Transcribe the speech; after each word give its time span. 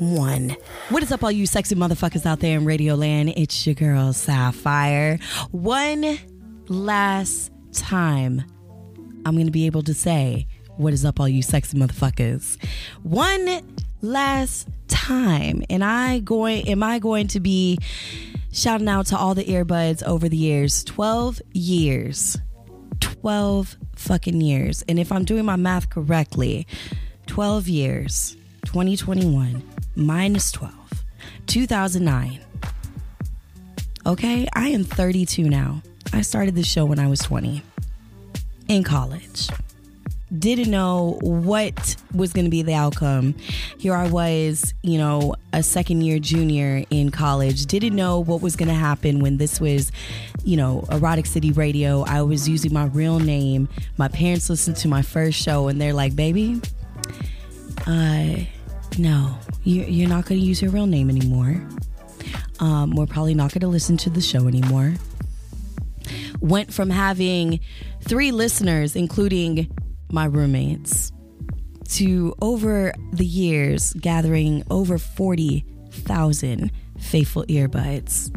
one. 0.00 0.56
What 0.88 1.02
is 1.02 1.12
up, 1.12 1.22
all 1.22 1.30
you 1.30 1.46
sexy 1.46 1.74
motherfuckers 1.74 2.24
out 2.26 2.40
there 2.40 2.58
in 2.58 2.64
Radio 2.64 2.94
Land? 2.94 3.34
It's 3.36 3.66
your 3.66 3.74
girl, 3.74 4.12
Sapphire. 4.12 5.18
One 5.50 6.18
last 6.68 7.52
time, 7.72 8.42
I'm 9.26 9.34
going 9.34 9.46
to 9.46 9.52
be 9.52 9.66
able 9.66 9.82
to 9.82 9.94
say, 9.94 10.46
What 10.76 10.92
is 10.92 11.04
up, 11.04 11.20
all 11.20 11.28
you 11.28 11.42
sexy 11.42 11.78
motherfuckers? 11.78 12.62
One 13.02 13.60
last 14.00 14.68
time. 14.88 15.62
And 15.68 15.84
I 15.84 16.20
going, 16.20 16.66
am 16.68 16.82
I 16.82 16.98
going 16.98 17.28
to 17.28 17.40
be 17.40 17.78
shouting 18.52 18.88
out 18.88 19.06
to 19.06 19.18
all 19.18 19.34
the 19.34 19.44
earbuds 19.44 20.02
over 20.04 20.28
the 20.28 20.36
years? 20.36 20.82
12 20.84 21.42
years. 21.52 22.38
12 23.00 23.76
fucking 23.96 24.40
years. 24.40 24.82
And 24.88 24.98
if 24.98 25.12
I'm 25.12 25.24
doing 25.24 25.44
my 25.44 25.56
math 25.56 25.90
correctly, 25.90 26.66
12 27.26 27.68
years, 27.68 28.36
2021 28.64 29.62
minus 29.96 30.52
12, 30.52 30.74
2009. 31.46 32.40
Okay, 34.06 34.48
I 34.54 34.68
am 34.68 34.84
32 34.84 35.48
now. 35.48 35.82
I 36.12 36.22
started 36.22 36.54
the 36.54 36.62
show 36.62 36.84
when 36.84 36.98
I 36.98 37.06
was 37.06 37.20
20 37.20 37.62
in 38.68 38.82
college. 38.82 39.48
Didn't 40.36 40.70
know 40.70 41.18
what 41.22 41.96
was 42.14 42.32
going 42.32 42.44
to 42.44 42.50
be 42.50 42.62
the 42.62 42.74
outcome. 42.74 43.34
Here 43.78 43.94
I 43.94 44.08
was, 44.08 44.74
you 44.82 44.96
know, 44.96 45.34
a 45.52 45.62
second 45.62 46.02
year 46.02 46.20
junior 46.20 46.84
in 46.90 47.10
college. 47.10 47.66
Didn't 47.66 47.96
know 47.96 48.20
what 48.20 48.40
was 48.40 48.54
going 48.54 48.68
to 48.68 48.74
happen 48.74 49.18
when 49.18 49.38
this 49.38 49.60
was, 49.60 49.90
you 50.44 50.56
know, 50.56 50.84
Erotic 50.90 51.26
City 51.26 51.50
Radio. 51.50 52.04
I 52.06 52.22
was 52.22 52.48
using 52.48 52.72
my 52.72 52.84
real 52.86 53.18
name. 53.18 53.68
My 53.98 54.06
parents 54.06 54.48
listened 54.48 54.76
to 54.78 54.88
my 54.88 55.02
first 55.02 55.36
show 55.36 55.66
and 55.66 55.80
they're 55.80 55.94
like, 55.94 56.14
baby, 56.14 56.60
uh, 57.86 58.36
no, 58.98 59.38
you're 59.64 60.08
not 60.08 60.26
going 60.26 60.40
to 60.40 60.46
use 60.46 60.60
your 60.62 60.70
real 60.70 60.86
name 60.86 61.10
anymore. 61.10 61.66
Um, 62.60 62.94
we're 62.94 63.06
probably 63.06 63.34
not 63.34 63.52
going 63.52 63.60
to 63.60 63.68
listen 63.68 63.96
to 63.98 64.10
the 64.10 64.20
show 64.20 64.46
anymore. 64.46 64.94
Went 66.40 66.72
from 66.72 66.90
having 66.90 67.60
three 68.02 68.32
listeners, 68.32 68.96
including 68.96 69.70
my 70.10 70.24
roommates, 70.26 71.12
to 71.90 72.34
over 72.40 72.92
the 73.12 73.24
years 73.24 73.92
gathering 73.94 74.62
over 74.70 74.98
40,000 74.98 76.70
faithful 76.98 77.44
earbuds. 77.44 78.34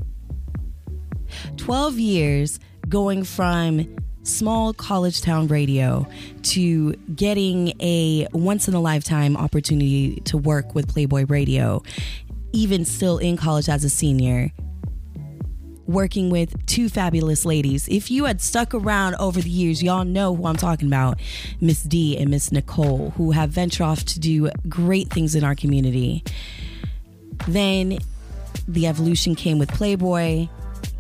12 1.58 2.00
years 2.00 2.60
going 2.90 3.24
from 3.24 3.96
small 4.24 4.74
college 4.74 5.22
town 5.22 5.48
radio 5.48 6.08
to 6.42 6.94
getting 7.16 7.74
a 7.82 8.28
once 8.34 8.68
in 8.68 8.74
a 8.74 8.82
lifetime 8.82 9.38
opportunity 9.38 10.22
to 10.22 10.38
work 10.38 10.74
with 10.74 10.88
Playboy 10.88 11.26
Radio, 11.26 11.84
even 12.52 12.86
still 12.86 13.18
in 13.18 13.38
college 13.38 13.70
as 13.70 13.84
a 13.84 13.90
senior. 13.90 14.52
Working 15.86 16.30
with 16.30 16.66
two 16.66 16.88
fabulous 16.88 17.44
ladies. 17.44 17.90
If 17.90 18.10
you 18.10 18.24
had 18.24 18.42
stuck 18.42 18.74
around 18.74 19.16
over 19.16 19.42
the 19.42 19.50
years, 19.50 19.84
y'all 19.84 20.06
know 20.06 20.34
who 20.34 20.46
I'm 20.48 20.56
talking 20.56 20.88
about 20.88 21.20
Miss 21.60 21.84
D 21.84 22.18
and 22.18 22.30
Miss 22.30 22.54
Nicole, 22.54 23.10
who 23.18 23.32
have 23.32 23.50
ventured 23.50 23.82
off 23.82 24.06
to 24.06 24.20
do 24.20 24.50
great 24.70 25.10
things 25.10 25.36
in 25.36 25.44
our 25.44 25.56
community. 25.56 26.24
Then 27.50 28.00
the 28.66 28.88
evolution 28.88 29.36
came 29.36 29.60
with 29.60 29.70
Playboy, 29.74 30.48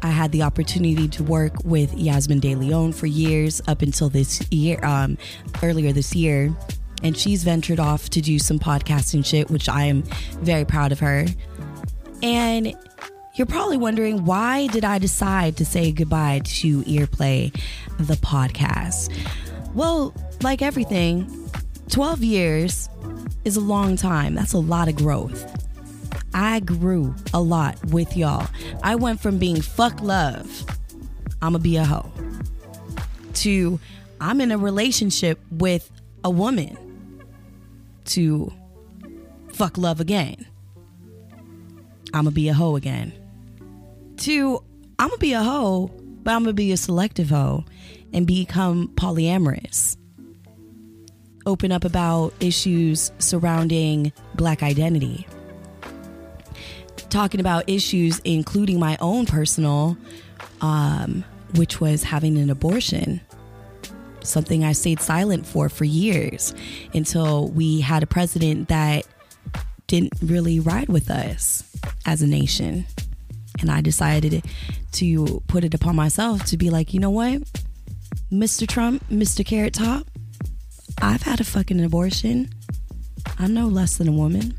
I 0.03 0.07
had 0.07 0.33
the 0.33 0.43
opportunity 0.43 1.07
to 1.07 1.23
work 1.23 1.53
with 1.63 1.93
Yasmin 1.97 2.41
De 2.41 2.55
Leon 2.55 2.91
for 2.91 3.07
years 3.07 3.61
up 3.67 3.81
until 3.81 4.09
this 4.09 4.45
year, 4.51 4.83
um, 4.83 5.17
earlier 5.63 5.93
this 5.93 6.13
year. 6.13 6.53
And 7.01 7.17
she's 7.17 7.43
ventured 7.43 7.79
off 7.79 8.09
to 8.11 8.21
do 8.21 8.37
some 8.37 8.59
podcasting 8.59 9.25
shit, 9.25 9.49
which 9.49 9.69
I 9.69 9.85
am 9.85 10.03
very 10.41 10.65
proud 10.65 10.91
of 10.91 10.99
her. 10.99 11.25
And 12.21 12.75
you're 13.35 13.47
probably 13.47 13.77
wondering 13.77 14.25
why 14.25 14.67
did 14.67 14.85
I 14.85 14.99
decide 14.99 15.57
to 15.57 15.65
say 15.65 15.91
goodbye 15.91 16.41
to 16.45 16.81
Earplay, 16.83 17.57
the 17.97 18.15
podcast? 18.15 19.11
Well, 19.73 20.13
like 20.41 20.61
everything, 20.61 21.49
12 21.89 22.23
years 22.23 22.89
is 23.45 23.55
a 23.55 23.61
long 23.61 23.95
time. 23.95 24.35
That's 24.35 24.53
a 24.53 24.59
lot 24.59 24.87
of 24.87 24.95
growth. 24.95 25.62
I 26.33 26.59
grew 26.61 27.13
a 27.33 27.41
lot 27.41 27.83
with 27.85 28.17
y'all. 28.17 28.47
I 28.81 28.95
went 28.95 29.19
from 29.19 29.37
being 29.37 29.61
fuck 29.61 30.01
love, 30.01 30.65
I'ma 31.41 31.59
be 31.59 31.77
a 31.77 31.85
hoe, 31.85 32.11
to 33.35 33.79
I'm 34.19 34.41
in 34.41 34.51
a 34.51 34.57
relationship 34.57 35.39
with 35.51 35.91
a 36.23 36.29
woman, 36.29 36.77
to 38.05 38.51
fuck 39.53 39.77
love 39.77 39.99
again. 39.99 40.47
I'ma 42.13 42.31
be 42.31 42.49
a 42.49 42.53
hoe 42.53 42.75
again. 42.75 43.11
To 44.17 44.63
I'ma 44.99 45.15
be 45.17 45.33
a 45.33 45.43
hoe, 45.43 45.91
but 46.23 46.31
I'm 46.31 46.43
gonna 46.43 46.53
be 46.53 46.71
a 46.71 46.77
selective 46.77 47.29
hoe 47.29 47.65
and 48.13 48.25
become 48.25 48.89
polyamorous. 48.95 49.97
Open 51.45 51.71
up 51.71 51.83
about 51.83 52.33
issues 52.39 53.11
surrounding 53.19 54.13
black 54.35 54.63
identity 54.63 55.27
talking 57.13 57.39
about 57.39 57.63
issues, 57.69 58.19
including 58.25 58.79
my 58.79 58.97
own 58.99 59.25
personal, 59.27 59.95
um, 60.61 61.23
which 61.55 61.79
was 61.79 62.03
having 62.03 62.37
an 62.37 62.49
abortion. 62.49 63.21
Something 64.21 64.63
I 64.63 64.71
stayed 64.71 64.99
silent 64.99 65.45
for 65.45 65.69
for 65.69 65.85
years 65.85 66.55
until 66.93 67.49
we 67.49 67.81
had 67.81 68.01
a 68.01 68.07
president 68.07 68.69
that 68.69 69.05
didn't 69.85 70.13
really 70.23 70.59
ride 70.59 70.89
with 70.89 71.11
us 71.11 71.63
as 72.05 72.21
a 72.21 72.27
nation. 72.27 72.85
And 73.59 73.69
I 73.69 73.81
decided 73.81 74.43
to 74.93 75.43
put 75.47 75.63
it 75.63 75.75
upon 75.75 75.95
myself 75.95 76.45
to 76.45 76.57
be 76.57 76.71
like, 76.71 76.93
you 76.93 76.99
know 76.99 77.11
what? 77.11 77.43
Mr. 78.31 78.67
Trump, 78.67 79.07
Mr. 79.09 79.45
Carrot 79.45 79.75
Top, 79.75 80.07
I've 80.99 81.21
had 81.21 81.39
a 81.39 81.43
fucking 81.43 81.83
abortion. 81.83 82.49
I'm 83.37 83.53
no 83.53 83.67
less 83.67 83.97
than 83.97 84.07
a 84.07 84.11
woman 84.11 84.57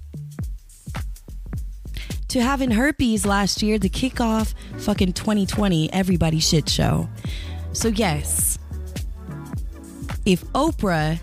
to 2.34 2.42
having 2.42 2.72
herpes 2.72 3.24
last 3.24 3.62
year 3.62 3.78
to 3.78 3.88
kick 3.88 4.20
off 4.20 4.56
fucking 4.78 5.12
2020 5.12 5.92
everybody 5.92 6.40
shit 6.40 6.68
show. 6.68 7.08
So 7.72 7.86
yes, 7.86 8.58
if 10.26 10.42
Oprah 10.46 11.20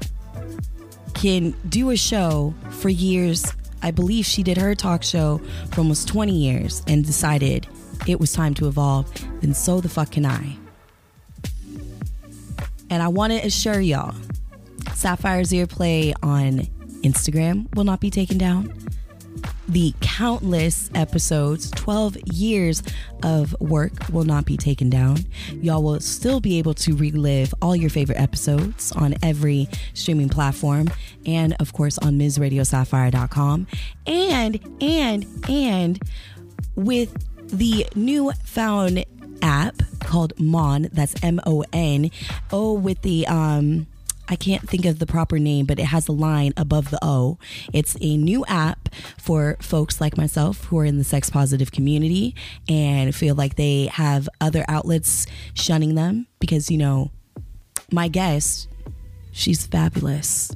can 1.13 1.53
do 1.67 1.89
a 1.89 1.97
show 1.97 2.55
for 2.69 2.87
years, 2.87 3.45
I 3.81 3.91
believe 3.91 4.25
she 4.25 4.41
did 4.41 4.57
her 4.57 4.73
talk 4.73 5.03
show 5.03 5.41
for 5.73 5.81
almost 5.81 6.07
20 6.07 6.31
years 6.31 6.81
and 6.87 7.05
decided 7.05 7.67
it 8.07 8.17
was 8.17 8.31
time 8.31 8.53
to 8.53 8.69
evolve, 8.69 9.11
then 9.41 9.53
so 9.53 9.81
the 9.81 9.89
fuck 9.89 10.11
can 10.11 10.25
I. 10.25 10.55
And 12.89 13.03
I 13.03 13.09
want 13.09 13.33
to 13.33 13.45
assure 13.45 13.81
y'all, 13.81 14.15
Sapphire's 14.93 15.51
Earplay 15.51 16.13
on 16.23 16.59
Instagram 17.01 17.67
will 17.75 17.83
not 17.83 17.99
be 17.99 18.09
taken 18.09 18.37
down 18.37 18.73
the 19.67 19.93
countless 20.01 20.89
episodes, 20.95 21.71
12 21.71 22.17
years 22.33 22.83
of 23.23 23.55
work 23.61 23.93
will 24.09 24.25
not 24.25 24.45
be 24.45 24.57
taken 24.57 24.89
down. 24.89 25.19
Y'all 25.53 25.81
will 25.81 25.99
still 25.99 26.39
be 26.39 26.57
able 26.57 26.73
to 26.73 26.95
relive 26.95 27.53
all 27.61 27.75
your 27.75 27.89
favorite 27.89 28.19
episodes 28.19 28.91
on 28.91 29.15
every 29.23 29.69
streaming 29.93 30.29
platform 30.29 30.89
and 31.25 31.55
of 31.59 31.73
course 31.73 31.97
on 31.99 32.17
MsRadioSapphire.com. 32.17 33.67
And 34.07 34.59
and 34.81 35.25
and 35.49 36.01
with 36.75 37.15
the 37.47 37.87
new 37.95 38.31
found 38.43 39.05
app 39.41 39.75
called 40.01 40.33
Mon, 40.39 40.89
that's 40.91 41.15
M 41.23 41.39
O 41.45 41.63
N, 41.71 42.11
oh 42.51 42.73
with 42.73 43.01
the 43.01 43.27
um 43.27 43.87
I 44.31 44.37
can't 44.37 44.67
think 44.67 44.85
of 44.85 44.99
the 44.99 45.05
proper 45.05 45.37
name, 45.39 45.65
but 45.65 45.77
it 45.77 45.85
has 45.85 46.07
a 46.07 46.13
line 46.13 46.53
above 46.55 46.89
the 46.89 46.99
O. 47.01 47.37
It's 47.73 47.97
a 47.99 48.15
new 48.15 48.45
app 48.45 48.87
for 49.17 49.57
folks 49.59 49.99
like 49.99 50.15
myself 50.15 50.63
who 50.63 50.79
are 50.79 50.85
in 50.85 50.97
the 50.97 51.03
sex 51.03 51.29
positive 51.29 51.73
community 51.73 52.33
and 52.69 53.13
feel 53.13 53.35
like 53.35 53.57
they 53.57 53.87
have 53.87 54.29
other 54.39 54.63
outlets 54.69 55.27
shunning 55.53 55.95
them 55.95 56.27
because, 56.39 56.71
you 56.71 56.77
know, 56.77 57.11
my 57.91 58.07
guest, 58.07 58.69
she's 59.33 59.67
fabulous. 59.67 60.55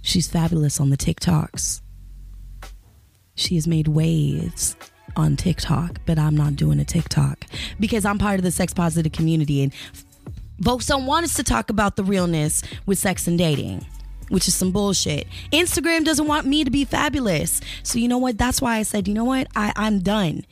She's 0.00 0.28
fabulous 0.28 0.78
on 0.78 0.90
the 0.90 0.96
TikToks. 0.96 1.80
She 3.34 3.56
has 3.56 3.66
made 3.66 3.88
waves 3.88 4.76
on 5.16 5.36
TikTok, 5.36 5.98
but 6.06 6.16
I'm 6.16 6.36
not 6.36 6.54
doing 6.54 6.78
a 6.78 6.84
TikTok 6.84 7.44
because 7.80 8.04
I'm 8.04 8.18
part 8.18 8.38
of 8.38 8.44
the 8.44 8.52
sex 8.52 8.72
positive 8.72 9.10
community 9.10 9.64
and 9.64 9.72
folks 10.62 10.86
don't 10.86 11.06
want 11.06 11.24
us 11.24 11.34
to 11.34 11.42
talk 11.42 11.70
about 11.70 11.96
the 11.96 12.04
realness 12.04 12.62
with 12.86 12.98
sex 12.98 13.26
and 13.26 13.38
dating. 13.38 13.86
Which 14.28 14.48
is 14.48 14.54
some 14.54 14.72
bullshit. 14.72 15.26
Instagram 15.52 16.06
doesn't 16.06 16.26
want 16.26 16.46
me 16.46 16.64
to 16.64 16.70
be 16.70 16.86
fabulous. 16.86 17.60
So, 17.82 17.98
you 17.98 18.08
know 18.08 18.16
what? 18.16 18.38
That's 18.38 18.62
why 18.62 18.76
I 18.76 18.82
said, 18.82 19.06
you 19.06 19.12
know 19.12 19.24
what? 19.24 19.46
I, 19.54 19.74
I'm 19.76 19.98
done. 19.98 20.46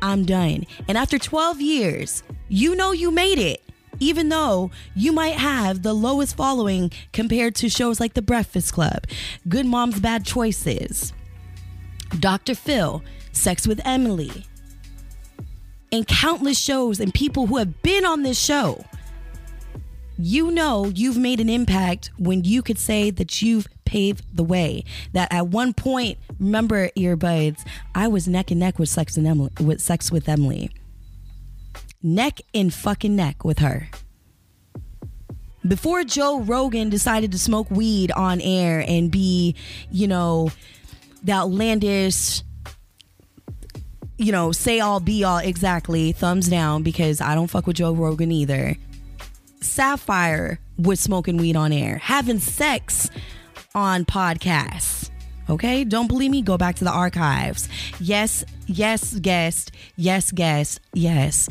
I'm 0.00 0.24
done. 0.24 0.64
And 0.86 0.96
after 0.96 1.18
12 1.18 1.60
years, 1.60 2.22
you 2.48 2.76
know 2.76 2.92
you 2.92 3.10
made 3.10 3.40
it 3.40 3.62
even 3.98 4.28
though 4.28 4.70
you 4.94 5.12
might 5.12 5.34
have 5.34 5.82
the 5.82 5.94
lowest 5.94 6.36
following 6.36 6.90
compared 7.12 7.54
to 7.56 7.68
shows 7.68 8.00
like 8.00 8.14
The 8.14 8.22
Breakfast 8.22 8.72
Club, 8.72 9.06
Good 9.48 9.66
Moms 9.66 10.00
Bad 10.00 10.24
Choices, 10.24 11.12
Dr. 12.18 12.54
Phil, 12.54 13.02
Sex 13.32 13.66
with 13.66 13.80
Emily, 13.84 14.44
and 15.92 16.06
countless 16.06 16.58
shows 16.58 17.00
and 17.00 17.12
people 17.12 17.46
who 17.46 17.56
have 17.56 17.82
been 17.82 18.04
on 18.04 18.22
this 18.22 18.38
show. 18.38 18.84
You 20.18 20.50
know 20.50 20.86
you've 20.86 21.18
made 21.18 21.40
an 21.40 21.50
impact 21.50 22.10
when 22.18 22.44
you 22.44 22.62
could 22.62 22.78
say 22.78 23.10
that 23.10 23.42
you've 23.42 23.68
paved 23.84 24.24
the 24.34 24.44
way. 24.44 24.84
That 25.12 25.32
at 25.32 25.48
one 25.48 25.74
point, 25.74 26.18
remember 26.38 26.88
earbuds, 26.90 27.66
I 27.94 28.08
was 28.08 28.26
neck 28.26 28.50
and 28.50 28.60
neck 28.60 28.78
with 28.78 28.88
Sex 28.88 29.16
and 29.16 29.26
Emily 29.26 29.50
with 29.60 29.80
Sex 29.80 30.10
with 30.10 30.28
Emily. 30.28 30.70
Neck 32.02 32.40
and 32.54 32.72
fucking 32.72 33.14
neck 33.14 33.44
with 33.44 33.58
her. 33.58 33.88
Before 35.66 36.04
Joe 36.04 36.40
Rogan 36.40 36.90
decided 36.90 37.32
to 37.32 37.38
smoke 37.38 37.70
weed 37.70 38.12
on 38.12 38.40
air 38.40 38.84
and 38.86 39.10
be, 39.10 39.56
you 39.90 40.06
know, 40.06 40.50
the 41.24 41.32
outlandish 41.32 42.42
you 44.18 44.32
know, 44.32 44.50
say 44.50 44.80
all 44.80 45.00
be 45.00 45.24
all 45.24 45.38
exactly, 45.38 46.12
thumbs 46.12 46.48
down 46.48 46.82
because 46.82 47.20
I 47.20 47.34
don't 47.34 47.48
fuck 47.48 47.66
with 47.66 47.76
Joe 47.76 47.92
Rogan 47.92 48.32
either. 48.32 48.76
Sapphire 49.66 50.58
was 50.78 51.00
smoking 51.00 51.36
weed 51.36 51.56
on 51.56 51.72
air, 51.72 51.98
having 51.98 52.38
sex 52.38 53.10
on 53.74 54.04
podcasts. 54.04 55.10
Okay, 55.48 55.84
don't 55.84 56.08
believe 56.08 56.30
me? 56.30 56.42
Go 56.42 56.58
back 56.58 56.76
to 56.76 56.84
the 56.84 56.90
archives. 56.90 57.68
Yes, 58.00 58.44
yes, 58.66 59.14
guest. 59.14 59.70
Yes, 59.96 60.32
guest. 60.32 60.80
Yes. 60.92 61.48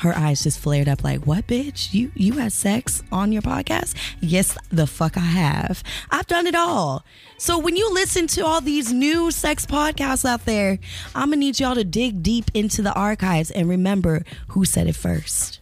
Her 0.00 0.16
eyes 0.16 0.42
just 0.42 0.58
flared 0.58 0.88
up 0.88 1.04
like, 1.04 1.26
"What, 1.26 1.46
bitch? 1.46 1.92
You 1.92 2.10
you 2.14 2.34
had 2.34 2.52
sex 2.52 3.02
on 3.12 3.32
your 3.32 3.42
podcast?" 3.42 3.94
Yes, 4.20 4.56
the 4.70 4.86
fuck 4.86 5.16
I 5.16 5.20
have. 5.20 5.82
I've 6.10 6.26
done 6.26 6.46
it 6.46 6.54
all. 6.54 7.04
So 7.38 7.58
when 7.58 7.76
you 7.76 7.92
listen 7.92 8.26
to 8.28 8.44
all 8.44 8.60
these 8.60 8.92
new 8.92 9.30
sex 9.30 9.66
podcasts 9.66 10.24
out 10.24 10.46
there, 10.46 10.78
I'm 11.14 11.30
gonna 11.30 11.36
need 11.36 11.60
y'all 11.60 11.74
to 11.74 11.84
dig 11.84 12.22
deep 12.22 12.50
into 12.54 12.82
the 12.82 12.94
archives 12.94 13.50
and 13.50 13.68
remember 13.68 14.24
who 14.48 14.64
said 14.64 14.86
it 14.86 14.96
first. 14.96 15.59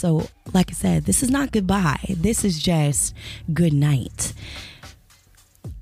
So, 0.00 0.28
like 0.54 0.70
I 0.70 0.72
said, 0.72 1.04
this 1.04 1.22
is 1.22 1.30
not 1.30 1.52
goodbye. 1.52 2.02
This 2.08 2.42
is 2.42 2.58
just 2.58 3.14
good 3.52 3.74
night. 3.74 4.32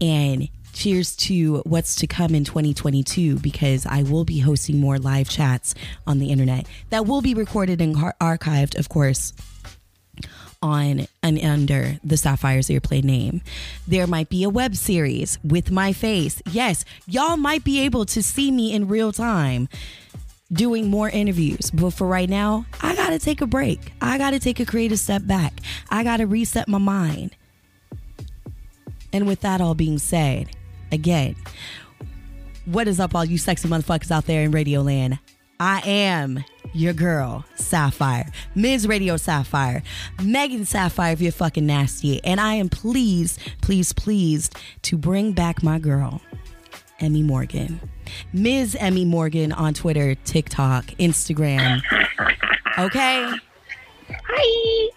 And 0.01 0.49
cheers 0.73 1.15
to 1.17 1.59
what's 1.59 1.95
to 1.97 2.09
come 2.09 2.35
in 2.35 2.43
2022 2.43 3.39
because 3.39 3.87
I 3.87 4.03
will 4.03 4.25
be 4.25 4.41
hosting 4.41 4.81
more 4.81 4.99
live 4.99 5.29
chats 5.29 5.77
on 6.05 6.19
the 6.19 6.33
internet 6.33 6.67
that 6.91 7.07
will 7.07 7.23
be 7.23 7.33
recorded 7.33 7.81
and 7.81 7.97
ar- 7.97 8.17
archived, 8.21 8.77
of 8.77 8.89
course, 8.89 9.35
on 10.61 11.07
and 11.23 11.39
under 11.39 12.01
the 12.03 12.17
Sapphire's 12.17 12.67
Earplay 12.71 13.05
name. 13.05 13.41
There 13.87 14.09
might 14.09 14.31
be 14.31 14.43
a 14.43 14.51
web 14.51 14.75
series 14.75 15.39
with 15.45 15.71
my 15.71 15.93
face. 15.93 16.43
Yes, 16.51 16.85
y'all 17.07 17.37
might 17.37 17.63
be 17.63 17.79
able 17.83 18.05
to 18.07 18.21
see 18.21 18.51
me 18.51 18.75
in 18.75 18.89
real 18.89 19.13
time 19.13 19.69
doing 20.53 20.89
more 20.89 21.09
interviews. 21.09 21.71
But 21.71 21.91
for 21.91 22.07
right 22.07 22.29
now, 22.29 22.67
I 22.81 22.95
got 22.95 23.11
to 23.11 23.19
take 23.19 23.41
a 23.41 23.47
break. 23.47 23.93
I 24.01 24.19
got 24.19 24.31
to 24.31 24.39
take 24.39 24.61
a 24.61 24.67
creative 24.67 24.99
step 24.99 25.27
back. 25.27 25.61
I 25.91 26.05
got 26.05 26.19
to 26.19 26.27
reset 26.27 26.69
my 26.69 26.79
mind. 26.79 27.37
And 29.13 29.27
with 29.27 29.41
that 29.41 29.61
all 29.61 29.75
being 29.75 29.99
said, 29.99 30.51
again, 30.93 31.35
what 32.67 32.89
is 32.89 33.01
up, 33.01 33.15
all 33.15 33.25
you 33.25 33.39
sexy 33.39 33.69
motherfuckers 33.69 34.11
out 34.11 34.27
there 34.27 34.43
in 34.43 34.51
Radio 34.51 34.83
Land? 34.83 35.19
I 35.61 35.81
am 35.81 36.45
your 36.75 36.93
girl, 36.93 37.45
Sapphire, 37.55 38.31
Ms. 38.55 38.87
Radio 38.87 39.17
Sapphire, 39.17 39.83
Megan 40.23 40.65
Sapphire, 40.65 41.13
if 41.13 41.21
you're 41.21 41.33
fucking 41.33 41.67
nasty. 41.67 42.23
And 42.25 42.41
I 42.41 42.55
am 42.55 42.69
pleased, 42.69 43.41
pleased, 43.63 43.97
pleased 43.97 44.55
to 44.83 44.99
bring 44.99 45.33
back 45.33 45.63
my 45.63 45.79
girl, 45.79 46.21
Emmy 47.01 47.23
Morgan. 47.23 47.81
Ms. 48.33 48.77
Emmy 48.79 49.05
Morgan 49.05 49.53
on 49.53 49.75
Twitter, 49.75 50.15
TikTok, 50.15 50.87
Instagram. 50.99 51.81
Okay? 52.79 53.33
Hi. 54.11 54.91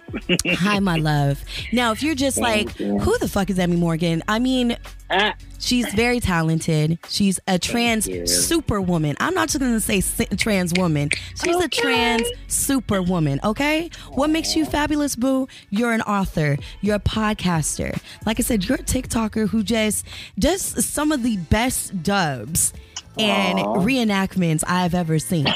Hi, 0.55 0.79
my 0.79 0.97
love. 0.97 1.43
Now, 1.71 1.91
if 1.91 2.03
you're 2.03 2.15
just 2.15 2.37
like, 2.37 2.77
you. 2.79 2.99
who 2.99 3.17
the 3.19 3.27
fuck 3.27 3.49
is 3.49 3.57
Emmy 3.59 3.75
Morgan? 3.77 4.23
I 4.27 4.39
mean, 4.39 4.77
Ah, 5.09 5.33
she's 5.59 5.91
very 5.93 6.19
talented. 6.21 6.97
She's 7.09 7.39
a 7.47 7.59
trans 7.59 8.05
superwoman. 8.31 9.15
I'm 9.19 9.33
not 9.33 9.49
just 9.49 9.59
going 9.59 9.73
to 9.73 9.79
say 9.81 10.01
trans 10.37 10.73
woman. 10.77 11.09
She's 11.43 11.55
a 11.55 11.65
Okay. 11.65 11.81
trans 11.81 12.27
superwoman, 12.47 13.39
okay? 13.43 13.89
What 14.13 14.29
makes 14.29 14.55
you 14.55 14.65
fabulous, 14.65 15.15
boo? 15.17 15.47
You're 15.69 15.91
an 15.91 16.01
author. 16.03 16.57
You're 16.81 16.95
a 16.95 16.99
podcaster. 16.99 17.99
Like 18.25 18.39
I 18.39 18.43
said, 18.43 18.65
you're 18.65 18.77
a 18.77 18.83
TikToker 18.83 19.49
who 19.49 19.63
just 19.63 20.05
does 20.39 20.61
some 20.85 21.11
of 21.11 21.23
the 21.23 21.37
best 21.37 22.03
dubs 22.03 22.71
and 23.17 23.59
Aw. 23.59 23.77
reenactments 23.77 24.63
I've 24.67 24.93
ever 24.93 25.19
seen. 25.19 25.47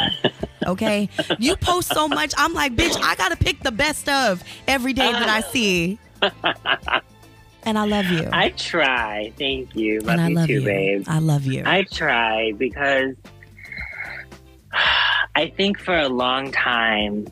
Okay? 0.65 1.09
you 1.37 1.55
post 1.57 1.93
so 1.93 2.07
much, 2.07 2.33
I'm 2.37 2.53
like, 2.53 2.75
bitch, 2.75 2.99
I 3.01 3.15
gotta 3.15 3.35
pick 3.35 3.61
the 3.61 3.71
best 3.71 4.09
of 4.09 4.43
every 4.67 4.93
day 4.93 5.11
that 5.11 5.29
I 5.29 5.41
see. 5.41 5.99
And 7.63 7.79
I 7.79 7.85
love 7.85 8.05
you. 8.05 8.29
I 8.31 8.49
try. 8.49 9.33
Thank 9.37 9.75
you. 9.75 10.01
Love 10.01 10.09
and 10.09 10.21
I 10.21 10.27
you 10.29 10.35
love 10.35 10.47
too, 10.47 10.53
you. 10.53 10.65
babe. 10.65 11.03
I 11.07 11.19
love 11.19 11.45
you. 11.45 11.63
I 11.65 11.83
try 11.83 12.51
because 12.57 13.15
I 15.35 15.47
think 15.55 15.79
for 15.79 15.97
a 15.97 16.07
long 16.07 16.51
time, 16.51 17.27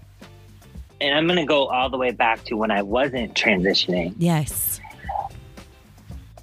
and 1.00 1.16
I'm 1.16 1.28
going 1.28 1.38
to 1.40 1.46
go 1.46 1.68
all 1.68 1.90
the 1.90 1.98
way 1.98 2.12
back 2.12 2.44
to 2.46 2.56
when 2.58 2.72
I 2.72 2.82
wasn't 2.82 3.34
transitioning, 3.36 4.16
yes. 4.18 4.73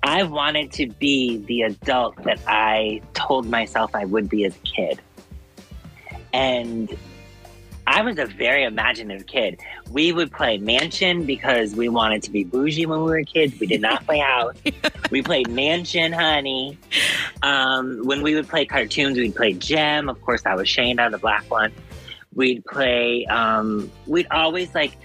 I 0.02 0.22
wanted 0.22 0.72
to 0.72 0.86
be 0.86 1.38
the 1.38 1.62
adult 1.62 2.22
that 2.24 2.40
I 2.46 3.02
told 3.12 3.46
myself 3.46 3.94
I 3.94 4.04
would 4.06 4.28
be 4.28 4.44
as 4.44 4.56
a 4.56 4.60
kid. 4.60 5.00
And 6.32 6.96
I 7.86 8.02
was 8.02 8.18
a 8.18 8.24
very 8.24 8.64
imaginative 8.64 9.26
kid. 9.26 9.60
We 9.90 10.12
would 10.12 10.30
play 10.30 10.58
mansion 10.58 11.26
because 11.26 11.74
we 11.74 11.88
wanted 11.88 12.22
to 12.22 12.30
be 12.30 12.44
bougie 12.44 12.86
when 12.86 13.00
we 13.02 13.10
were 13.10 13.24
kids. 13.24 13.58
We 13.58 13.66
did 13.66 13.80
not 13.80 14.06
play 14.06 14.20
house. 14.20 14.56
we 15.10 15.22
played 15.22 15.50
mansion, 15.50 16.12
honey. 16.12 16.78
Um, 17.42 18.00
when 18.04 18.22
we 18.22 18.34
would 18.36 18.48
play 18.48 18.64
cartoons, 18.64 19.18
we'd 19.18 19.34
play 19.34 19.54
Jem. 19.54 20.08
Of 20.08 20.22
course, 20.22 20.46
I 20.46 20.54
was 20.54 20.68
Shana, 20.68 21.10
the 21.10 21.18
black 21.18 21.50
one. 21.50 21.72
We'd 22.32 22.64
play. 22.64 23.26
Um, 23.26 23.90
we'd 24.06 24.28
always 24.30 24.72
like 24.72 24.96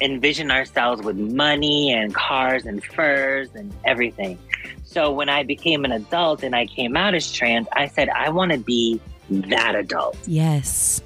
envision 0.00 0.50
ourselves 0.50 1.02
with 1.02 1.16
money 1.16 1.92
and 1.92 2.14
cars 2.14 2.66
and 2.66 2.82
furs 2.82 3.50
and 3.54 3.72
everything. 3.84 4.38
So 4.84 5.12
when 5.12 5.28
I 5.28 5.42
became 5.42 5.84
an 5.84 5.92
adult 5.92 6.42
and 6.42 6.54
I 6.54 6.66
came 6.66 6.96
out 6.96 7.14
as 7.14 7.30
trans, 7.32 7.66
I 7.72 7.86
said 7.88 8.08
I 8.08 8.30
want 8.30 8.52
to 8.52 8.58
be 8.58 9.00
that 9.30 9.74
adult. 9.74 10.16
Yes. 10.26 11.02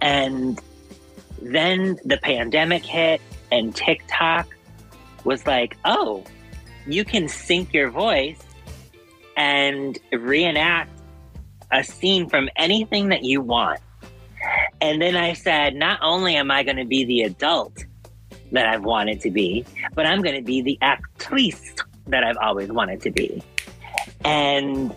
And 0.00 0.60
then 1.42 1.98
the 2.04 2.18
pandemic 2.18 2.84
hit, 2.84 3.20
and 3.50 3.74
TikTok 3.74 4.48
was 5.24 5.46
like, 5.46 5.76
oh, 5.84 6.24
you 6.86 7.04
can 7.04 7.28
sync 7.28 7.72
your 7.72 7.90
voice 7.90 8.42
and 9.36 9.98
reenact 10.12 10.90
a 11.70 11.84
scene 11.84 12.28
from 12.28 12.48
anything 12.56 13.08
that 13.08 13.24
you 13.24 13.40
want. 13.40 13.80
And 14.80 15.02
then 15.02 15.16
I 15.16 15.32
said, 15.32 15.74
not 15.74 15.98
only 16.02 16.36
am 16.36 16.50
I 16.50 16.62
going 16.62 16.76
to 16.76 16.84
be 16.84 17.04
the 17.04 17.22
adult 17.22 17.84
that 18.52 18.66
I've 18.66 18.84
wanted 18.84 19.20
to 19.22 19.30
be, 19.30 19.64
but 19.94 20.06
I'm 20.06 20.22
going 20.22 20.36
to 20.36 20.42
be 20.42 20.62
the 20.62 20.78
actrice 20.82 21.80
that 22.06 22.24
I've 22.24 22.38
always 22.38 22.70
wanted 22.70 23.02
to 23.02 23.10
be. 23.10 23.42
And 24.24 24.94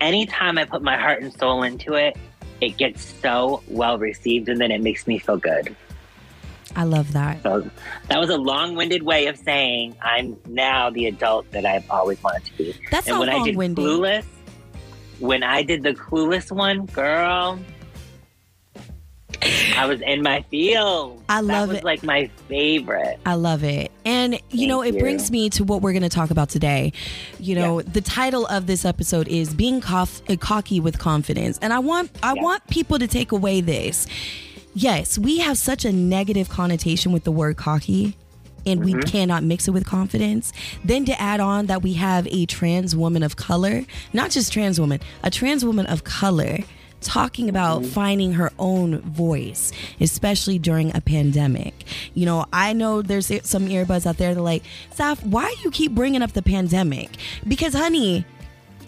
anytime 0.00 0.58
I 0.58 0.64
put 0.64 0.82
my 0.82 0.96
heart 0.96 1.22
and 1.22 1.32
soul 1.32 1.62
into 1.62 1.94
it, 1.94 2.16
it 2.60 2.76
gets 2.76 3.04
so 3.20 3.62
well 3.68 3.98
received 3.98 4.48
and 4.48 4.60
then 4.60 4.70
it 4.70 4.82
makes 4.82 5.06
me 5.06 5.18
feel 5.18 5.36
good. 5.36 5.74
I 6.76 6.84
love 6.84 7.12
that. 7.12 7.42
So 7.42 7.68
that 8.08 8.18
was 8.18 8.30
a 8.30 8.36
long 8.36 8.74
winded 8.74 9.02
way 9.02 9.26
of 9.26 9.36
saying 9.38 9.96
I'm 10.02 10.36
now 10.48 10.90
the 10.90 11.06
adult 11.06 11.50
that 11.52 11.64
I've 11.64 11.88
always 11.90 12.22
wanted 12.22 12.44
to 12.46 12.56
be. 12.56 12.74
That's 12.90 13.06
and 13.08 13.18
when 13.18 13.28
I 13.28 13.42
did. 13.44 13.54
Clueless, 13.54 14.24
when 15.20 15.42
I 15.42 15.62
did 15.62 15.82
the 15.82 15.92
Clueless 15.94 16.50
one, 16.50 16.86
girl, 16.86 17.60
I 19.76 19.86
was 19.86 20.00
in 20.00 20.22
my 20.22 20.42
field. 20.50 21.22
I 21.28 21.40
love 21.40 21.70
it. 21.72 21.84
like 21.84 22.02
my 22.02 22.28
favorite. 22.48 23.18
I 23.26 23.34
love 23.34 23.62
it. 23.64 23.90
And, 24.04 24.34
you 24.34 24.40
Thank 24.50 24.68
know, 24.68 24.82
it 24.82 24.94
you. 24.94 25.00
brings 25.00 25.30
me 25.30 25.50
to 25.50 25.64
what 25.64 25.82
we're 25.82 25.92
going 25.92 26.02
to 26.02 26.08
talk 26.08 26.30
about 26.30 26.48
today. 26.48 26.92
You 27.38 27.54
know, 27.54 27.82
the 27.82 28.00
title 28.00 28.46
of 28.46 28.66
this 28.66 28.84
episode 28.84 29.28
is 29.28 29.54
Being 29.54 29.82
uh, 29.84 30.06
Cocky 30.40 30.80
with 30.80 30.98
Confidence. 30.98 31.58
And 31.62 31.72
I 31.72 31.78
want 31.78 32.10
I 32.22 32.34
Yeah. 32.34 32.42
want 32.42 32.66
people 32.68 32.98
to 32.98 33.06
take 33.06 33.32
away 33.32 33.60
this. 33.60 34.06
Yes, 34.74 35.18
we 35.18 35.38
have 35.38 35.56
such 35.58 35.84
a 35.84 35.92
negative 35.92 36.48
connotation 36.48 37.12
with 37.12 37.24
the 37.24 37.32
word 37.32 37.56
cocky. 37.56 38.16
And 38.66 38.82
we 38.82 38.92
Mm-hmm. 38.94 39.02
cannot 39.10 39.42
mix 39.44 39.68
it 39.68 39.72
with 39.72 39.84
confidence. 39.84 40.50
Then 40.84 41.04
to 41.04 41.20
add 41.20 41.38
on 41.40 41.66
that 41.66 41.82
we 41.82 41.92
have 41.94 42.26
a 42.28 42.46
trans 42.46 42.96
woman 42.96 43.22
of 43.22 43.36
color, 43.36 43.84
not 44.14 44.30
just 44.30 44.52
trans 44.54 44.80
woman, 44.80 45.00
a 45.22 45.30
trans 45.30 45.64
woman 45.66 45.84
of 45.84 46.04
color 46.04 46.58
talking 47.04 47.48
about 47.48 47.82
Mm-hmm. 47.82 47.90
finding 47.90 48.32
her 48.34 48.50
own 48.58 48.98
voice, 49.00 49.70
especially 50.00 50.58
during 50.58 50.94
a 50.96 51.00
pandemic. 51.00 51.84
You 52.14 52.26
know, 52.26 52.46
I 52.52 52.72
know 52.72 53.02
there's 53.02 53.26
some 53.46 53.66
earbuds 53.68 54.06
out 54.06 54.16
there 54.16 54.34
that 54.34 54.40
are 54.40 54.42
like, 54.42 54.62
Saf, 54.94 55.24
why 55.24 55.54
do 55.56 55.62
you 55.62 55.70
keep 55.70 55.92
bringing 55.94 56.22
up 56.22 56.32
the 56.32 56.42
pandemic? 56.42 57.10
Because, 57.46 57.74
honey, 57.74 58.24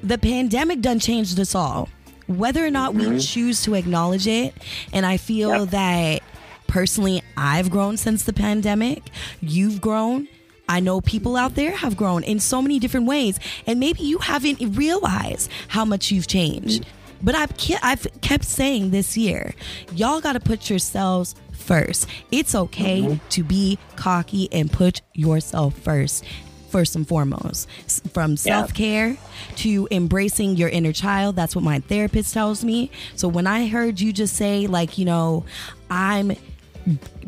the 0.03 0.19
pandemic 0.19 0.81
done 0.81 0.99
changed 0.99 1.39
us 1.39 1.55
all. 1.55 1.89
Whether 2.27 2.65
or 2.67 2.71
not 2.71 2.95
we 2.95 3.21
choose 3.21 3.63
to 3.65 3.75
acknowledge 3.75 4.27
it, 4.27 4.53
and 4.93 5.07
I 5.07 5.17
feel 5.17 5.51
Mm-hmm. 5.51 5.61
Yep. 5.61 5.71
that 5.71 6.23
personally, 6.67 7.23
I've 7.37 7.71
grown 7.71 7.97
since 7.97 8.25
the 8.25 8.33
pandemic. 8.33 9.03
You've 9.41 9.81
grown. 9.81 10.27
I 10.69 10.81
know 10.81 11.01
people 11.01 11.37
out 11.37 11.55
there 11.55 11.71
have 11.77 11.97
grown 11.97 12.25
in 12.25 12.41
so 12.41 12.61
many 12.61 12.81
different 12.81 13.07
ways, 13.07 13.39
and 13.69 13.79
maybe 13.79 14.03
you 14.03 14.19
haven't 14.19 14.59
realized 14.77 15.49
how 15.69 15.85
much 15.85 16.11
you've 16.11 16.27
changed. 16.27 16.85
But 17.27 17.35
I've 17.35 17.57
ke- 17.57 17.83
I've 17.83 18.07
kept 18.21 18.45
saying 18.45 18.93
this 18.93 19.17
year, 19.17 19.53
y'all 19.93 20.21
got 20.21 20.35
to 20.35 20.41
put 20.41 20.71
yourselves 20.71 21.35
first. 21.53 22.07
It's 22.31 22.55
okay 22.55 23.03
mm-hmm. 23.03 23.29
to 23.31 23.43
be 23.43 23.79
cocky 23.97 24.49
and 24.53 24.73
put 24.73 25.03
yourself 25.13 25.77
first. 25.77 26.25
First 26.71 26.97
and 26.97 27.07
foremost, 27.07 27.69
from 28.13 28.37
self 28.37 28.75
care 28.75 29.17
to 29.57 29.89
embracing 29.91 30.57
your 30.57 30.69
inner 30.69 30.93
child. 30.93 31.35
That's 31.35 31.55
what 31.55 31.65
my 31.65 31.79
therapist 31.79 32.35
tells 32.35 32.65
me. 32.65 32.91
So 33.15 33.29
when 33.29 33.47
I 33.47 33.69
heard 33.69 34.01
you 34.01 34.13
just 34.13 34.37
say, 34.37 34.67
like, 34.67 34.99
you 34.99 35.05
know, 35.05 35.45
I'm 35.91 36.33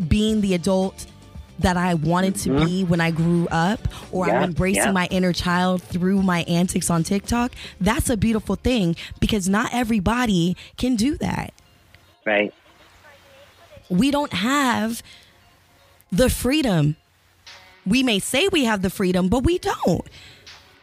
being 0.08 0.42
the 0.42 0.54
adult 0.54 1.06
that 1.58 1.76
I 1.76 1.94
wanted 1.94 2.36
to 2.36 2.64
be 2.64 2.84
when 2.84 3.00
I 3.00 3.10
grew 3.10 3.48
up, 3.50 3.80
or 4.12 4.26
Mm-hmm. 4.26 4.30
Yeah, 4.34 4.38
I'm 4.38 4.44
embracing 4.50 4.82
yeah. 4.84 4.92
my 4.92 5.06
inner 5.10 5.32
child 5.32 5.82
through 5.82 6.22
my 6.22 6.40
antics 6.44 6.88
on 6.90 7.02
TikTok, 7.02 7.52
that's 7.80 8.08
a 8.10 8.16
beautiful 8.16 8.54
thing 8.56 8.94
because 9.20 9.48
not 9.48 9.72
everybody 9.74 10.56
can 10.76 10.96
do 10.96 11.16
that. 11.16 11.52
Right. 12.24 12.52
We 13.88 14.10
don't 14.10 14.32
have 14.32 15.02
the 16.12 16.28
freedom. 16.30 16.96
We 17.86 18.02
may 18.02 18.18
say 18.18 18.48
we 18.48 18.64
have 18.64 18.82
the 18.82 18.90
freedom, 18.90 19.28
but 19.28 19.44
we 19.44 19.58
don't. 19.58 20.06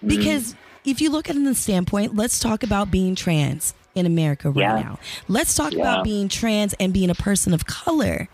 Because 0.06 0.56
if 0.84 1.02
you 1.02 1.10
look 1.10 1.30
at 1.30 1.36
it 1.36 1.40
in 1.40 1.46
the 1.46 1.56
standpoint, 1.56 2.16
let's 2.16 2.40
talk 2.40 2.64
about 2.64 2.92
being 2.92 3.16
trans 3.16 3.74
in 3.94 4.06
America 4.06 4.50
right 4.50 4.62
Yeah. 4.62 4.82
now. 4.82 5.00
Let's 5.28 5.56
talk 5.56 5.72
Yeah. 5.72 5.82
about 5.82 6.04
being 6.04 6.28
trans 6.30 6.74
and 6.80 6.92
being 6.94 7.10
a 7.10 7.16
person 7.16 7.54
of 7.54 7.66
color 7.66 8.28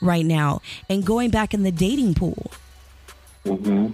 right 0.00 0.24
now 0.24 0.60
and 0.88 1.04
going 1.04 1.30
back 1.30 1.54
in 1.54 1.62
the 1.62 1.72
dating 1.72 2.14
pool. 2.14 2.50
hmm 3.44 3.88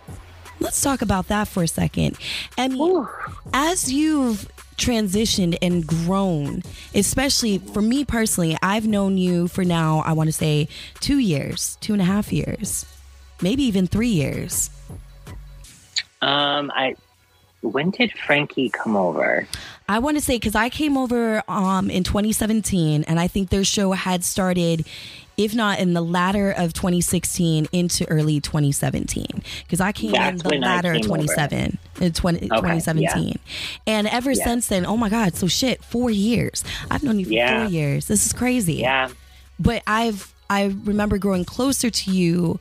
Let's 0.61 0.81
talk 0.81 1.03
about 1.03 1.27
that 1.27 1.49
for 1.49 1.65
a 1.65 1.69
second. 1.69 2.17
I 2.57 2.69
mean, 2.69 3.07
as 3.53 3.93
you've 3.93 4.49
transitioned 4.77 5.59
and 5.61 5.85
grown, 5.85 6.63
especially 6.95 7.59
for 7.59 7.83
me 7.83 8.05
personally, 8.05 8.57
I've 8.63 8.87
known 8.87 9.19
you 9.19 9.49
for 9.49 9.65
now, 9.65 10.03
I 10.07 10.13
want 10.13 10.29
to 10.29 10.33
say 10.33 10.69
two 11.01 11.19
years, 11.19 11.77
two 11.81 11.93
and 11.95 12.03
a 12.03 12.05
half 12.05 12.33
years, 12.33 12.87
maybe 13.41 13.65
even 13.65 13.89
three 13.89 14.09
years. 14.09 14.71
Um, 16.21 16.71
I 16.75 16.95
when 17.63 17.91
did 17.91 18.13
Frankie 18.13 18.69
come 18.71 18.97
over? 18.97 19.47
I 19.89 19.99
want 20.01 20.17
to 20.17 20.21
say 20.21 20.37
because 20.37 20.55
I 20.55 20.69
came 20.69 20.97
over 20.97 21.43
um, 21.49 21.91
in 21.91 22.03
2017, 22.03 23.05
and 23.05 23.21
I 23.21 23.29
think 23.29 23.51
their 23.51 23.65
show 23.65 23.93
had 23.93 24.25
started, 24.25 24.87
if 25.45 25.55
not 25.55 25.79
in 25.79 25.93
the 25.95 26.01
latter 26.03 26.51
of 26.53 26.73
2016 26.73 27.67
into 27.73 28.09
early 28.09 28.41
2017. 28.41 29.27
Because 29.65 29.81
I 29.81 29.93
came 29.93 30.15
in 30.15 30.37
the 30.39 30.59
latter 30.59 30.93
of 30.93 31.03
came 31.03 31.11
over. 31.11 31.17
27, 31.19 31.79
uh, 32.01 32.09
20, 32.11 32.49
2017, 32.49 33.39
and 33.87 34.07
ever 34.09 34.33
Yeah. 34.33 34.45
since 34.45 34.67
then, 34.69 34.87
oh 34.87 34.97
my 34.97 35.09
God, 35.09 35.35
so 35.35 35.47
shit, 35.49 35.83
four 35.85 36.11
years. 36.11 36.65
I've 36.91 37.03
known 37.03 37.19
you 37.19 37.27
for 37.27 37.33
Yeah. 37.33 37.63
four 37.65 37.73
years. 37.73 38.07
This 38.07 38.27
is 38.27 38.33
crazy. 38.33 38.75
Yeah. 38.77 39.09
But 39.59 39.83
I've 39.87 40.33
I 40.51 40.65
remember 40.85 41.17
growing 41.17 41.45
closer 41.47 41.89
to 41.89 42.11
you 42.11 42.61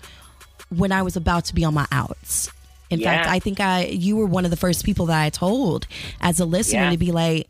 when 0.70 0.94
I 0.94 1.02
was 1.02 1.18
about 1.18 1.44
to 1.46 1.56
be 1.56 1.66
on 1.66 1.74
my 1.74 1.86
outs. 1.92 2.50
In 2.90 3.02
fact, 3.02 3.28
I 3.28 3.40
think 3.40 3.60
I 3.60 3.86
you 3.88 4.16
were 4.16 4.26
one 4.26 4.46
of 4.46 4.52
the 4.52 4.58
first 4.58 4.86
people 4.86 5.06
that 5.08 5.22
I 5.22 5.30
told 5.30 5.88
as 6.22 6.40
a 6.40 6.46
listener 6.46 6.84
Yeah. 6.84 6.90
to 6.92 6.98
be 6.98 7.12
like, 7.12 7.48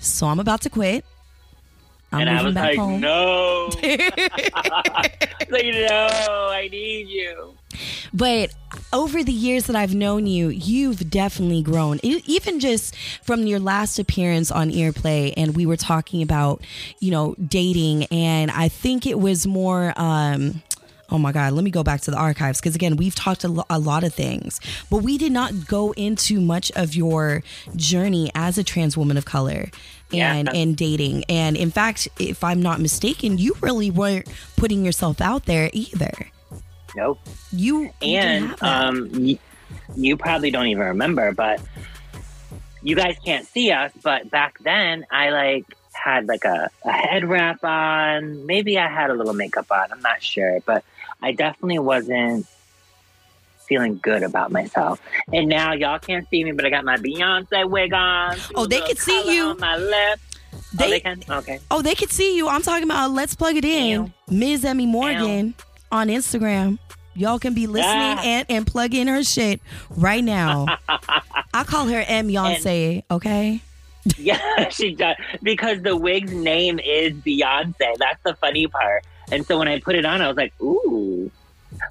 "So 0.00 0.28
I'm 0.28 0.40
about 0.40 0.62
to 0.62 0.70
quit. 0.70 1.04
I'm 2.12 2.20
and 2.20 2.30
I 2.30 2.42
was 2.42 2.54
like, 2.54 2.78
home." 2.78 3.00
no. 3.00 3.70
like, 3.82 5.28
no, 5.50 6.08
I 6.50 6.68
need 6.70 7.08
you. 7.08 7.54
But 8.12 8.54
over 8.92 9.22
the 9.24 9.32
years 9.32 9.66
that 9.66 9.76
I've 9.76 9.94
known 9.94 10.26
you, 10.26 10.48
you've 10.48 11.08
definitely 11.10 11.62
grown. 11.62 11.98
Even 12.02 12.60
just 12.60 12.94
from 13.22 13.46
your 13.46 13.58
last 13.58 13.98
appearance 13.98 14.50
on 14.50 14.70
Earplay, 14.70 15.32
and 15.36 15.56
we 15.56 15.64
were 15.64 15.76
talking 15.78 16.22
about, 16.22 16.62
you 17.00 17.10
know, 17.10 17.34
dating, 17.36 18.04
and 18.06 18.50
I 18.50 18.68
think 18.68 19.06
it 19.06 19.18
was 19.18 19.46
more. 19.46 19.92
um 19.96 20.62
Oh 21.12 21.18
my 21.18 21.30
God, 21.30 21.52
let 21.52 21.62
me 21.62 21.70
go 21.70 21.82
back 21.84 22.00
to 22.02 22.10
the 22.10 22.16
archives 22.16 22.58
because 22.58 22.74
again, 22.74 22.96
we've 22.96 23.14
talked 23.14 23.44
a, 23.44 23.48
lo- 23.48 23.66
a 23.68 23.78
lot 23.78 24.02
of 24.02 24.14
things, 24.14 24.60
but 24.90 25.02
we 25.02 25.18
did 25.18 25.30
not 25.30 25.66
go 25.68 25.92
into 25.92 26.40
much 26.40 26.72
of 26.74 26.94
your 26.94 27.42
journey 27.76 28.30
as 28.34 28.56
a 28.56 28.64
trans 28.64 28.96
woman 28.96 29.16
of 29.18 29.24
color 29.26 29.70
and 30.10 30.48
Yeah. 30.48 30.52
and 30.54 30.74
dating. 30.76 31.24
And 31.28 31.54
in 31.56 31.70
fact, 31.70 32.08
if 32.18 32.42
I'm 32.42 32.62
not 32.62 32.80
mistaken, 32.80 33.36
you 33.36 33.54
really 33.60 33.90
weren't 33.90 34.26
putting 34.56 34.84
yourself 34.86 35.20
out 35.20 35.44
there 35.44 35.68
either. 35.74 36.12
Nope. 36.96 37.18
You 37.52 37.90
you 38.00 38.16
And 38.18 38.62
um, 38.62 39.10
y- 39.12 39.38
you 39.94 40.16
probably 40.16 40.50
don't 40.50 40.66
even 40.68 40.84
remember, 40.86 41.32
but 41.32 41.60
you 42.82 42.96
guys 42.96 43.16
can't 43.24 43.46
see 43.46 43.70
us. 43.70 43.92
But 44.02 44.30
back 44.30 44.58
then, 44.60 45.06
I 45.10 45.30
like 45.30 45.66
had 45.92 46.26
like 46.26 46.44
a, 46.44 46.70
a 46.84 46.90
head 46.92 47.24
wrap 47.24 47.62
on. 47.64 48.44
Maybe 48.46 48.78
I 48.78 48.88
had 48.88 49.10
a 49.10 49.14
little 49.14 49.34
makeup 49.34 49.70
on. 49.70 49.92
I'm 49.92 50.00
not 50.00 50.22
sure, 50.22 50.60
but 50.66 50.84
I 51.22 51.32
definitely 51.32 51.78
wasn't 51.78 52.46
feeling 53.66 53.98
good 54.02 54.22
about 54.22 54.50
myself. 54.50 55.00
And 55.32 55.48
now 55.48 55.72
y'all 55.72 55.98
can't 55.98 56.28
see 56.28 56.44
me, 56.44 56.52
but 56.52 56.64
I 56.64 56.70
got 56.70 56.84
my 56.84 56.96
Beyonce 56.96 57.68
wig 57.68 57.92
on. 57.92 58.36
Oh, 58.54 58.66
they 58.66 58.80
can 58.80 58.96
see 58.96 59.34
you. 59.34 59.44
On 59.50 59.60
my 59.60 59.76
lip. 59.76 60.20
They- 60.74 60.84
oh, 60.86 60.90
they 60.90 61.00
can. 61.00 61.22
Okay. 61.30 61.60
Oh, 61.70 61.82
they 61.82 61.94
could 61.94 62.10
see 62.10 62.36
you. 62.36 62.48
I'm 62.48 62.62
talking 62.62 62.84
about 62.84 63.10
let's 63.12 63.34
plug 63.34 63.56
it 63.56 63.64
in. 63.64 64.12
Ms. 64.28 64.64
Emmy 64.64 64.86
Morgan 64.86 65.54
on 65.90 66.08
Instagram. 66.08 66.78
Y'all 67.14 67.38
can 67.38 67.52
be 67.54 67.66
listening 67.66 67.92
Ah. 68.18 68.22
and, 68.24 68.46
and 68.48 68.66
plug 68.66 68.94
in 68.94 69.06
her 69.06 69.22
shit 69.22 69.60
right 69.90 70.24
now. 70.24 70.66
I 71.54 71.64
call 71.64 71.86
her 71.86 72.02
M 72.06 72.28
Beyonce, 72.28 73.04
okay? 73.10 73.60
Yeah, 74.18 74.68
she 74.70 74.96
does. 74.96 75.14
Because 75.44 75.80
the 75.82 75.96
wig's 75.96 76.32
name 76.32 76.80
is 76.80 77.12
Beyonce. 77.12 77.96
That's 77.98 78.20
the 78.24 78.34
funny 78.34 78.66
part. 78.66 79.04
And 79.32 79.46
so 79.46 79.58
when 79.58 79.68
I 79.68 79.80
put 79.80 79.94
it 79.94 80.04
on, 80.04 80.20
I 80.20 80.28
was 80.28 80.36
like, 80.36 80.52
ooh. 80.60 81.30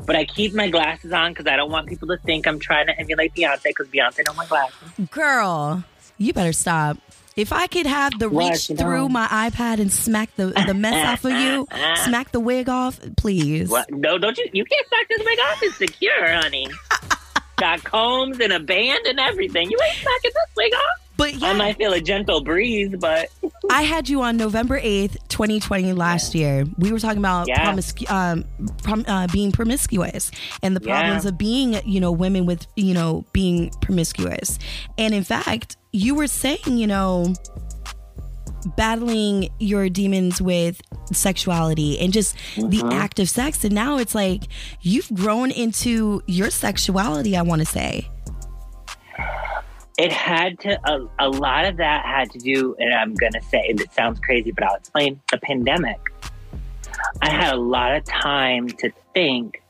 But 0.05 0.15
I 0.15 0.25
keep 0.25 0.53
my 0.53 0.69
glasses 0.69 1.11
on 1.11 1.31
because 1.31 1.47
I 1.47 1.55
don't 1.55 1.71
want 1.71 1.87
people 1.87 2.07
to 2.09 2.17
think 2.17 2.47
I'm 2.47 2.59
trying 2.59 2.85
to 2.87 2.99
emulate 2.99 3.33
Beyonce 3.33 3.63
because 3.63 3.87
Beyonce 3.87 4.23
don't 4.23 4.37
wear 4.37 4.47
glasses. 4.47 4.77
Girl, 5.09 5.83
you 6.17 6.33
better 6.33 6.53
stop. 6.53 6.97
If 7.35 7.51
I 7.53 7.65
could 7.67 7.85
have 7.87 8.19
the 8.19 8.29
What, 8.29 8.51
reach 8.51 8.67
through 8.67 8.75
know? 8.77 9.09
my 9.09 9.27
iPad 9.27 9.79
and 9.79 9.91
smack 9.91 10.35
the, 10.35 10.47
the 10.67 10.73
mess 10.73 11.07
off 11.07 11.25
of 11.25 11.31
you, 11.31 11.67
smack 12.03 12.31
the 12.31 12.39
wig 12.39 12.69
off, 12.69 12.99
please. 13.17 13.69
What? 13.69 13.89
No, 13.89 14.17
don't 14.17 14.37
you? 14.37 14.47
You 14.53 14.65
can't 14.65 14.87
smack 14.87 15.07
this 15.09 15.25
wig 15.25 15.39
off. 15.39 15.63
It's 15.63 15.77
secure, 15.77 16.27
honey. 16.33 16.67
Got 17.57 17.83
combs 17.83 18.39
and 18.39 18.51
a 18.53 18.59
band 18.59 19.05
and 19.07 19.19
everything. 19.19 19.71
You 19.71 19.79
ain't 19.83 19.97
smacking 19.97 20.31
this 20.33 20.55
wig 20.57 20.73
off. 20.73 21.00
But 21.17 21.35
yeah, 21.35 21.49
I 21.49 21.53
might 21.53 21.77
feel 21.77 21.93
a 21.93 22.01
gentle 22.01 22.41
breeze, 22.41 22.95
but 22.99 23.29
I 23.69 23.83
had 23.83 24.09
you 24.09 24.21
on 24.23 24.37
November 24.37 24.79
8th, 24.79 25.17
2020 25.29 25.93
last 25.93 26.33
year. 26.33 26.65
We 26.79 26.91
were 26.91 26.99
talking 26.99 27.19
about 27.19 27.47
Yeah. 27.47 27.71
promiscu- 27.73 28.09
um, 28.09 28.45
prom- 28.83 29.05
uh, 29.07 29.27
being 29.31 29.51
promiscuous 29.51 30.31
and 30.63 30.75
the 30.75 30.79
problems 30.81 31.25
of 31.25 31.37
being, 31.37 31.79
you 31.85 31.99
know, 31.99 32.11
women 32.11 32.45
with, 32.45 32.65
you 32.75 32.93
know, 32.93 33.25
being 33.33 33.69
promiscuous. 33.81 34.57
And 34.97 35.13
in 35.13 35.23
fact, 35.23 35.77
you 35.93 36.15
were 36.15 36.27
saying, 36.27 36.59
you 36.77 36.87
know, 36.87 37.33
battling 38.77 39.49
your 39.59 39.89
demons 39.89 40.41
with 40.41 40.81
sexuality 41.11 41.99
and 41.99 42.13
just 42.13 42.35
the 42.57 42.81
act 42.91 43.19
of 43.19 43.27
sex. 43.29 43.63
And 43.63 43.73
now 43.75 43.97
it's 43.97 44.15
like 44.15 44.43
you've 44.81 45.11
grown 45.13 45.51
into 45.51 46.21
your 46.27 46.49
sexuality, 46.49 47.35
I 47.37 47.41
want 47.41 47.61
to 47.61 47.65
say. 47.65 48.07
It 49.97 50.11
had 50.11 50.59
to 50.59 50.79
a, 50.89 51.07
a 51.19 51.29
lot 51.29 51.65
of 51.65 51.77
that 51.77 52.05
had 52.05 52.29
to 52.31 52.39
do 52.39 52.75
and 52.79 52.93
i'm 52.93 53.13
gonna 53.15 53.41
say 53.41 53.67
and 53.69 53.79
it 53.81 53.91
sounds 53.93 54.19
crazy 54.19 54.51
but 54.51 54.63
i'll 54.63 54.75
explain 54.75 55.19
the 55.31 55.37
pandemic 55.37 55.99
I 57.21 57.29
had 57.29 57.53
a 57.53 57.57
lot 57.57 57.95
of 57.95 58.03
time 58.03 58.67
to 58.67 58.91
think 59.13 59.61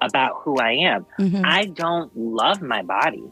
about 0.00 0.42
who 0.42 0.58
I 0.58 0.72
am. 0.72 1.06
Mhm. 1.18 1.42
I 1.44 1.64
don't 1.66 2.14
love 2.16 2.60
my 2.60 2.82
body. 2.82 3.24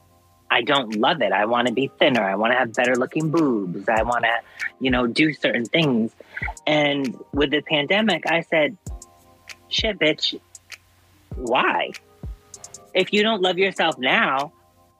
I 0.50 0.62
don't 0.62 0.97
love 0.97 1.23
it. 1.23 1.32
I 1.32 1.47
want 1.47 1.68
to 1.68 1.75
be 1.75 1.90
thinner. 1.99 2.23
I 2.23 2.35
want 2.37 2.52
to 2.52 2.59
have 2.59 2.73
better 2.75 2.97
looking 2.97 3.30
boobs. 3.30 3.88
I 3.88 4.02
want 4.02 4.25
to, 4.25 4.40
you 4.80 4.90
know, 4.90 5.06
do 5.06 5.32
certain 5.32 5.64
things. 5.64 6.12
And 6.66 7.18
with 7.32 7.50
the 7.50 7.61
pandemic, 7.62 8.26
I 8.26 8.42
said, 8.42 8.76
shit, 9.68 9.99
bitch, 9.99 10.38
why? 11.37 11.92
If 12.94 13.12
you 13.12 13.23
don't 13.23 13.42
love 13.42 13.59
yourself 13.59 13.99
now, 13.99 14.52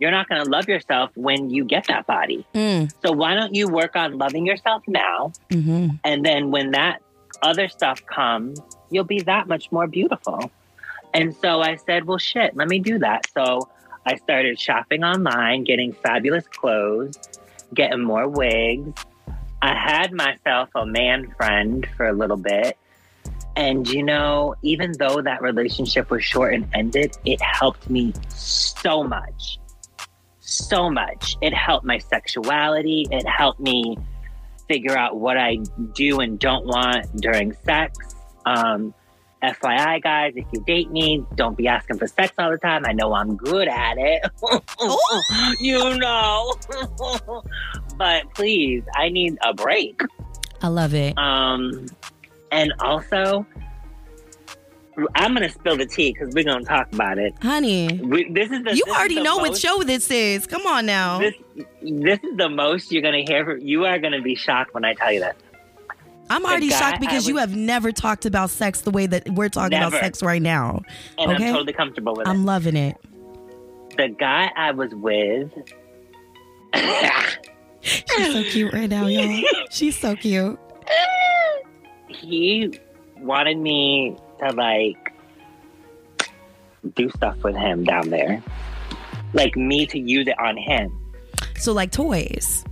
you're 0.03 0.11
not 0.11 0.29
going 0.29 0.43
to 0.45 0.51
love 0.51 0.69
yourself 0.69 1.13
when 1.15 1.49
you 1.49 1.65
get 1.65 1.87
that 1.87 2.05
body. 2.09 2.45
Mm, 2.55 2.93
So 3.05 3.13
why 3.13 3.35
don't 3.35 3.55
you 3.55 3.69
work 3.69 3.95
on 3.95 4.19
loving 4.19 4.45
yourself 4.45 4.83
now? 4.89 5.31
hmm 5.49 5.91
And 6.03 6.27
then 6.27 6.51
when 6.51 6.73
that 6.73 7.01
other 7.41 7.69
stuff 7.69 8.05
comes, 8.07 8.61
you'll 8.91 9.05
be 9.05 9.21
that 9.23 9.47
much 9.47 9.71
more 9.71 9.87
beautiful. 9.87 10.51
And 11.15 11.37
so 11.37 11.61
I 11.61 11.77
said, 11.77 12.05
well, 12.07 12.19
shit, 12.19 12.57
let 12.57 12.67
me 12.69 12.81
do 12.81 12.99
that. 12.99 13.31
So 13.33 13.69
I 14.05 14.17
started 14.17 14.59
shopping 14.59 15.05
online, 15.05 15.63
getting 15.63 15.93
fabulous 15.93 16.49
clothes, 16.49 17.17
getting 17.73 18.03
more 18.03 18.27
wigs. 18.27 18.93
I 19.63 19.75
had 19.77 20.13
myself 20.13 20.69
a 20.75 20.85
man 20.85 21.31
friend 21.37 21.87
for 21.97 22.09
a 22.09 22.13
little 22.13 22.37
bit. 22.37 22.77
And, 23.55 23.87
you 23.87 24.03
know, 24.03 24.57
even 24.63 24.93
though 24.99 25.21
that 25.21 25.43
relationship 25.43 26.11
was 26.11 26.25
short 26.25 26.55
and 26.55 26.67
ended, 26.75 27.17
it 27.25 27.41
helped 27.41 27.89
me 27.89 28.13
so 28.31 29.05
much. 29.05 29.59
So 30.53 30.91
much. 30.91 31.37
It 31.41 31.55
helped 31.55 31.87
my 31.87 31.99
sexuality. 31.99 33.07
It 33.11 33.27
helped 33.27 33.61
me 33.61 33.97
figure 34.69 34.97
out 34.97 35.17
what 35.17 35.37
I 35.37 35.59
do 35.95 36.21
and 36.21 36.39
don't 36.39 36.67
want 36.67 37.15
during 37.17 37.53
sex. 37.65 37.99
Um, 38.45 38.95
FYI, 39.43 40.03
guys, 40.03 40.35
if 40.37 40.47
you 40.53 40.63
date 40.67 40.91
me, 40.91 41.25
don't 41.35 41.57
be 41.57 41.67
asking 41.67 41.99
for 41.99 42.07
sex 42.07 42.33
all 42.39 42.51
the 42.51 42.59
time. 42.59 42.85
I 42.87 42.93
know 42.93 43.13
I'm 43.13 43.37
good 43.37 43.67
at 43.67 43.97
it. 43.99 44.23
you 45.61 45.99
know. 45.99 46.55
but 47.97 48.33
please, 48.35 48.85
I 48.95 49.09
need 49.09 49.39
a 49.43 49.53
break. 49.53 50.01
I 50.63 50.69
love 50.69 50.95
it. 50.95 51.19
Um, 51.19 51.87
and 52.53 52.73
also, 52.81 53.45
I'm 55.15 55.35
going 55.35 55.47
to 55.49 55.53
spill 55.55 55.77
the 55.77 55.87
tea 55.87 56.13
because 56.13 56.35
we're 56.35 56.45
going 56.45 56.61
to 56.61 56.69
talk 56.69 56.93
about 56.93 57.19
it. 57.19 57.35
Honey, 57.43 58.01
We, 58.03 58.31
this 58.31 58.51
is 58.51 58.63
the, 58.65 58.77
you 58.77 58.85
this 58.85 58.87
is 58.87 58.93
already 58.97 59.15
the 59.17 59.23
know 59.23 59.39
what 59.39 59.57
show 59.57 59.83
this 59.83 60.11
is. 60.11 60.47
Come 60.47 60.67
on 60.67 60.87
now. 60.87 61.19
This, 61.19 61.35
this 61.83 62.19
is 62.23 62.37
the 62.37 62.49
most 62.49 62.91
you're 62.93 63.03
going 63.03 63.25
to 63.27 63.33
hear. 63.33 63.45
From, 63.45 63.61
you 63.61 63.85
are 63.85 63.99
going 63.99 64.13
to 64.13 64.23
be 64.23 64.35
shocked 64.35 64.75
when 64.75 64.85
I 64.85 64.95
tell 64.95 65.13
you 65.13 65.21
that. 65.21 65.37
I'm 66.31 66.45
already 66.47 66.71
shocked 66.71 67.01
because 67.01 67.29
you 67.29 67.37
have 67.37 67.55
never 67.55 67.93
talked 67.93 68.25
about 68.25 68.49
sex 68.51 68.83
the 68.83 68.91
way 68.91 69.07
that 69.07 69.29
we're 69.31 69.49
talking 69.51 69.77
about 69.77 69.93
sex 69.93 70.23
right 70.23 70.41
now. 70.41 70.81
And 71.19 71.33
Okay. 71.33 71.49
I'm 71.49 71.53
totally 71.53 71.73
comfortable 71.75 72.15
with 72.15 72.27
it. 72.27 72.31
I'm 72.31 72.45
loving 72.47 72.77
it. 72.77 72.97
the 73.97 74.09
guy 74.09 74.51
I 74.57 74.71
was 74.71 74.91
with. 74.95 75.51
She's 77.83 78.33
so 78.33 78.43
cute 78.45 78.73
right 78.73 78.89
now, 78.89 79.07
y'all. 79.09 79.43
She's 79.71 79.99
so 79.99 80.15
cute. 80.17 80.59
he 82.09 82.79
wanted 83.19 83.59
me 83.59 84.17
to 84.43 84.53
like 84.55 85.13
do 86.95 87.09
stuff 87.11 87.43
with 87.45 87.57
him 87.57 87.85
down 87.85 88.11
there. 88.11 88.43
Like 89.33 89.57
me 89.57 89.87
to 89.87 89.99
use 89.99 90.27
it 90.29 90.39
on 90.39 90.57
him. 90.57 90.97
So 91.59 91.73
like 91.73 91.91
toys. 91.93 92.65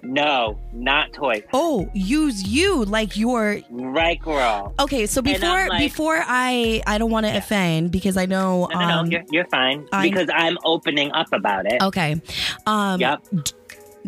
No, 0.00 0.58
not 0.72 1.12
toys. 1.12 1.42
Oh, 1.52 1.90
use 1.92 2.46
you 2.46 2.84
like 2.84 3.16
your 3.16 3.60
Right, 3.68 4.20
girl. 4.22 4.72
Okay, 4.78 5.06
so 5.06 5.20
before 5.20 5.68
like- 5.68 5.80
before 5.80 6.22
I 6.24 6.82
I 6.86 6.98
don't 6.98 7.10
want 7.10 7.26
to 7.26 7.36
offend 7.36 7.90
because 7.90 8.16
I 8.16 8.26
know 8.26 8.68
No, 8.72 8.78
no, 8.78 8.84
um 8.86 9.08
no, 9.08 9.18
you're, 9.18 9.24
you're 9.30 9.46
fine. 9.46 9.86
I- 9.92 10.08
because 10.08 10.28
I'm 10.32 10.56
opening 10.64 11.10
up 11.12 11.32
about 11.32 11.66
it. 11.66 11.82
okay. 11.82 12.20
Um 12.66 13.00
Yep. 13.00 13.22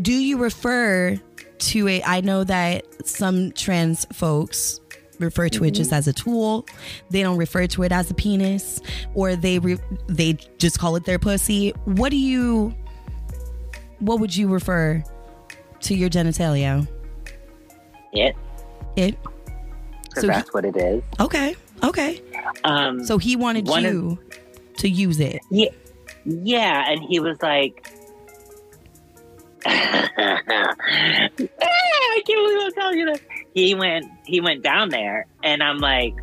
do 0.01 0.13
you 0.13 0.39
refer 0.39 1.19
to 1.59 1.89
it 1.89 2.03
I 2.07 2.21
know 2.21 2.45
that 2.45 2.85
some 3.07 3.51
trans 3.53 4.07
folks 4.13 4.80
refer 5.21 5.49
to 5.51 5.65
it 5.65 5.69
Mm-hmm. 5.69 5.75
just 5.77 5.93
as 5.93 6.09
a 6.09 6.13
tool. 6.13 6.67
They 7.11 7.23
don't 7.23 7.37
refer 7.37 7.67
to 7.69 7.83
it 7.85 7.93
as 7.93 8.11
a 8.11 8.15
penis 8.15 8.81
or 9.15 9.37
they 9.37 9.59
re- 9.59 9.79
they 10.09 10.33
just 10.59 10.79
call 10.79 10.97
it 10.97 11.05
their 11.05 11.19
pussy. 11.19 11.71
What 11.85 12.11
do 12.11 12.17
you 12.17 12.75
what 14.01 14.19
would 14.19 14.35
you 14.35 14.49
refer 14.49 15.05
to 15.81 15.95
your 15.95 16.09
genitalia? 16.11 16.89
It, 18.13 18.35
It. 18.97 19.17
So 20.15 20.23
he- 20.23 20.27
that's 20.29 20.53
what 20.53 20.65
it 20.65 20.77
is. 20.77 21.03
Okay. 21.21 21.55
Okay. 21.85 22.21
Um, 22.65 23.05
So 23.05 23.19
he 23.19 23.37
wanted 23.37 23.69
One 23.69 23.85
of- 23.87 23.93
you 23.95 24.19
to 24.79 24.89
use 24.89 25.21
it. 25.21 25.41
Yeah, 25.51 25.69
yeah, 26.25 26.91
and 26.91 27.01
he 27.09 27.21
was 27.21 27.37
like, 27.43 27.87
"Ah, 29.67 30.09
"I 32.11 32.23
can't 32.27 32.47
believe 32.47 32.59
I'm 32.65 32.73
telling 32.73 32.99
you 32.99 33.07
this." 33.07 33.21
He 33.55 33.75
went, 33.75 34.07
he 34.25 34.41
went 34.41 34.63
down 34.63 34.91
there, 34.91 35.27
and 35.43 35.63
I'm 35.63 35.79
like, 35.79 36.15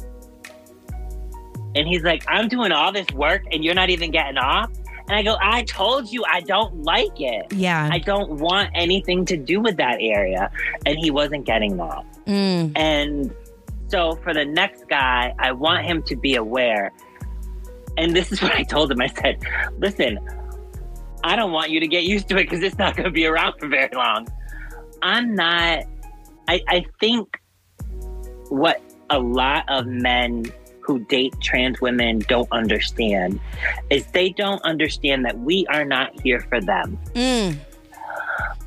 and 1.75 1.87
he's 1.87 2.03
like, 2.03 2.23
"I'm 2.27 2.47
doing 2.47 2.71
all 2.71 2.91
this 2.91 3.09
work, 3.13 3.43
and 3.51 3.63
you're 3.63 3.75
not 3.75 3.89
even 3.89 4.11
getting 4.11 4.37
off." 4.37 4.71
And 5.09 5.15
I 5.15 5.23
go, 5.23 5.37
"I 5.41 5.63
told 5.63 6.11
you 6.11 6.23
I 6.25 6.41
don't 6.41 6.83
like 6.83 7.19
it. 7.19 7.53
Yeah. 7.53 7.89
I 7.91 7.99
don't 7.99 8.39
want 8.39 8.69
anything 8.75 9.25
to 9.25 9.37
do 9.37 9.59
with 9.61 9.77
that 9.77 9.97
area." 9.99 10.51
And 10.85 10.97
he 10.97 11.11
wasn't 11.11 11.45
getting 11.45 11.77
that. 11.77 12.03
Mm. 12.25 12.73
And 12.75 13.33
so 13.87 14.15
for 14.23 14.33
the 14.33 14.45
next 14.45 14.87
guy, 14.89 15.33
I 15.39 15.53
want 15.53 15.85
him 15.85 16.03
to 16.03 16.15
be 16.15 16.35
aware. 16.35 16.91
And 17.97 18.15
this 18.15 18.31
is 18.31 18.41
what 18.41 18.53
I 18.53 18.63
told 18.63 18.91
him. 18.91 19.01
I 19.01 19.07
said, 19.07 19.41
listen, 19.79 20.19
I 21.23 21.35
don't 21.35 21.51
want 21.51 21.71
you 21.71 21.79
to 21.79 21.87
get 21.87 22.03
used 22.03 22.29
to 22.29 22.37
it 22.37 22.43
because 22.43 22.61
it's 22.61 22.77
not 22.77 22.95
going 22.95 23.05
to 23.05 23.11
be 23.11 23.25
around 23.25 23.53
for 23.59 23.67
very 23.67 23.89
long. 23.93 24.27
I'm 25.01 25.35
not, 25.35 25.83
I, 26.47 26.61
I 26.67 26.85
think 26.99 27.39
what 28.49 28.81
a 29.09 29.19
lot 29.19 29.65
of 29.67 29.85
men 29.85 30.45
who 30.81 30.99
date 30.99 31.33
trans 31.41 31.81
women 31.81 32.19
don't 32.19 32.49
understand 32.51 33.39
is 33.89 34.05
they 34.07 34.29
don't 34.29 34.61
understand 34.63 35.25
that 35.25 35.37
we 35.39 35.65
are 35.67 35.83
not 35.83 36.19
here 36.21 36.39
for 36.39 36.61
them. 36.61 36.97
Mm. 37.13 37.57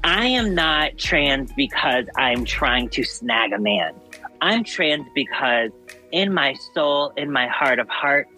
I 0.05 0.27
am 0.27 0.55
not 0.55 0.99
trans 0.99 1.53
because 1.53 2.05
I'm 2.16 2.45
trying 2.45 2.88
to 2.90 3.05
snag 3.05 3.53
a 3.53 3.59
man. 3.59 3.95
I'm 4.40 4.64
trans 4.64 5.07
because 5.14 5.71
in 6.12 6.33
my 6.33 6.55
soul, 6.75 7.12
in 7.16 7.31
my 7.31 7.47
heart 7.47 7.79
of 7.79 7.88
hearts, 7.88 8.31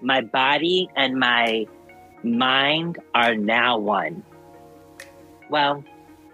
my 0.00 0.20
body 0.20 0.88
and 0.96 1.18
my 1.18 1.66
mind 2.22 2.98
are 3.14 3.34
now 3.34 3.78
one. 3.78 4.22
Well, 5.50 5.84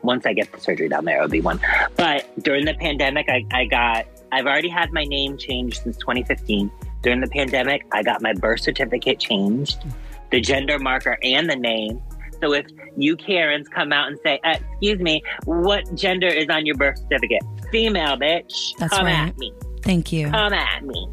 once 0.05 0.27
I 0.27 0.33
get 0.33 0.53
the 0.53 0.61
surgery 0.61 0.89
down 0.89 1.05
there, 1.05 1.17
it'll 1.17 1.29
be 1.29 1.41
one. 1.41 1.61
But 1.97 2.27
during 2.43 2.65
the 2.65 2.75
pandemic, 2.75 3.29
I, 3.29 3.45
I 3.53 3.65
got, 3.65 4.07
I've 4.33 4.47
already 4.47 4.69
had 4.69 4.93
my 4.93 5.05
name 5.05 5.37
changed 5.37 5.83
since 5.83 5.97
2015. 5.97 6.71
During 7.03 7.21
the 7.21 7.29
pandemic, 7.29 7.87
I 7.93 8.03
got 8.03 8.23
my 8.23 8.33
birth 8.33 8.61
certificate 8.61 9.19
changed, 9.19 9.85
the 10.31 10.41
gender 10.41 10.79
marker 10.79 11.19
and 11.23 11.49
the 11.49 11.57
name. 11.57 12.01
So 12.41 12.53
if 12.53 12.67
you 12.97 13.17
Karens 13.17 13.69
come 13.69 13.93
out 13.93 14.09
and 14.09 14.19
say, 14.23 14.41
uh, 14.45 14.57
"Excuse 14.73 15.01
me, 15.01 15.23
what 15.45 15.95
gender 15.95 16.27
is 16.27 16.49
on 16.49 16.67
your 16.67 16.77
birth 16.77 16.99
certificate?" 16.99 17.43
Female, 17.71 18.17
bitch. 18.17 18.77
That's 18.79 18.95
come 18.95 19.07
right. 19.07 19.29
at 19.29 19.39
me. 19.39 19.53
Thank 19.83 20.13
you. 20.13 20.31
Come 20.31 20.53
at 20.53 20.85
me. 20.85 21.09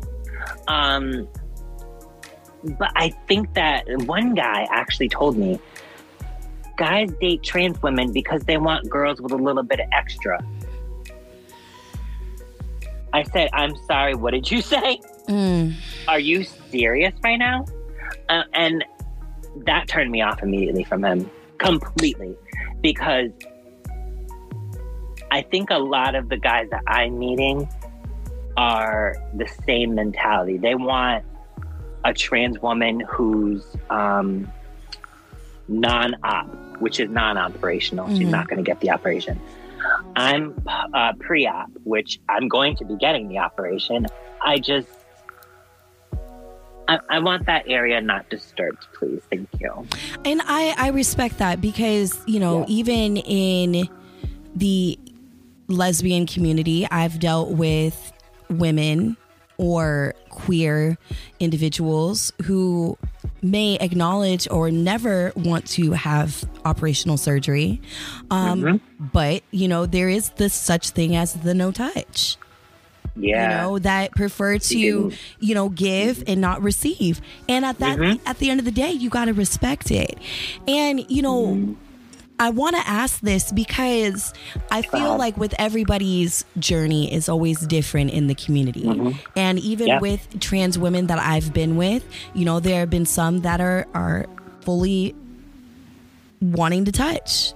Um, 0.68 1.28
but 2.64 2.92
I 2.96 3.10
think 3.28 3.54
that 3.54 3.86
one 4.06 4.34
guy 4.34 4.68
actually 4.72 5.10
told 5.10 5.38
me, 5.38 5.60
guys 6.82 7.12
date 7.22 7.44
trans 7.44 7.80
women 7.84 8.12
because 8.12 8.42
they 8.46 8.58
want 8.58 8.90
girls 8.90 9.22
with 9.22 9.32
a 9.32 9.38
little 9.38 9.62
bit 9.62 9.80
of 9.80 9.86
extra. 9.92 10.44
I 13.14 13.22
said, 13.22 13.50
"I'm 13.54 13.76
sorry. 13.86 14.16
What 14.16 14.32
did 14.32 14.50
you 14.50 14.62
say?" 14.74 15.00
Mm. 15.28 15.76
are 16.08 16.20
you 16.20 16.44
serious 16.44 17.14
right 17.24 17.38
now? 17.38 17.66
Uh, 18.30 18.44
and 18.54 18.84
that 19.68 19.88
turned 19.88 20.12
me 20.12 20.24
off 20.24 20.42
immediately 20.42 20.84
from 20.84 21.06
him 21.06 21.30
completely 21.60 22.36
because 22.82 23.30
I 25.30 25.44
think 25.44 25.70
a 25.70 25.78
lot 25.78 26.16
of 26.16 26.30
the 26.30 26.38
guys 26.38 26.68
that 26.72 26.82
I'm 26.88 27.20
meeting 27.20 27.70
are 28.58 29.16
the 29.36 29.48
same 29.68 29.94
mentality. 29.94 30.58
They 30.58 30.74
want 30.74 31.24
a 32.04 32.14
trans 32.14 32.60
woman 32.60 33.02
who's 33.02 33.64
um, 33.92 34.52
non 35.68 36.16
op, 36.24 36.50
which 36.82 37.00
is 37.00 37.10
non 37.10 37.38
operational. 37.38 38.10
She's 38.10 38.28
Mhm. 38.28 38.32
not 38.32 38.48
going 38.50 38.58
to 38.64 38.68
get 38.70 38.80
the 38.82 38.90
operation. 38.92 39.40
I'm 40.16 40.56
uh, 40.94 41.14
pre 41.20 41.48
op, 41.48 41.70
which 41.84 42.20
I'm 42.28 42.48
going 42.48 42.76
to 42.78 42.86
be 42.86 42.96
getting 42.98 43.30
the 43.30 43.38
operation. 43.40 44.08
I 44.44 44.58
just 44.58 44.88
I, 46.88 47.00
I 47.10 47.20
want 47.20 47.46
that 47.46 47.64
area 47.68 48.02
not 48.02 48.30
disturbed, 48.30 48.86
please. 48.94 49.22
Thank 49.30 49.48
you. 49.60 49.88
And 50.26 50.42
I, 50.46 50.74
I 50.78 50.90
respect 50.90 51.38
that 51.38 51.62
because, 51.62 52.20
you 52.26 52.40
know, 52.40 52.60
Yeah. 52.62 52.66
even 52.68 53.18
in 53.18 53.88
the 54.56 55.00
lesbian 55.68 56.26
community, 56.26 56.86
I've 56.92 57.20
dealt 57.20 57.52
with 57.52 58.12
women 58.50 59.16
or 59.58 60.14
queer 60.30 60.98
individuals 61.40 62.34
who 62.44 62.98
may 63.42 63.76
acknowledge 63.76 64.48
or 64.52 64.70
never 64.72 65.32
want 65.36 65.66
to 65.68 65.92
have 65.94 66.44
operational 66.66 67.18
surgery. 67.18 67.82
Um, 68.30 68.82
But, 69.00 69.44
you 69.52 69.68
know, 69.68 69.86
there 69.86 70.10
is 70.10 70.30
this 70.38 70.54
such 70.54 70.92
thing 70.92 71.16
as 71.16 71.34
the 71.34 71.54
no 71.54 71.72
touch 71.72 72.38
Yeah. 73.16 73.42
you 73.44 73.58
know 73.64 73.80
that 73.80 74.12
prefer 74.12 74.58
to 74.58 74.78
you 75.40 75.54
know 75.56 75.68
give 75.70 76.24
and 76.28 76.40
not 76.40 76.62
receive 76.62 77.20
and 77.50 77.66
at 77.66 77.80
that 77.80 77.98
Mm-hmm. 77.98 78.26
at 78.28 78.38
the 78.38 78.50
end 78.50 78.60
of 78.62 78.66
the 78.66 78.72
day 78.72 78.92
you 78.92 79.10
got 79.10 79.26
to 79.26 79.34
respect 79.34 79.92
it 79.92 80.18
and 80.68 81.04
you 81.10 81.22
know 81.22 81.48
Mm-hmm. 81.48 81.74
I 82.42 82.50
want 82.50 82.76
to 82.76 82.82
ask 82.88 83.20
this 83.22 83.52
because 83.52 84.34
I 84.72 84.82
feel 84.82 85.16
like 85.16 85.38
with 85.38 85.54
everybody's 85.60 86.44
journey 86.58 87.14
is 87.14 87.30
always 87.30 87.60
different 87.68 88.10
in 88.10 88.26
the 88.26 88.36
community. 88.36 89.14
And 89.36 89.60
even 89.60 89.92
Mm-hmm. 89.92 90.02
With 90.02 90.40
trans 90.40 90.78
women 90.80 91.08
that 91.08 91.20
I've 91.20 91.54
been 91.54 91.76
with, 91.76 92.06
you 92.34 92.46
know, 92.46 92.60
there 92.60 92.80
have 92.80 92.90
been 92.90 93.06
some 93.06 93.42
that 93.42 93.60
are 93.60 93.86
are 93.94 94.26
fully 94.62 95.14
wanting 96.40 96.86
to 96.86 96.92
touch. 96.92 97.54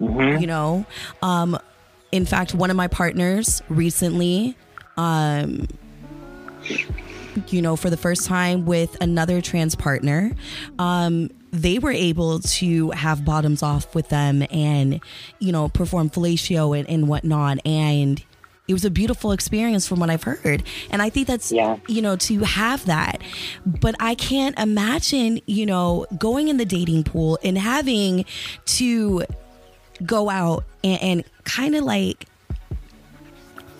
Mm-hmm. 0.00 0.40
You 0.40 0.46
know, 0.46 0.86
um 1.22 1.58
in 2.12 2.24
fact, 2.24 2.54
one 2.54 2.70
of 2.70 2.76
my 2.76 2.88
partners 2.88 3.62
recently 3.68 4.56
um 4.96 5.66
you 7.48 7.60
know, 7.60 7.76
for 7.76 7.90
the 7.90 7.96
first 7.96 8.26
time 8.26 8.64
with 8.64 8.96
another 9.00 9.40
trans 9.40 9.74
partner, 9.74 10.32
um, 10.78 11.30
they 11.52 11.78
were 11.78 11.92
able 11.92 12.40
to 12.40 12.90
have 12.90 13.24
bottoms 13.24 13.62
off 13.62 13.94
with 13.94 14.08
them 14.08 14.44
and, 14.50 15.00
you 15.38 15.52
know, 15.52 15.68
perform 15.68 16.10
fellatio 16.10 16.78
and, 16.78 16.88
and 16.88 17.08
whatnot. 17.08 17.58
And 17.66 18.22
it 18.68 18.72
was 18.72 18.84
a 18.84 18.90
beautiful 18.90 19.30
experience 19.32 19.86
from 19.86 20.00
what 20.00 20.10
I've 20.10 20.24
heard. 20.24 20.64
And 20.90 21.00
I 21.00 21.08
think 21.08 21.28
that's, 21.28 21.52
Yeah. 21.52 21.76
you 21.86 22.02
know, 22.02 22.16
to 22.16 22.40
have 22.40 22.84
that. 22.86 23.22
But 23.64 23.94
I 24.00 24.16
can't 24.16 24.58
imagine, 24.58 25.40
you 25.46 25.66
know, 25.66 26.06
going 26.18 26.48
in 26.48 26.56
the 26.56 26.64
dating 26.64 27.04
pool 27.04 27.38
and 27.44 27.56
having 27.56 28.24
to 28.66 29.22
go 30.04 30.28
out 30.28 30.64
and, 30.82 31.02
and 31.02 31.24
kind 31.44 31.76
of 31.76 31.84
like, 31.84 32.26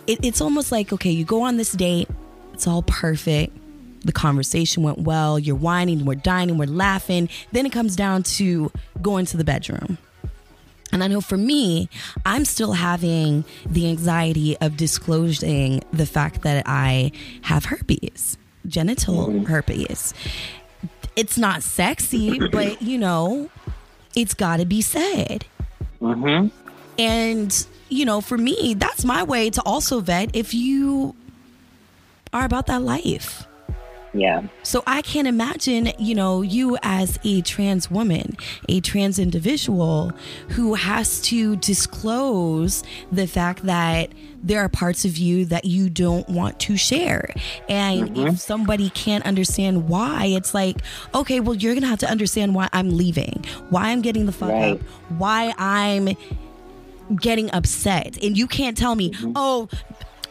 it, 0.07 0.21
it's 0.23 0.41
almost 0.41 0.71
like, 0.71 0.93
okay, 0.93 1.11
you 1.11 1.25
go 1.25 1.43
on 1.43 1.57
this 1.57 1.73
date, 1.73 2.09
it's 2.55 2.67
all 2.67 2.83
perfect. 2.83 3.57
The 4.07 4.13
conversation 4.13 4.85
went 4.85 4.99
well. 4.99 5.37
You're 5.37 5.57
whining, 5.57 6.05
we're 6.05 6.15
dining, 6.15 6.59
we're 6.59 6.67
laughing. 6.67 7.29
Then 7.51 7.67
it 7.67 7.73
comes 7.73 7.97
down 7.97 8.23
to 8.23 8.71
going 9.03 9.27
to 9.27 9.37
the 9.37 9.45
bedroom. 9.45 9.99
And 10.93 11.03
I 11.03 11.09
know 11.09 11.21
for 11.21 11.37
me, 11.37 11.89
I'm 12.25 12.45
still 12.45 12.73
having 12.73 13.45
the 13.67 13.89
anxiety 13.89 14.57
of 14.59 14.77
disclosing 14.77 15.83
the 15.93 16.07
fact 16.07 16.43
that 16.43 16.63
I 16.67 17.11
have 17.43 17.65
herpes, 17.65 18.39
genital 18.67 19.45
herpes. 19.45 20.15
It's 21.17 21.37
not 21.37 21.65
sexy, 21.65 22.39
but 22.53 22.81
you 22.81 22.99
know, 22.99 23.51
it's 24.15 24.35
got 24.35 24.59
to 24.59 24.65
be 24.65 24.81
said. 24.81 25.45
Mm-hmm. 26.01 26.49
And, 26.99 27.67
you 27.89 28.05
know, 28.05 28.21
for 28.21 28.39
me, 28.39 28.75
that's 28.75 29.05
my 29.05 29.25
way 29.25 29.51
to 29.51 29.63
also 29.63 29.99
vet 29.99 30.37
if 30.37 30.55
you 30.55 31.17
are 32.33 32.45
about 32.45 32.67
that 32.67 32.83
life. 32.83 33.47
Yeah. 34.17 34.43
So 34.63 34.83
I 34.87 35.03
can't 35.03 35.29
imagine, 35.29 35.93
you 35.99 36.15
know, 36.15 36.43
you 36.43 36.77
as 36.83 37.19
a 37.25 37.43
trans 37.43 37.91
woman, 37.91 38.37
a 38.69 38.81
trans 38.81 39.19
individual 39.19 40.13
who 40.51 40.75
has 40.75 41.21
to 41.23 41.57
disclose 41.57 42.83
the 43.13 43.27
fact 43.27 43.65
that 43.65 44.11
there 44.43 44.61
are 44.61 44.69
parts 44.69 45.05
of 45.05 45.17
you 45.17 45.45
that 45.47 45.65
you 45.65 45.91
don't 45.91 46.29
want 46.29 46.61
to 46.61 46.77
share. 46.77 47.35
And 47.69 48.11
if 48.11 48.15
mm-hmm. 48.17 48.35
somebody 48.37 48.91
can't 48.91 49.25
understand 49.27 49.89
why, 49.89 50.27
it's 50.27 50.55
like, 50.55 50.77
okay, 51.15 51.41
well, 51.41 51.55
you're 51.55 51.75
going 51.75 51.83
to 51.83 51.89
have 51.89 51.99
to 52.01 52.11
understand 52.11 52.55
why 52.55 52.69
I'm 52.73 52.97
leaving, 52.97 53.45
why 53.71 53.89
I'm 53.89 54.03
getting 54.03 54.27
the 54.27 54.33
fuck 54.33 54.51
Right. 54.51 54.75
up, 54.75 54.81
why 55.19 55.53
I'm 55.59 56.17
getting 57.17 57.51
upset. 57.53 58.23
And 58.23 58.37
you 58.37 58.47
can't 58.47 58.77
tell 58.77 58.95
me, 58.95 59.11
mm-hmm. 59.11 59.33
oh, 59.35 59.69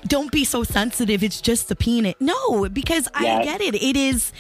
don't 0.07 0.31
be 0.31 0.43
so 0.43 0.63
sensitive. 0.63 1.23
It's 1.23 1.41
just 1.41 1.69
the 1.69 1.75
peanut. 1.75 2.19
No, 2.19 2.69
because 2.69 3.07
I 3.13 3.43
get 3.43 3.61
it. 3.61 3.75
It 3.75 3.95
is 3.95 4.31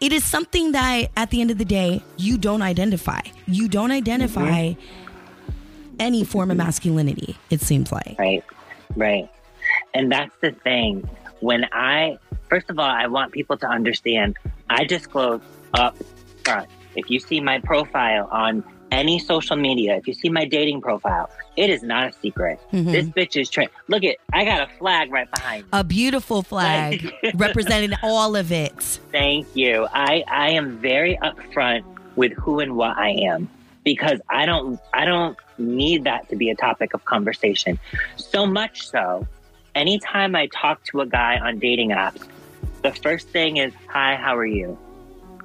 it 0.00 0.12
is 0.12 0.24
something 0.24 0.72
that 0.72 1.10
at 1.16 1.30
the 1.30 1.40
end 1.40 1.52
of 1.52 1.58
the 1.58 1.64
day 1.64 2.02
you 2.16 2.36
don't 2.36 2.62
identify. 2.62 3.20
You 3.46 3.68
don't 3.68 3.92
identify 3.92 4.70
mm-hmm. 4.74 5.96
any 6.00 6.24
form 6.24 6.50
of 6.50 6.56
masculinity, 6.56 7.36
it 7.50 7.60
seems 7.60 7.92
like. 7.92 8.16
Right. 8.18 8.44
Right. 8.96 9.30
And 9.94 10.10
that's 10.10 10.34
the 10.40 10.50
thing. 10.50 11.08
When 11.38 11.66
I, 11.72 12.18
first 12.48 12.68
of 12.68 12.78
all, 12.80 12.90
I 12.90 13.06
want 13.06 13.32
people 13.32 13.56
to 13.58 13.68
understand 13.68 14.36
I 14.68 14.84
disclose 14.84 15.40
up 15.74 15.96
front. 16.44 16.68
If 16.96 17.08
you 17.08 17.20
see 17.20 17.40
my 17.40 17.60
profile 17.60 18.28
on 18.32 18.64
any 18.92 19.18
social 19.18 19.56
media, 19.56 19.96
if 19.96 20.06
you 20.06 20.14
see 20.14 20.28
my 20.28 20.44
dating 20.44 20.80
profile, 20.82 21.28
it 21.56 21.70
is 21.70 21.82
not 21.82 22.10
a 22.10 22.12
secret. 22.12 22.60
Mhm. 22.72 22.92
This 22.92 23.06
bitch 23.06 23.40
is 23.40 23.48
trained. 23.50 23.70
Look 23.88 24.04
at, 24.04 24.16
I 24.32 24.44
got 24.44 24.60
a 24.60 24.70
flag 24.78 25.10
right 25.10 25.28
behind 25.30 25.62
me. 25.64 25.68
A 25.72 25.82
beautiful 25.82 26.42
flag 26.42 27.12
representing 27.34 27.96
all 28.02 28.36
of 28.36 28.52
it. 28.52 28.74
Thank 29.10 29.46
you. 29.56 29.88
I, 29.92 30.22
I 30.28 30.50
am 30.50 30.78
very 30.78 31.18
upfront 31.22 31.82
with 32.16 32.32
who 32.34 32.60
and 32.60 32.76
what 32.76 32.96
I 32.98 33.10
am 33.10 33.48
because 33.84 34.20
I 34.28 34.44
don't 34.46 34.78
I 34.92 35.04
don't 35.06 35.36
need 35.58 36.04
that 36.04 36.28
to 36.28 36.36
be 36.36 36.50
a 36.50 36.54
topic 36.54 36.92
of 36.94 37.04
conversation. 37.06 37.78
So 38.16 38.46
much 38.46 38.86
so, 38.86 39.26
anytime 39.74 40.36
I 40.36 40.46
talk 40.48 40.84
to 40.90 41.00
a 41.00 41.06
guy 41.06 41.38
on 41.38 41.58
dating 41.58 41.90
apps, 41.90 42.22
the 42.82 42.92
first 42.92 43.28
thing 43.30 43.56
is, 43.56 43.72
"Hi, 43.88 44.16
how 44.16 44.36
are 44.36 44.46
you?" 44.46 44.78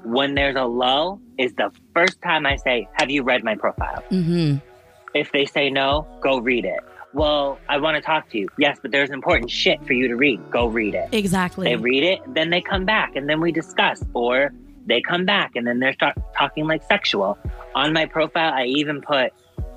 When 0.04 0.36
there's 0.36 0.56
a 0.58 0.66
lull 0.66 1.20
is 1.38 1.54
the 1.54 1.72
first 1.98 2.22
time 2.22 2.46
I 2.46 2.56
say, 2.58 2.88
"Have 2.94 3.10
you 3.10 3.24
read 3.24 3.44
my 3.44 3.56
profile?" 3.56 4.04
Mhm. 4.12 4.62
If 5.14 5.32
they 5.32 5.46
say 5.46 5.70
no, 5.70 6.06
go 6.22 6.40
read 6.40 6.66
it. 6.66 6.80
Well, 7.14 7.58
I 7.68 7.78
want 7.78 7.96
to 7.96 8.02
talk 8.02 8.30
to 8.32 8.38
you. 8.38 8.48
Yes, 8.60 8.78
but 8.82 8.92
there's 8.92 9.10
important 9.10 9.50
shit 9.50 9.84
for 9.88 9.94
you 9.94 10.08
to 10.10 10.16
read. 10.16 10.40
Go 10.52 10.68
read 10.68 10.94
it. 10.94 11.08
Exactly. 11.12 11.64
They 11.70 11.76
read 11.76 12.04
it, 12.04 12.20
then 12.28 12.50
they 12.52 12.62
come 12.62 12.86
back, 12.86 13.16
and 13.16 13.28
then 13.30 13.40
we 13.42 13.52
discuss. 13.52 14.04
Or 14.14 14.52
they 14.86 15.02
come 15.02 15.26
back, 15.26 15.56
and 15.56 15.66
then 15.66 15.80
they're 15.80 15.94
start 15.94 16.16
talking 16.38 16.68
like 16.68 16.84
sexual. 16.84 17.38
On 17.74 17.94
my 17.94 18.06
profile, 18.06 18.54
I 18.54 18.66
even 18.66 19.02
put 19.02 19.34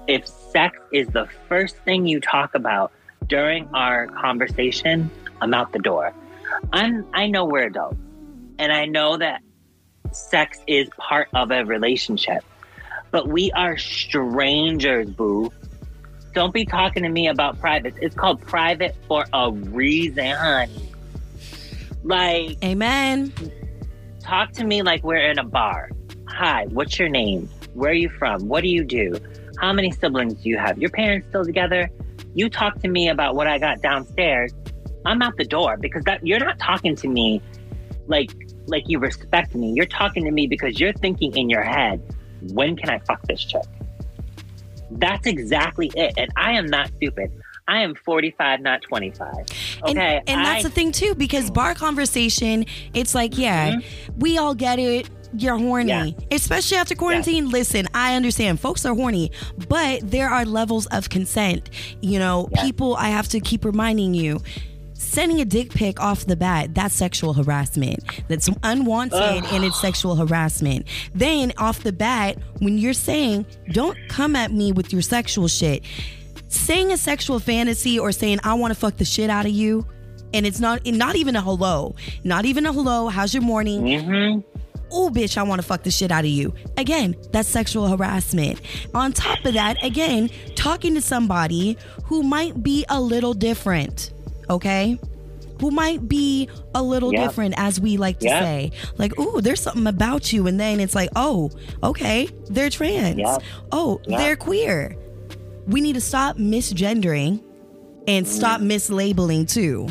if 0.06 0.26
sex 0.26 0.78
is 0.92 1.06
the 1.08 1.26
first 1.48 1.76
thing 1.86 2.06
you 2.06 2.20
talk 2.20 2.54
about 2.54 2.92
during 3.28 3.68
our 3.72 4.06
conversation, 4.08 5.10
I'm 5.40 5.54
out 5.54 5.72
the 5.72 5.78
door. 5.78 6.12
I'm 6.72 7.06
I 7.14 7.28
know 7.28 7.44
we're 7.44 7.66
adults, 7.66 7.96
and 8.58 8.72
I 8.72 8.84
know 8.86 9.16
that 9.16 9.40
sex 10.12 10.58
is 10.66 10.88
part 10.98 11.28
of 11.34 11.50
a 11.50 11.64
relationship, 11.64 12.44
but 13.10 13.28
we 13.28 13.50
are 13.52 13.76
strangers, 13.76 15.08
boo. 15.10 15.52
Don't 16.32 16.54
be 16.54 16.64
talking 16.64 17.02
to 17.02 17.08
me 17.08 17.28
about 17.28 17.58
private. 17.58 17.94
It's 18.00 18.14
called 18.14 18.40
private 18.40 18.94
for 19.08 19.24
a 19.32 19.50
reason, 19.50 20.30
honey. 20.30 20.92
Like, 22.02 22.62
Amen. 22.64 23.32
talk 24.20 24.52
to 24.52 24.64
me 24.64 24.82
like 24.82 25.02
we're 25.02 25.30
in 25.30 25.38
a 25.38 25.44
bar. 25.44 25.90
Hi, 26.28 26.66
what's 26.66 26.98
your 26.98 27.08
name? 27.08 27.48
Where 27.74 27.90
are 27.90 27.94
you 27.94 28.08
from? 28.08 28.48
What 28.48 28.62
do 28.62 28.68
you 28.68 28.84
do? 28.84 29.18
How 29.58 29.72
many 29.72 29.90
siblings 29.90 30.34
do 30.34 30.48
you 30.48 30.58
have? 30.58 30.78
Your 30.78 30.90
parents 30.90 31.28
still 31.28 31.44
together? 31.44 31.90
You 32.34 32.48
talk 32.48 32.80
to 32.80 32.88
me 32.88 33.08
about 33.08 33.34
what 33.34 33.46
I 33.46 33.58
got 33.58 33.82
downstairs. 33.82 34.52
I'm 35.04 35.20
out 35.22 35.36
the 35.36 35.44
door 35.44 35.76
because 35.76 36.04
that 36.04 36.26
you're 36.26 36.38
not 36.38 36.58
talking 36.58 36.94
to 36.96 37.08
me 37.08 37.42
like 38.06 38.30
like 38.70 38.88
you 38.88 38.98
respect 38.98 39.54
me. 39.54 39.72
You're 39.72 39.86
talking 39.86 40.24
to 40.24 40.30
me 40.30 40.46
because 40.46 40.80
you're 40.80 40.92
thinking 40.92 41.36
in 41.36 41.50
your 41.50 41.62
head, 41.62 42.00
when 42.52 42.76
can 42.76 42.88
I 42.88 42.98
fuck 43.00 43.22
this 43.26 43.44
chick? 43.44 43.62
That's 44.92 45.26
exactly 45.26 45.90
it. 45.94 46.14
And 46.16 46.30
I 46.36 46.52
am 46.52 46.66
not 46.66 46.88
stupid. 46.96 47.30
I 47.68 47.82
am 47.82 47.94
45, 47.94 48.60
not 48.60 48.82
25. 48.82 49.32
Okay. 49.32 49.46
and, 49.84 49.98
and 49.98 50.44
that's 50.44 50.64
I- 50.64 50.68
the 50.68 50.70
thing 50.70 50.92
too, 50.92 51.14
because 51.14 51.48
hmm. 51.48 51.54
bar 51.54 51.74
conversation, 51.74 52.66
it's 52.94 53.14
like, 53.14 53.38
yeah, 53.38 53.76
mm-hmm. 53.76 54.18
we 54.18 54.38
all 54.38 54.54
get 54.54 54.78
it. 54.78 55.08
You're 55.32 55.56
horny, 55.58 55.90
Yeah. 55.90 56.10
especially 56.32 56.78
after 56.78 56.96
quarantine. 56.96 57.50
Listen, 57.50 57.86
I 57.94 58.16
understand 58.16 58.58
folks 58.58 58.84
are 58.84 58.96
horny, 58.96 59.30
but 59.68 60.00
there 60.02 60.28
are 60.28 60.44
levels 60.44 60.86
of 60.86 61.08
consent. 61.08 61.70
You 62.00 62.18
know, 62.18 62.48
Yeah. 62.52 62.64
people, 62.64 62.96
I 62.96 63.10
have 63.10 63.28
to 63.28 63.38
keep 63.38 63.64
reminding 63.64 64.14
you. 64.14 64.40
Sending 65.10 65.40
a 65.40 65.44
dick 65.44 65.70
pic 65.74 66.00
off 66.00 66.26
the 66.26 66.36
bat, 66.36 66.72
that's 66.72 66.94
sexual 66.94 67.32
harassment. 67.34 67.98
That's 68.28 68.48
unwanted 68.62 69.44
and 69.46 69.64
it's 69.64 69.80
sexual 69.80 70.14
harassment. 70.14 70.86
Then, 71.12 71.52
off 71.58 71.82
the 71.82 71.90
bat, 71.92 72.38
when 72.60 72.78
you're 72.78 72.92
saying, 72.92 73.44
don't 73.72 73.98
come 74.08 74.36
at 74.36 74.52
me 74.52 74.70
with 74.70 74.92
your 74.92 75.02
sexual 75.02 75.48
shit, 75.48 75.82
saying 76.46 76.92
a 76.92 76.96
sexual 76.96 77.40
fantasy 77.40 77.98
or 77.98 78.12
saying 78.12 78.38
I 78.44 78.54
want 78.54 78.72
to 78.72 78.78
fuck 78.78 78.98
the 78.98 79.04
shit 79.04 79.30
out 79.30 79.46
of 79.46 79.50
you, 79.50 79.84
and 80.32 80.46
it's 80.46 80.60
not 80.60 80.86
not 80.86 81.16
even 81.16 81.34
a 81.34 81.42
hello, 81.42 81.96
not 82.22 82.44
even 82.44 82.64
a 82.64 82.72
hello. 82.72 83.08
How's 83.08 83.34
your 83.34 83.42
morning? 83.42 83.82
Mhm. 83.82 84.44
Oh, 84.92 85.10
bitch, 85.12 85.36
I 85.36 85.42
want 85.42 85.60
to 85.60 85.66
fuck 85.66 85.82
the 85.82 85.90
shit 85.90 86.12
out 86.12 86.24
of 86.24 86.30
you. 86.30 86.54
Again, 86.76 87.16
that's 87.32 87.48
sexual 87.48 87.88
harassment. 87.88 88.60
On 88.94 89.12
top 89.12 89.44
of 89.44 89.54
that, 89.54 89.76
again, 89.84 90.30
talking 90.54 90.94
to 90.94 91.00
somebody 91.00 91.76
who 92.04 92.22
might 92.22 92.62
be 92.62 92.84
a 92.88 93.00
little 93.00 93.34
different. 93.34 94.12
Okay. 94.50 94.98
who 95.60 95.70
might 95.70 96.08
be 96.08 96.48
a 96.74 96.82
little 96.82 97.12
Yeah. 97.12 97.26
different, 97.26 97.52
as 97.58 97.78
we 97.78 97.98
like 97.98 98.18
to 98.20 98.24
Yeah. 98.26 98.40
say. 98.40 98.72
Like, 98.96 99.18
ooh, 99.20 99.42
there's 99.42 99.60
something 99.60 99.86
about 99.86 100.32
you. 100.32 100.46
And 100.46 100.58
then 100.58 100.80
it's 100.80 100.94
like, 100.94 101.10
oh, 101.16 101.50
okay, 101.82 102.28
they're 102.48 102.70
trans. 102.70 103.18
Yeah. 103.18 103.36
Oh, 103.70 104.00
they're 104.06 104.36
queer. 104.36 104.96
We 105.68 105.82
need 105.82 105.96
to 105.96 106.00
stop 106.00 106.38
misgendering 106.38 107.40
and 108.08 108.24
Mm. 108.24 108.28
stop 108.30 108.62
mislabeling 108.62 109.46
too. 109.46 109.88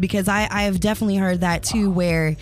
Because 0.00 0.26
I, 0.26 0.48
I 0.50 0.62
have 0.64 0.80
definitely 0.80 1.14
heard 1.16 1.42
that 1.42 1.62
too, 1.62 1.90
where 1.92 2.34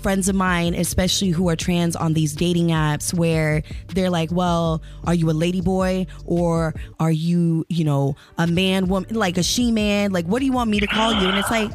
friends 0.00 0.28
of 0.28 0.34
mine, 0.34 0.74
especially 0.74 1.28
who 1.30 1.48
are 1.48 1.56
trans 1.56 1.94
on 1.96 2.12
these 2.14 2.34
dating 2.34 2.68
apps, 2.68 3.12
where 3.14 3.62
they're 3.94 4.10
like, 4.10 4.30
well, 4.32 4.82
are 5.06 5.14
you 5.14 5.30
a 5.30 5.32
lady 5.32 5.60
boy 5.60 6.06
or 6.24 6.74
are 6.98 7.10
you, 7.12 7.64
you 7.68 7.84
know, 7.84 8.16
a 8.38 8.46
man, 8.46 8.88
woman, 8.88 9.14
like 9.14 9.38
a 9.38 9.42
she 9.42 9.70
man? 9.70 10.12
Like, 10.12 10.26
what 10.26 10.40
do 10.40 10.46
you 10.46 10.52
want 10.52 10.70
me 10.70 10.80
to 10.80 10.86
call 10.86 11.12
you? 11.12 11.28
And 11.28 11.38
it's 11.38 11.50
like, 11.50 11.70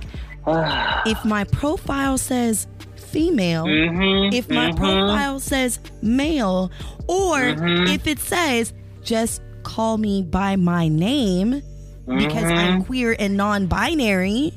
if 1.05 1.23
my 1.25 1.43
profile 1.45 2.17
says 2.17 2.67
female, 2.95 3.65
Mhm, 3.65 4.33
if 4.33 4.49
my 4.49 4.69
mhm. 4.69 4.77
profile 4.77 5.39
says 5.39 5.79
male, 6.01 6.71
or 7.07 7.55
if 7.87 8.07
it 8.07 8.19
says 8.19 8.73
just 9.03 9.41
call 9.63 9.97
me 9.97 10.21
by 10.23 10.55
my 10.55 10.87
name 10.87 11.61
because 12.05 12.51
I'm 12.51 12.83
queer 12.85 13.15
and 13.17 13.37
non 13.37 13.67
binary, 13.67 14.53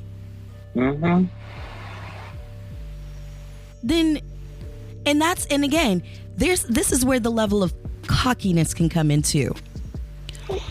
Mhm. 0.75 1.29
Then 3.83 4.21
and 5.07 5.21
that's 5.21 5.47
and 5.47 5.65
again 5.65 6.03
there's 6.37 6.65
this 6.65 6.93
is 6.93 7.05
where 7.05 7.21
the 7.21 7.31
level 7.31 7.63
of 7.63 7.75
cockiness 8.07 8.73
can 8.75 8.89
come 8.89 9.11
into. 9.11 9.55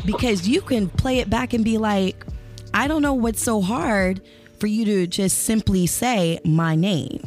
Because 0.05 0.47
you 0.47 0.61
can 0.61 0.89
play 0.89 1.19
it 1.19 1.29
back 1.29 1.53
and 1.53 1.63
be 1.63 1.77
like 1.77 2.25
i 2.73 2.87
don't 2.87 3.01
know 3.01 3.13
what's 3.13 3.41
so 3.41 3.61
hard 3.61 4.21
for 4.59 4.67
you 4.67 4.85
to 4.85 5.07
just 5.07 5.39
simply 5.39 5.85
say 5.85 6.39
my 6.43 6.75
name. 6.75 7.23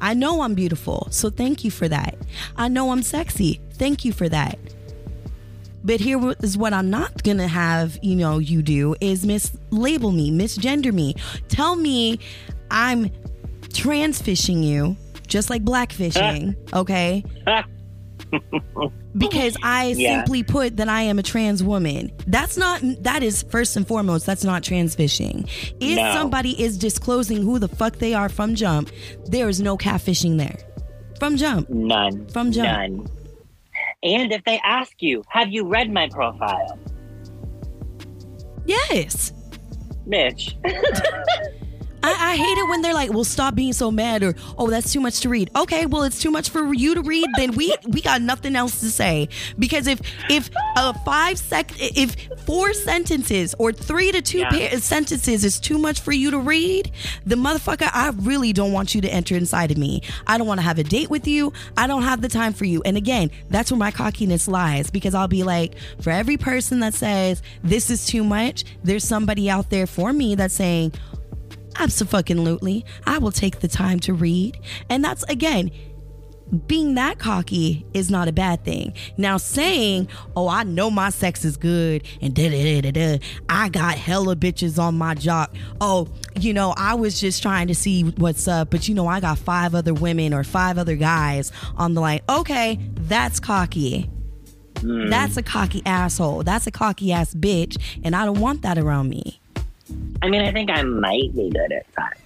I 0.00 0.14
know 0.14 0.42
i'm 0.42 0.54
beautiful 0.54 1.08
so 1.10 1.30
thank 1.30 1.64
you 1.64 1.70
for 1.70 1.88
that. 1.88 2.16
I 2.56 2.68
know 2.68 2.90
i'm 2.90 3.02
sexy 3.02 3.60
thank 3.74 4.04
you 4.04 4.12
for 4.12 4.28
that. 4.28 4.58
But 5.82 6.00
here 6.00 6.34
is 6.42 6.58
what 6.58 6.72
I'm 6.74 6.90
not 6.90 7.22
gonna 7.22 7.48
have, 7.48 7.98
you 8.02 8.14
know, 8.14 8.38
you 8.38 8.62
do 8.62 8.94
is 9.00 9.24
mislabel 9.24 10.14
me, 10.14 10.30
misgender 10.30 10.92
me. 10.92 11.14
Tell 11.48 11.74
me 11.74 12.18
I'm 12.70 13.10
transfishing 13.72 14.62
you, 14.64 14.96
just 15.26 15.50
like 15.50 15.64
blackfishing, 15.64 16.54
okay? 16.74 17.24
because 19.16 19.56
I 19.62 19.94
Yeah. 19.96 20.18
simply 20.20 20.42
put 20.44 20.76
that 20.76 20.88
I 20.88 21.02
am 21.02 21.18
a 21.18 21.22
trans 21.22 21.62
woman. 21.64 22.12
That's 22.26 22.56
not 22.56 22.80
that 23.02 23.22
is 23.22 23.42
first 23.50 23.76
and 23.76 23.86
foremost, 23.86 24.24
that's 24.26 24.44
not 24.44 24.62
transfishing. 24.62 25.48
If 25.80 25.96
No. 25.96 26.12
somebody 26.12 26.60
is 26.62 26.78
disclosing 26.78 27.42
who 27.42 27.58
the 27.58 27.68
fuck 27.68 27.96
they 27.96 28.14
are 28.14 28.28
from 28.28 28.54
jump, 28.54 28.90
there 29.26 29.48
is 29.48 29.60
no 29.60 29.76
catfishing 29.76 30.38
there. 30.38 30.56
From 31.18 31.36
jump. 31.36 31.68
None. 31.70 32.26
From 32.28 32.52
jump. 32.52 32.66
None. 32.68 33.06
And 34.02 34.32
if 34.32 34.44
they 34.44 34.58
ask 34.64 34.92
you, 35.02 35.22
have 35.28 35.48
you 35.50 35.66
read 35.66 35.92
my 35.92 36.08
profile? 36.08 36.78
Yes. 38.66 39.32
Mitch. 40.06 40.56
I, 42.02 42.32
I 42.32 42.36
hate 42.36 42.58
it 42.58 42.68
when 42.68 42.82
they're 42.82 42.94
like, 42.94 43.12
"Well, 43.12 43.24
stop 43.24 43.54
being 43.54 43.72
so 43.72 43.90
mad," 43.90 44.22
or 44.22 44.34
"Oh, 44.58 44.70
that's 44.70 44.92
too 44.92 45.00
much 45.00 45.20
to 45.20 45.28
read." 45.28 45.50
Okay, 45.54 45.86
well, 45.86 46.02
it's 46.02 46.20
too 46.20 46.30
much 46.30 46.48
for 46.50 46.72
you 46.72 46.94
to 46.94 47.02
read. 47.02 47.26
Then 47.36 47.52
we 47.52 47.74
we 47.88 48.00
got 48.00 48.22
nothing 48.22 48.56
else 48.56 48.80
to 48.80 48.90
say 48.90 49.28
because 49.58 49.86
if 49.86 50.00
if 50.30 50.50
a 50.76 50.94
five 51.04 51.38
sec 51.38 51.72
if 51.78 52.16
four 52.46 52.72
sentences 52.72 53.54
or 53.58 53.72
three 53.72 54.12
to 54.12 54.22
two 54.22 54.38
Yeah. 54.38 54.70
pa- 54.70 54.76
sentences 54.78 55.44
is 55.44 55.60
too 55.60 55.78
much 55.78 56.00
for 56.00 56.12
you 56.12 56.30
to 56.30 56.38
read, 56.38 56.90
the 57.26 57.36
motherfucker, 57.36 57.90
I 57.92 58.10
really 58.16 58.52
don't 58.52 58.72
want 58.72 58.94
you 58.94 59.00
to 59.02 59.08
enter 59.12 59.36
inside 59.36 59.70
of 59.70 59.76
me. 59.76 60.02
I 60.26 60.38
don't 60.38 60.46
want 60.46 60.58
to 60.60 60.64
have 60.64 60.78
a 60.78 60.84
date 60.84 61.10
with 61.10 61.26
you. 61.26 61.52
I 61.76 61.86
don't 61.86 62.02
have 62.02 62.22
the 62.22 62.28
time 62.28 62.52
for 62.52 62.64
you. 62.64 62.82
And 62.84 62.96
again, 62.96 63.30
that's 63.50 63.70
where 63.70 63.78
my 63.78 63.90
cockiness 63.90 64.48
lies 64.48 64.90
because 64.90 65.14
I'll 65.14 65.28
be 65.28 65.42
like, 65.42 65.74
for 66.00 66.10
every 66.10 66.36
person 66.36 66.80
that 66.80 66.94
says 66.94 67.42
this 67.62 67.90
is 67.90 68.06
too 68.06 68.24
much, 68.24 68.64
there's 68.82 69.04
somebody 69.04 69.50
out 69.50 69.70
there 69.70 69.86
for 69.86 70.12
me 70.12 70.34
that's 70.34 70.54
saying. 70.54 70.92
Absolutely. 71.80 72.84
I 73.06 73.18
will 73.18 73.32
take 73.32 73.60
the 73.60 73.68
time 73.68 74.00
to 74.00 74.12
read. 74.12 74.58
And 74.88 75.02
that's 75.02 75.22
again, 75.24 75.70
being 76.66 76.94
that 76.94 77.18
cocky 77.18 77.86
is 77.94 78.10
not 78.10 78.28
a 78.28 78.32
bad 78.32 78.64
thing. 78.64 78.92
Now 79.16 79.36
saying, 79.36 80.08
"Oh, 80.36 80.48
I 80.48 80.64
know 80.64 80.90
my 80.90 81.10
sex 81.10 81.44
is 81.44 81.56
good," 81.56 82.02
and 82.20 82.34
da 82.34 82.48
da 82.50 82.80
da 82.80 82.90
da 82.90 82.90
da, 82.90 83.24
I 83.48 83.68
got 83.68 83.94
hella 83.94 84.36
bitches 84.36 84.78
on 84.78 84.98
my 84.98 85.14
jock. 85.14 85.54
Oh, 85.80 86.08
you 86.38 86.52
know, 86.52 86.74
I 86.76 86.94
was 86.94 87.20
just 87.20 87.40
trying 87.40 87.68
to 87.68 87.74
see 87.74 88.02
what's 88.02 88.48
up, 88.48 88.70
but 88.70 88.88
you 88.88 88.94
know, 88.94 89.06
I 89.06 89.20
got 89.20 89.38
five 89.38 89.74
other 89.74 89.94
women 89.94 90.34
or 90.34 90.44
five 90.44 90.76
other 90.76 90.96
guys 90.96 91.52
on 91.76 91.94
the 91.94 92.00
line. 92.00 92.20
Okay, 92.28 92.78
that's 92.94 93.40
cocky. 93.40 94.10
Hmm. 94.80 95.08
That's 95.08 95.36
a 95.36 95.42
cocky 95.42 95.82
asshole. 95.86 96.42
That's 96.42 96.66
a 96.66 96.70
cocky 96.70 97.12
ass 97.12 97.34
bitch, 97.34 97.76
and 98.02 98.16
I 98.16 98.24
don't 98.24 98.40
want 98.40 98.62
that 98.62 98.76
around 98.76 99.08
me. 99.08 99.39
I 100.22 100.28
mean, 100.28 100.42
I 100.42 100.52
think 100.52 100.70
I 100.70 100.82
might 100.82 101.34
be 101.34 101.50
good 101.50 101.72
at 101.72 101.86
that. 101.96 102.18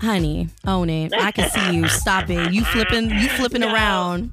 Honey, 0.00 0.48
own 0.66 0.90
it. 0.90 1.12
I 1.14 1.30
can 1.30 1.48
see 1.50 1.76
you. 1.76 1.88
Stop 2.02 2.28
it. 2.30 2.52
You 2.52 2.64
flipping 2.64 3.10
you 3.10 3.28
flipping 3.28 3.60
No. 3.60 3.72
around. 3.72 4.32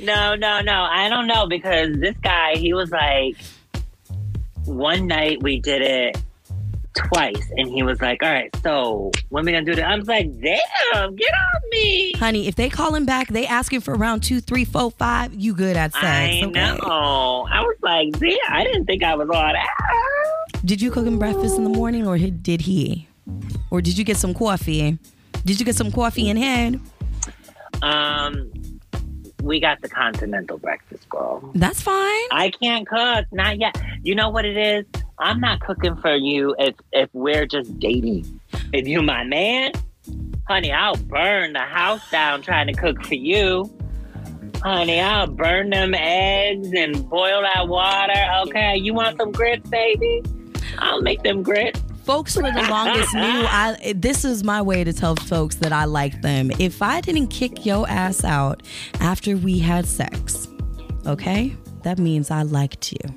No, 0.00 0.36
no, 0.36 0.60
no. 0.60 0.82
I 0.82 1.08
don't 1.08 1.26
know 1.26 1.46
because 1.48 1.88
this 1.98 2.16
guy, 2.18 2.54
he 2.56 2.72
was 2.72 2.90
like, 2.90 3.36
one 4.64 5.06
night 5.08 5.42
we 5.42 5.58
did 5.58 5.82
it 5.82 6.18
twice, 6.94 7.50
and 7.56 7.68
he 7.68 7.82
was 7.82 8.00
like, 8.00 8.22
"All 8.22 8.30
right, 8.32 8.50
so 8.62 9.10
when 9.30 9.44
we 9.44 9.52
gonna 9.52 9.64
do 9.64 9.74
that?" 9.74 9.84
I 9.88 9.96
was 9.96 10.06
like, 10.08 10.26
"Damn, 10.40 11.14
get 11.16 11.30
off 11.30 11.62
me!" 11.70 12.12
Honey, 12.14 12.46
if 12.48 12.54
they 12.56 12.68
call 12.68 12.94
him 12.94 13.04
back, 13.06 13.28
they 13.28 13.46
asking 13.46 13.80
for 13.80 13.94
round 13.94 14.22
two, 14.22 14.40
three, 14.40 14.64
four, 14.64 14.90
five, 14.90 15.32
you 15.34 15.54
good 15.54 15.76
at 15.76 15.92
sex. 15.92 16.04
I 16.04 16.42
okay? 16.44 16.50
know. 16.50 17.46
I 17.50 17.60
was 17.62 17.76
like, 17.82 18.10
"Damn, 18.18 18.36
I 18.50 18.64
didn't 18.64 18.84
think 18.86 19.02
I 19.02 19.14
was 19.14 19.28
all 19.28 19.42
that." 19.42 19.68
Did 20.68 20.82
you 20.82 20.90
cook 20.90 21.06
him 21.06 21.18
breakfast 21.18 21.56
in 21.56 21.64
the 21.64 21.70
morning 21.70 22.06
or 22.06 22.18
did 22.18 22.60
he? 22.60 23.08
Or 23.70 23.80
did 23.80 23.96
you 23.96 24.04
get 24.04 24.18
some 24.18 24.34
coffee? 24.34 24.98
Did 25.46 25.58
you 25.58 25.64
get 25.64 25.76
some 25.76 25.90
coffee 25.90 26.28
in 26.28 26.36
head? 26.36 26.78
Um, 27.80 28.52
we 29.42 29.60
got 29.60 29.80
the 29.80 29.88
continental 29.88 30.58
breakfast, 30.58 31.08
girl. 31.08 31.50
That's 31.54 31.80
fine. 31.80 31.94
I 32.30 32.52
can't 32.60 32.86
cook, 32.86 33.24
not 33.32 33.58
yet. 33.58 33.80
You 34.02 34.14
know 34.14 34.28
what 34.28 34.44
it 34.44 34.58
is? 34.58 34.84
I'm 35.18 35.40
not 35.40 35.60
cooking 35.60 35.96
for 35.96 36.14
you 36.14 36.54
if 36.58 36.74
if 36.92 37.08
we're 37.14 37.46
just 37.46 37.78
dating. 37.78 38.38
If 38.74 38.86
you 38.86 39.00
my 39.00 39.24
man, 39.24 39.72
honey, 40.46 40.70
I'll 40.70 40.96
burn 40.96 41.54
the 41.54 41.60
house 41.60 42.10
down 42.10 42.42
trying 42.42 42.66
to 42.66 42.74
cook 42.74 43.02
for 43.06 43.14
you. 43.14 43.74
Honey, 44.62 45.00
I'll 45.00 45.28
burn 45.28 45.70
them 45.70 45.94
eggs 45.94 46.70
and 46.76 47.08
boil 47.08 47.40
that 47.40 47.68
water. 47.68 48.48
Okay, 48.48 48.76
you 48.76 48.92
want 48.92 49.16
some 49.16 49.32
grits, 49.32 49.66
baby? 49.70 50.22
I'll 50.78 51.02
make 51.02 51.22
them 51.22 51.42
grit. 51.42 51.80
Folks 52.04 52.34
for 52.34 52.42
the 52.42 52.66
longest 52.70 53.14
knew 53.14 53.20
I 53.22 53.92
this 53.94 54.24
is 54.24 54.42
my 54.42 54.62
way 54.62 54.82
to 54.82 54.92
tell 54.92 55.14
folks 55.16 55.56
that 55.56 55.72
I 55.72 55.84
like 55.84 56.22
them. 56.22 56.50
If 56.58 56.80
I 56.80 57.00
didn't 57.00 57.28
kick 57.28 57.66
your 57.66 57.88
ass 57.88 58.24
out 58.24 58.62
after 59.00 59.36
we 59.36 59.58
had 59.58 59.86
sex, 59.86 60.48
okay? 61.06 61.54
That 61.82 61.98
means 61.98 62.30
I 62.30 62.42
liked 62.42 62.92
you. 62.92 63.14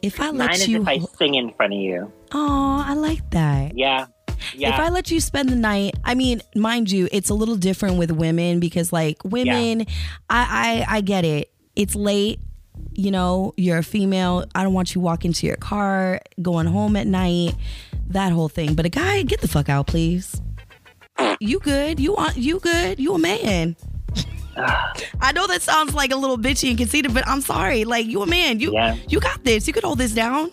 If 0.00 0.20
I 0.20 0.30
let 0.30 0.32
you, 0.32 0.38
Mine 0.38 0.54
is 0.54 0.68
you 0.68 0.82
if 0.82 0.88
I 0.88 0.98
sing 1.16 1.34
in 1.34 1.52
front 1.54 1.72
of 1.72 1.78
you. 1.78 2.12
Oh, 2.32 2.84
I 2.86 2.94
like 2.94 3.28
that. 3.30 3.76
Yeah. 3.76 4.06
Yeah. 4.54 4.74
If 4.74 4.80
I 4.80 4.88
let 4.88 5.10
you 5.10 5.20
spend 5.20 5.48
the 5.48 5.56
night, 5.56 5.94
I 6.04 6.14
mean, 6.14 6.42
mind 6.56 6.90
you, 6.90 7.08
it's 7.12 7.30
a 7.30 7.34
little 7.34 7.56
different 7.56 7.98
with 7.98 8.10
women 8.10 8.58
because, 8.58 8.92
like, 8.92 9.24
women, 9.24 9.82
I, 10.28 10.84
I, 10.88 10.96
I 10.96 11.00
get 11.00 11.24
it. 11.24 11.52
It's 11.76 11.94
late. 11.94 12.40
You 12.94 13.10
know, 13.10 13.54
you're 13.56 13.78
a 13.78 13.82
female. 13.82 14.44
I 14.54 14.62
don't 14.62 14.74
want 14.74 14.94
you 14.94 15.00
walking 15.00 15.32
to 15.32 15.46
your 15.46 15.56
car, 15.56 16.20
going 16.40 16.66
home 16.66 16.96
at 16.96 17.06
night, 17.06 17.54
that 18.08 18.32
whole 18.32 18.48
thing. 18.48 18.74
But 18.74 18.86
a 18.86 18.88
guy, 18.90 19.22
get 19.22 19.40
the 19.40 19.48
fuck 19.48 19.68
out, 19.68 19.86
please. 19.86 20.40
You 21.40 21.58
good? 21.60 22.00
You 22.00 22.14
want? 22.14 22.36
You 22.36 22.58
good? 22.60 22.98
You 22.98 23.14
a 23.14 23.18
man? 23.18 23.76
I 24.56 25.32
know 25.34 25.46
that 25.46 25.62
sounds 25.62 25.94
like 25.94 26.12
a 26.12 26.16
little 26.16 26.36
bitchy 26.36 26.68
and 26.68 26.78
conceited, 26.78 27.14
but 27.14 27.26
I'm 27.26 27.40
sorry. 27.40 27.84
Like 27.84 28.06
you 28.06 28.22
a 28.22 28.26
man. 28.26 28.60
You 28.60 28.72
Yeah. 28.74 28.96
you 29.08 29.20
got 29.20 29.42
this. 29.44 29.66
You 29.66 29.72
could 29.72 29.84
hold 29.84 29.98
this 29.98 30.12
down. 30.12 30.50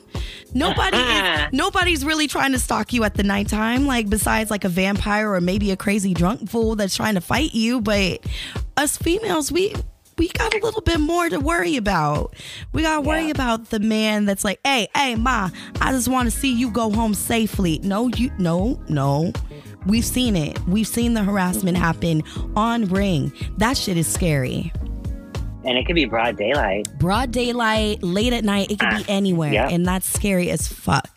Nobody 0.53 0.97
is, 0.97 1.47
nobody's 1.51 2.03
really 2.05 2.27
trying 2.27 2.53
to 2.53 2.59
stalk 2.59 2.93
you 2.93 3.03
at 3.03 3.15
the 3.15 3.23
nighttime, 3.23 3.85
like 3.85 4.09
besides 4.09 4.49
like 4.49 4.63
a 4.63 4.69
vampire 4.69 5.31
or 5.31 5.41
maybe 5.41 5.71
a 5.71 5.77
crazy 5.77 6.13
drunk 6.13 6.49
fool 6.49 6.75
that's 6.75 6.95
trying 6.95 7.15
to 7.15 7.21
fight 7.21 7.53
you. 7.53 7.81
But 7.81 8.25
us 8.77 8.97
females, 8.97 9.51
we 9.51 9.75
we 10.19 10.27
got 10.27 10.53
a 10.53 10.59
little 10.59 10.81
bit 10.81 10.99
more 10.99 11.29
to 11.29 11.39
worry 11.39 11.77
about. 11.77 12.35
We 12.73 12.83
gotta 12.83 13.01
worry 13.01 13.25
Yeah. 13.25 13.31
about 13.31 13.69
the 13.69 13.79
man 13.79 14.25
that's 14.25 14.43
like, 14.43 14.59
hey, 14.65 14.89
hey, 14.95 15.15
ma, 15.15 15.49
I 15.81 15.91
just 15.91 16.09
want 16.09 16.29
to 16.29 16.37
see 16.37 16.53
you 16.53 16.69
go 16.69 16.91
home 16.91 17.13
safely. 17.13 17.79
No, 17.81 18.09
you 18.09 18.29
no, 18.37 18.79
no. 18.89 19.31
We've 19.85 20.05
seen 20.05 20.35
it. 20.35 20.59
We've 20.67 20.87
seen 20.87 21.13
the 21.13 21.23
harassment 21.23 21.77
mm-hmm. 21.77 21.85
happen 21.85 22.23
on 22.55 22.85
ring. 22.85 23.31
That 23.57 23.77
shit 23.77 23.97
is 23.97 24.07
scary. 24.07 24.71
and 25.65 25.77
it 25.77 25.85
could 25.85 25.95
be 25.95 26.05
broad 26.05 26.37
daylight. 26.37 26.87
Broad 26.99 27.31
daylight, 27.31 28.01
late 28.01 28.33
at 28.33 28.43
night, 28.43 28.71
it 28.71 28.79
could 28.79 28.89
be 28.89 29.03
ah, 29.03 29.05
anywhere. 29.07 29.67
And 29.69 29.85
that's 29.85 30.07
scary 30.07 30.49
as 30.51 30.67
fuck. 30.67 31.09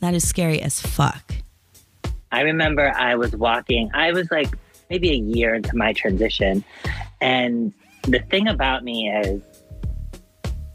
That 0.00 0.14
is 0.14 0.26
scary 0.28 0.60
as 0.60 0.80
fuck. 0.80 1.34
I 2.30 2.42
remember 2.42 2.92
I 2.96 3.14
was 3.14 3.34
walking, 3.34 3.90
I 3.94 4.12
was 4.12 4.30
like 4.30 4.56
maybe 4.90 5.10
a 5.10 5.16
year 5.16 5.54
into 5.54 5.74
my 5.76 5.92
transition. 5.94 6.64
And 7.20 7.72
the 8.12 8.20
thing 8.30 8.48
about 8.48 8.84
me 8.84 9.08
is, 9.10 9.42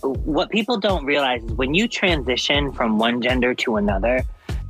what 0.01 0.49
people 0.49 0.77
don't 0.77 1.05
realize 1.05 1.43
is 1.43 1.51
when 1.53 1.73
you 1.73 1.87
transition 1.87 2.71
from 2.73 2.97
one 2.97 3.21
gender 3.21 3.53
to 3.55 3.77
another, 3.77 4.23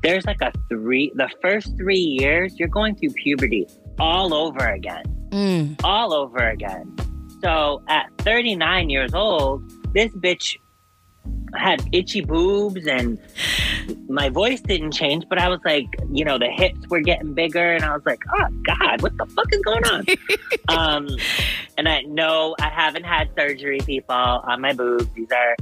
there's 0.03 0.25
like 0.25 0.41
a 0.41 0.51
three, 0.69 1.11
the 1.15 1.29
first 1.41 1.75
three 1.77 1.97
years, 1.97 2.59
you're 2.59 2.67
going 2.67 2.95
through 2.95 3.11
puberty 3.11 3.67
all 3.99 4.33
over 4.33 4.67
again. 4.67 5.03
Mm. 5.29 5.79
All 5.83 6.13
over 6.13 6.37
again. 6.37 6.95
So 7.41 7.81
at 7.87 8.09
39 8.19 8.89
years 8.89 9.13
old, 9.13 9.63
this 9.93 10.11
bitch 10.13 10.55
had 11.55 11.83
itchy 11.91 12.21
boobs 12.21 12.85
and 12.87 13.17
my 14.09 14.29
voice 14.29 14.61
didn't 14.61 14.91
change, 14.91 15.25
but 15.29 15.37
I 15.39 15.49
was 15.49 15.59
like, 15.65 15.85
you 16.11 16.23
know, 16.25 16.37
the 16.37 16.49
hips 16.49 16.87
were 16.89 17.01
getting 17.01 17.33
bigger, 17.33 17.73
and 17.73 17.83
I 17.83 17.93
was 17.93 18.05
like, 18.05 18.21
oh 18.33 18.47
God, 18.65 19.01
what 19.01 19.15
the 19.17 19.25
fuck 19.25 19.51
is 19.53 19.61
going 19.61 19.85
on? 19.85 20.05
um, 20.69 21.07
and 21.77 21.89
I 21.89 22.01
know 22.03 22.55
I 22.59 22.69
haven't 22.69 23.03
had 23.05 23.29
surgery, 23.37 23.79
people, 23.85 24.15
on 24.15 24.61
my 24.61 24.73
boobs. 24.73 25.07
These 25.15 25.31
are 25.31 25.55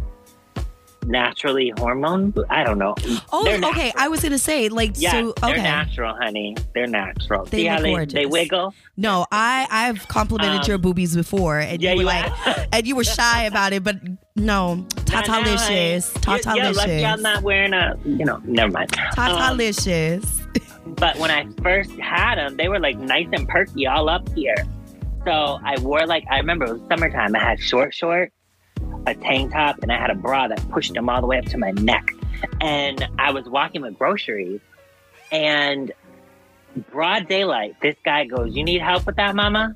naturally 1.05 1.73
hormone. 1.77 2.33
I 2.49 2.63
don't 2.63 2.77
know. 2.77 2.93
Oh, 3.31 3.59
okay. 3.71 3.91
I 3.97 4.07
was 4.07 4.21
gonna 4.21 4.37
say 4.37 4.69
like 4.69 4.91
Yeah, 4.95 5.11
so. 5.11 5.33
they're 5.41 5.51
Okay. 5.55 5.63
natural, 5.63 6.15
honey. 6.15 6.55
They're 6.75 6.85
natural. 6.87 7.45
They 7.45 7.57
See 7.57 7.65
how 7.65 7.81
they, 7.81 8.05
they 8.05 8.25
wiggle? 8.27 8.73
No, 8.97 9.25
I 9.31 9.67
I've 9.69 10.07
complimented 10.07 10.61
Um, 10.61 10.67
your 10.67 10.77
boobies 10.77 11.15
before, 11.15 11.57
and 11.59 11.81
Yeah, 11.81 11.91
you 11.91 11.97
were 11.97 12.01
you 12.03 12.07
like, 12.07 12.31
and 12.71 12.85
you 12.87 12.95
were 12.95 13.03
shy 13.03 13.43
about 13.43 13.73
it, 13.73 13.83
but 13.83 13.95
no, 14.35 14.85
tatalicious. 15.05 16.13
You- 16.15 16.31
You're 16.55 16.65
lucky 16.77 17.05
I'm 17.05 17.21
not 17.21 17.43
wearing 17.43 17.73
a, 17.73 17.97
you 18.05 18.25
know, 18.25 18.41
never 18.45 18.71
mind. 18.71 18.95
Um, 19.17 19.57
tatalicious. 19.57 20.37
But 20.97 21.17
when 21.17 21.31
I 21.31 21.45
first 21.61 21.91
had 21.93 22.35
them, 22.35 22.57
they 22.57 22.67
were 22.67 22.79
like 22.79 22.97
nice 22.97 23.27
and 23.33 23.47
perky 23.47 23.87
all 23.87 24.09
up 24.09 24.27
here. 24.35 24.55
So 25.25 25.59
I 25.63 25.79
wore 25.79 26.05
like 26.07 26.25
I 26.29 26.37
remember 26.37 26.65
it 26.65 26.73
was 26.73 26.81
summertime. 26.89 27.35
I 27.35 27.39
had 27.39 27.59
short 27.59 27.93
shorts, 27.93 28.33
a 29.05 29.13
tank 29.15 29.51
top, 29.53 29.77
and 29.83 29.91
I 29.91 29.97
had 29.99 30.09
a 30.09 30.15
bra 30.15 30.47
that 30.47 30.67
pushed 30.71 30.93
them 30.93 31.09
all 31.09 31.21
the 31.21 31.27
way 31.27 31.37
up 31.37 31.45
to 31.45 31.57
my 31.57 31.71
neck. 31.71 32.07
And 32.59 33.07
I 33.19 33.31
was 33.31 33.45
walking 33.47 33.81
with 33.83 33.97
groceries, 33.99 34.59
and 35.31 35.91
broad 36.91 37.27
daylight, 37.27 37.75
this 37.81 37.95
guy 38.03 38.25
goes, 38.25 38.55
"You 38.55 38.63
need 38.63 38.81
help 38.81 39.05
with 39.05 39.15
that, 39.17 39.35
mama?" 39.35 39.75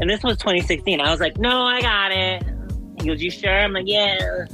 And 0.00 0.10
this 0.10 0.22
was 0.22 0.36
2016. 0.38 1.00
I 1.00 1.10
was 1.10 1.20
like, 1.20 1.38
"No, 1.38 1.62
I 1.62 1.80
got 1.80 2.12
it." 2.12 2.42
He 3.00 3.08
goes, 3.08 3.22
"You 3.22 3.30
sure?" 3.30 3.50
I'm 3.50 3.72
like, 3.72 3.84
"Yeah." 3.86 4.46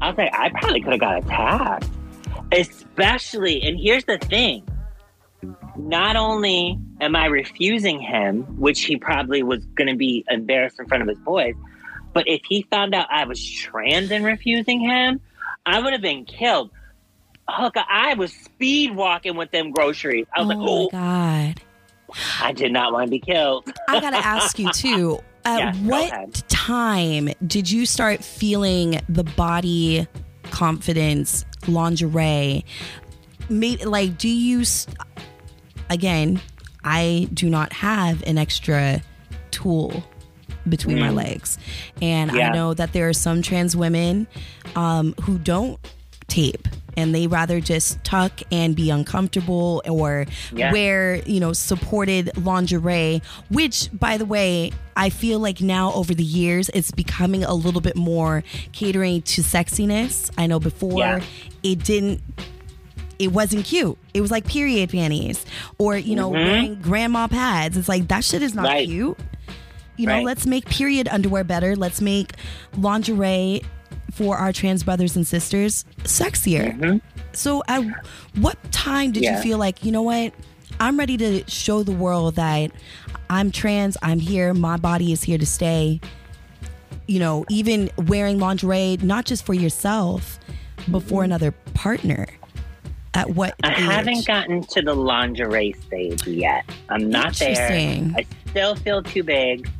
I 0.00 0.08
was 0.10 0.18
like, 0.18 0.34
I 0.34 0.50
probably 0.50 0.80
could 0.82 0.92
have 0.92 1.00
got 1.00 1.24
attacked. 1.24 1.88
Especially, 2.52 3.62
and 3.62 3.78
here's 3.80 4.04
the 4.04 4.18
thing 4.18 4.62
not 5.76 6.16
only 6.16 6.78
am 7.00 7.14
I 7.16 7.26
refusing 7.26 8.00
him, 8.00 8.42
which 8.58 8.84
he 8.84 8.96
probably 8.96 9.42
was 9.42 9.64
going 9.76 9.88
to 9.88 9.96
be 9.96 10.24
embarrassed 10.30 10.78
in 10.78 10.86
front 10.86 11.02
of 11.02 11.08
his 11.08 11.18
boys, 11.18 11.54
but 12.12 12.26
if 12.28 12.40
he 12.48 12.62
found 12.70 12.94
out 12.94 13.06
I 13.10 13.24
was 13.24 13.44
trans 13.44 14.10
and 14.10 14.24
refusing 14.24 14.80
him, 14.80 15.20
I 15.66 15.80
would 15.80 15.92
have 15.92 16.02
been 16.02 16.24
killed. 16.24 16.70
Hooka, 17.48 17.84
I 17.88 18.14
was 18.14 18.32
speed 18.32 18.96
walking 18.96 19.36
with 19.36 19.50
them 19.50 19.70
groceries. 19.70 20.26
I 20.34 20.40
Oh 20.40 20.46
was 20.46 20.56
my 20.56 20.62
like, 20.62 20.70
oh, 20.70 20.88
god! 20.90 21.60
I 22.40 22.52
did 22.52 22.72
not 22.72 22.92
want 22.92 23.06
to 23.06 23.10
be 23.10 23.20
killed. 23.20 23.70
I 23.88 24.00
gotta 24.00 24.16
ask 24.16 24.58
you 24.58 24.70
too. 24.74 25.20
At 25.46 25.58
Yeah, 25.60 25.72
go 25.72 25.78
what 25.88 26.42
time 26.48 27.28
did 27.46 27.70
you 27.70 27.86
start 27.86 28.24
feeling 28.24 29.00
the 29.08 29.22
body 29.24 30.06
confidence 30.50 31.44
lingerie? 31.68 32.64
Made 33.48 33.84
like, 33.84 34.18
do 34.18 34.28
you? 34.28 34.64
St- 34.64 34.96
again, 35.88 36.40
I 36.82 37.28
do 37.32 37.48
not 37.48 37.72
have 37.72 38.22
an 38.24 38.38
extra 38.38 39.02
tool 39.52 40.02
between 40.68 40.98
my 40.98 41.10
Mm. 41.10 41.14
legs, 41.14 41.58
and 42.02 42.32
I 42.32 42.50
know 42.50 42.74
that 42.74 42.92
there 42.92 43.08
are 43.08 43.12
some 43.12 43.40
trans 43.40 43.76
women 43.76 44.26
um, 44.74 45.14
who 45.22 45.38
don't 45.38 45.78
tape. 46.28 46.68
And 46.98 47.14
they 47.14 47.26
rather 47.26 47.60
just 47.60 48.02
tuck 48.04 48.40
and 48.50 48.74
be 48.74 48.88
uncomfortable 48.88 49.82
or 49.86 50.24
Yeah. 50.54 50.72
wear, 50.72 51.16
you 51.26 51.40
know, 51.40 51.52
supported 51.52 52.30
lingerie, 52.42 53.20
which, 53.50 53.90
by 53.92 54.16
the 54.16 54.24
way, 54.24 54.72
I 54.96 55.10
feel 55.10 55.38
like 55.38 55.60
now 55.60 55.92
over 55.92 56.14
the 56.14 56.24
years, 56.24 56.70
it's 56.72 56.90
becoming 56.90 57.44
a 57.44 57.52
little 57.52 57.82
bit 57.82 57.96
more 57.96 58.42
catering 58.72 59.20
to 59.22 59.42
sexiness. 59.42 60.30
I 60.38 60.46
know 60.46 60.58
before 60.58 60.98
Yeah. 60.98 61.20
it 61.62 61.84
didn't 61.84 62.22
it 63.18 63.32
wasn't 63.32 63.64
cute. 63.64 63.96
It 64.12 64.20
was 64.20 64.30
like 64.30 64.46
period 64.46 64.90
panties 64.90 65.46
or, 65.78 65.96
you 65.96 66.14
know, 66.14 66.30
Mhm. 66.30 66.34
wearing 66.34 66.74
grandma 66.82 67.26
pads. 67.28 67.78
It's 67.78 67.88
like 67.88 68.08
that 68.08 68.22
shit 68.24 68.42
is 68.42 68.54
not 68.54 68.66
Right. 68.66 68.86
cute. 68.86 69.18
You 69.96 70.06
know, 70.06 70.16
Right. 70.16 70.24
let's 70.26 70.44
make 70.44 70.66
period 70.68 71.08
underwear 71.10 71.42
better. 71.42 71.74
Let's 71.76 72.02
make 72.02 72.32
lingerie 72.76 73.62
for 74.16 74.36
our 74.38 74.50
trans 74.50 74.82
brothers 74.82 75.14
and 75.14 75.26
sisters 75.26 75.84
sexier. 76.04 76.76
Mhm. 76.78 77.00
So, 77.32 77.62
at 77.68 77.84
what 78.36 78.56
time 78.72 79.12
did 79.12 79.22
you 79.24 79.36
feel 79.42 79.58
like, 79.58 79.84
you 79.84 79.92
know 79.92 80.02
what? 80.02 80.32
I'm 80.80 80.98
ready 80.98 81.16
to 81.18 81.44
show 81.48 81.82
the 81.82 81.92
world 81.92 82.36
that 82.36 82.70
I'm 83.28 83.50
trans, 83.50 83.96
I'm 84.02 84.18
here, 84.18 84.54
my 84.54 84.78
body 84.78 85.12
is 85.12 85.22
here 85.22 85.36
to 85.38 85.46
stay. 85.46 86.00
You 87.06 87.18
know, 87.20 87.44
even 87.50 87.90
wearing 88.06 88.38
lingerie, 88.38 88.98
not 89.02 89.26
just 89.26 89.44
for 89.44 89.54
yourself, 89.54 90.38
but 90.88 91.02
for 91.02 91.22
another 91.22 91.52
partner. 91.74 92.26
At 93.14 93.30
what 93.30 93.54
I 93.64 93.70
age? 93.72 93.76
haven't 93.78 94.26
gotten 94.26 94.62
to 94.64 94.82
the 94.82 94.94
lingerie 94.94 95.74
stage 95.86 96.26
yet. 96.26 96.64
I'm 96.88 97.08
not 97.10 97.34
there. 97.36 98.10
I 98.16 98.26
still 98.50 98.76
feel 98.76 99.02
too 99.02 99.22
big. 99.22 99.70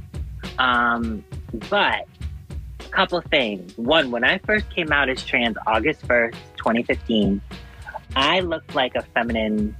Um, 0.59 1.25
but 1.68 2.07
a 2.87 2.90
couple 2.90 3.20
things. 3.22 3.77
One, 3.77 4.11
when 4.11 4.25
I 4.25 4.38
first 4.38 4.68
came 4.70 4.92
out 4.92 5.09
as 5.09 5.25
trans, 5.25 5.57
August 5.66 6.07
1st, 6.07 6.35
2015, 6.57 7.40
I 8.14 8.40
looked 8.40 8.75
like 8.75 8.94
a 8.94 9.03
feminine 9.03 9.77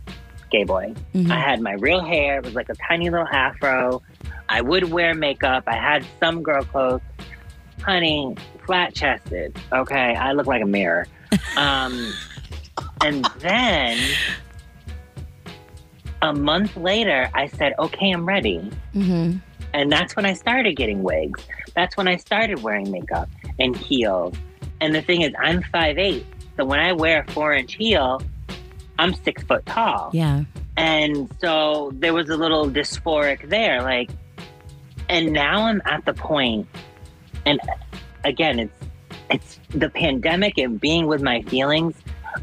gay 0.51 0.65
boy. 0.65 0.95
Mhm. 1.15 1.31
I 1.31 1.39
had 1.41 1.61
my 1.61 1.73
real 1.73 2.01
hair, 2.01 2.39
it 2.39 2.45
was 2.45 2.55
like 2.55 2.69
a 2.69 2.75
tiny 2.89 3.09
little 3.11 3.27
afro. 3.27 4.03
I 4.49 4.61
would 4.61 4.91
wear 4.93 5.15
makeup. 5.15 5.65
I 5.67 5.75
had 5.77 6.05
some 6.21 6.43
girl 6.43 6.63
clothes. 6.63 7.01
Honey, 7.83 8.37
flat 8.65 8.95
chested. 8.95 9.57
Okay, 9.73 10.15
I 10.15 10.33
look 10.33 10.47
like 10.47 10.63
a 10.63 10.67
mirror. 10.67 11.07
Um, 11.57 12.13
and 13.03 13.25
then 13.41 13.99
a 16.23 16.33
month 16.33 16.77
later, 16.77 17.29
I 17.35 17.47
said, 17.47 17.75
okay, 17.79 18.11
I'm 18.11 18.27
ready. 18.27 18.71
Mhm. 18.95 19.41
And 19.75 19.91
that's 19.93 20.15
when 20.17 20.25
I 20.27 20.35
started 20.35 20.77
getting 20.77 21.03
wigs. 21.03 21.47
That's 21.77 21.97
when 21.97 22.09
I 22.09 22.17
started 22.17 22.63
wearing 22.63 22.91
makeup 22.91 23.29
and 23.61 23.77
heels. 23.77 24.35
And 24.81 24.95
the 24.95 25.03
thing 25.03 25.23
is, 25.23 25.33
I'm 25.39 25.63
5'8. 25.63 26.25
So 26.57 26.65
when 26.65 26.81
I 26.81 26.93
wear 26.93 27.23
a 27.29 27.33
four 27.33 27.53
inch 27.53 27.75
heel, 27.75 28.23
I'm 28.99 29.15
six 29.15 29.43
foot 29.45 29.65
tall. 29.67 30.11
Yeah. 30.13 30.45
And 30.77 31.31
so 31.41 31.93
there 31.95 32.15
was 32.15 32.29
a 32.31 32.37
little 32.37 32.69
dysphoric 32.69 33.49
there. 33.49 33.83
Like, 33.83 34.11
and 35.09 35.33
now 35.33 35.67
I'm 35.67 35.83
at 35.85 36.05
the 36.05 36.15
point, 36.15 36.67
and 37.45 37.61
again, 38.25 38.59
it's 38.59 38.73
it's 39.31 39.61
the 39.71 39.89
pandemic 39.89 40.59
and 40.59 40.81
being 40.81 41.07
with 41.07 41.23
my 41.23 41.43
feelings. 41.43 41.95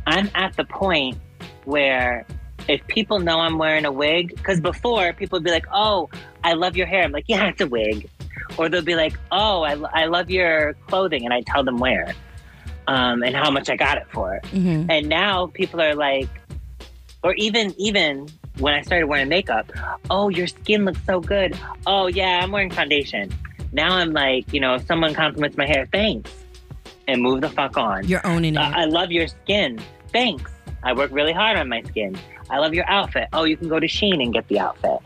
I'm 0.07 0.29
at 0.35 0.55
the 0.55 0.63
point 0.65 1.17
where 1.65 2.25
if 2.67 2.85
people 2.87 3.19
know 3.19 3.39
I'm 3.39 3.57
wearing 3.57 3.85
a 3.85 3.91
wig, 3.91 4.29
because 4.35 4.61
before 4.61 5.13
people 5.13 5.37
would 5.37 5.43
be 5.43 5.51
like, 5.51 5.65
"Oh, 5.71 6.09
I 6.43 6.53
love 6.53 6.77
your 6.77 6.87
hair," 6.87 7.03
I'm 7.03 7.11
like, 7.11 7.25
"Yeah, 7.27 7.47
it's 7.49 7.61
a 7.61 7.67
wig," 7.67 8.09
or 8.57 8.69
they'll 8.69 8.81
be 8.81 8.95
like, 8.95 9.13
"Oh, 9.31 9.63
I, 9.63 9.73
I 9.93 10.05
love 10.05 10.29
your 10.29 10.73
clothing," 10.87 11.25
and 11.25 11.33
I 11.33 11.41
tell 11.41 11.63
them 11.63 11.77
where, 11.77 12.13
um, 12.87 13.23
and 13.23 13.35
how 13.35 13.49
much 13.51 13.69
I 13.69 13.75
got 13.75 13.97
it 13.97 14.07
for. 14.11 14.39
hmm 14.51 14.85
And 14.89 15.09
now 15.09 15.47
people 15.47 15.81
are 15.81 15.95
like, 15.95 16.29
or 17.23 17.33
even 17.35 17.73
even 17.77 18.27
when 18.59 18.73
I 18.73 18.81
started 18.81 19.07
wearing 19.07 19.29
makeup, 19.29 19.71
oh, 20.09 20.29
your 20.29 20.47
skin 20.47 20.85
looks 20.85 20.99
so 21.05 21.19
good. 21.19 21.57
Oh 21.87 22.07
yeah, 22.07 22.39
I'm 22.43 22.51
wearing 22.51 22.71
foundation. 22.71 23.31
Now 23.71 23.95
I'm 23.95 24.11
like, 24.11 24.51
you 24.53 24.59
know, 24.59 24.75
if 24.75 24.85
someone 24.85 25.13
compliments 25.15 25.57
my 25.57 25.65
hair, 25.65 25.87
thanks, 25.91 26.31
and 27.07 27.21
move 27.21 27.41
the 27.41 27.49
fuck 27.49 27.77
on. 27.77 28.07
You're 28.07 28.25
owning 28.25 28.53
it. 28.53 28.59
Uh, 28.59 28.71
I 28.75 28.85
love 28.85 29.11
your 29.11 29.27
skin. 29.27 29.79
Thanks. 30.11 30.51
I 30.83 30.93
work 30.93 31.11
really 31.11 31.33
hard 31.33 31.57
on 31.57 31.69
my 31.69 31.81
skin. 31.83 32.15
I 32.49 32.59
love 32.59 32.73
your 32.73 32.87
outfit. 32.89 33.29
Oh, 33.33 33.45
you 33.45 33.57
can 33.57 33.69
go 33.69 33.79
to 33.79 33.87
Shein 33.87 34.21
and 34.21 34.33
get 34.33 34.47
the 34.47 34.59
outfit. 34.59 34.99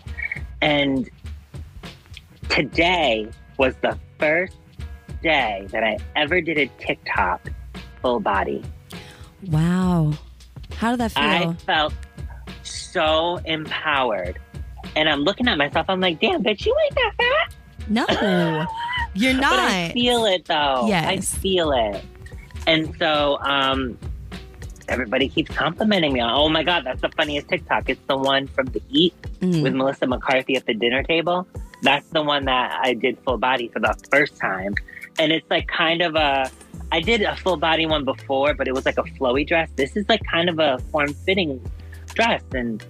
And 0.62 1.10
today 2.50 3.28
was 3.58 3.76
the 3.82 3.98
first 4.20 4.56
day 5.24 5.68
that 5.72 5.84
I 5.84 5.98
ever 6.16 6.42
did 6.42 6.58
a 6.58 6.68
TikTok 6.80 7.50
full 8.02 8.20
body. 8.20 8.64
wow. 9.50 10.14
How 10.76 10.92
did 10.92 11.00
that 11.00 11.12
feel? 11.12 11.24
I 11.24 11.54
felt 11.66 11.94
so 12.64 13.38
empowered. 13.46 14.38
And 14.96 15.10
I'm 15.10 15.22
looking 15.22 15.48
at 15.48 15.58
myself, 15.58 15.88
I'm 15.90 16.00
like, 16.00 16.20
damn, 16.20 16.44
bitch, 16.44 16.66
you 16.66 16.76
ain't 16.86 16.96
that 16.96 17.14
fat. 17.18 17.54
no, 17.90 18.66
you're 19.16 19.34
not. 19.34 19.52
But 19.54 19.60
I 19.60 19.92
feel 19.94 20.26
it 20.26 20.46
though. 20.46 20.86
Yes. 20.88 21.06
I 21.36 21.40
feel 21.40 21.72
it. 21.72 22.04
And 22.68 22.96
so 23.00 23.40
um 23.42 23.98
everybody 24.88 25.30
keeps 25.30 25.54
complimenting 25.56 26.14
me. 26.14 26.22
Oh 26.22 26.48
my 26.50 26.64
god, 26.64 26.84
that's 26.86 27.02
the 27.02 27.10
funniest 27.10 27.48
TikTok. 27.50 27.90
It's 27.90 28.02
the 28.08 28.18
one 28.18 28.48
from 28.48 28.68
the 28.68 28.82
Eat 28.90 29.14
Mm. 29.40 29.62
with 29.62 29.76
Melissa 29.76 30.08
McCarthy 30.08 30.56
at 30.56 30.66
the 30.66 30.74
dinner 30.74 31.04
table. 31.04 31.48
That's 31.82 32.08
the 32.10 32.22
one 32.24 32.46
that 32.46 32.80
I 32.84 32.94
did 32.94 33.18
full 33.24 33.38
body 33.38 33.68
for 33.70 33.80
the 33.80 33.96
first 34.12 34.38
time, 34.38 34.76
and 35.20 35.32
it's 35.32 35.50
like 35.50 35.68
kind 35.68 36.02
of 36.02 36.16
a. 36.16 36.50
I 36.92 37.02
did 37.02 37.22
a 37.22 37.36
full 37.36 37.58
body 37.58 37.86
one 37.86 38.06
before, 38.06 38.54
but 38.54 38.68
it 38.68 38.74
was 38.74 38.86
like 38.86 38.98
a 38.98 39.04
flowy 39.04 39.46
dress. 39.46 39.70
This 39.76 39.96
is 39.96 40.08
like 40.08 40.22
kind 40.24 40.50
of 40.50 40.58
a 40.60 40.80
form 40.92 41.14
fitting 41.14 41.62
dress, 42.14 42.42
and 42.54 42.84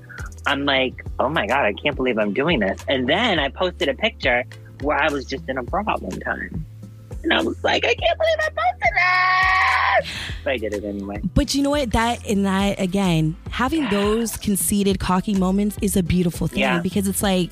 I'm 0.46 0.66
like, 0.66 1.04
oh 1.20 1.30
my 1.30 1.48
god, 1.48 1.66
I 1.66 1.74
can't 1.74 1.96
believe 1.96 2.18
I'm 2.18 2.34
doing 2.34 2.60
this. 2.60 2.80
And 2.88 3.10
then 3.10 3.40
I 3.40 3.50
posted 3.50 3.90
a 3.90 3.94
picture 3.94 4.46
where 4.82 4.98
I 4.98 5.12
was 5.12 5.26
just 5.26 5.50
in 5.50 5.58
a 5.58 5.64
bra 5.64 5.84
one 5.84 6.20
time. 6.22 6.66
And 7.24 7.34
I 7.34 7.42
was 7.42 7.62
like, 7.64 7.84
I 7.84 7.94
can't 7.94 8.18
believe 8.18 8.38
I 8.40 8.50
posted 8.50 8.94
that. 8.96 10.02
But 10.44 10.54
I 10.54 10.58
did 10.58 10.74
it 10.76 10.84
anyway. 10.86 11.20
But 11.34 11.54
you 11.56 11.64
know 11.64 11.72
what? 11.72 11.92
That 11.92 12.26
and 12.30 12.46
that 12.46 12.80
again, 12.80 13.36
having 13.50 13.90
those 13.90 14.38
conceited, 14.38 15.00
cocky 15.00 15.34
moments 15.34 15.78
is 15.82 15.98
a 15.98 16.04
beautiful 16.04 16.48
thing 16.48 16.60
Yeah. 16.60 16.80
because 16.80 17.08
it's 17.08 17.24
like 17.24 17.50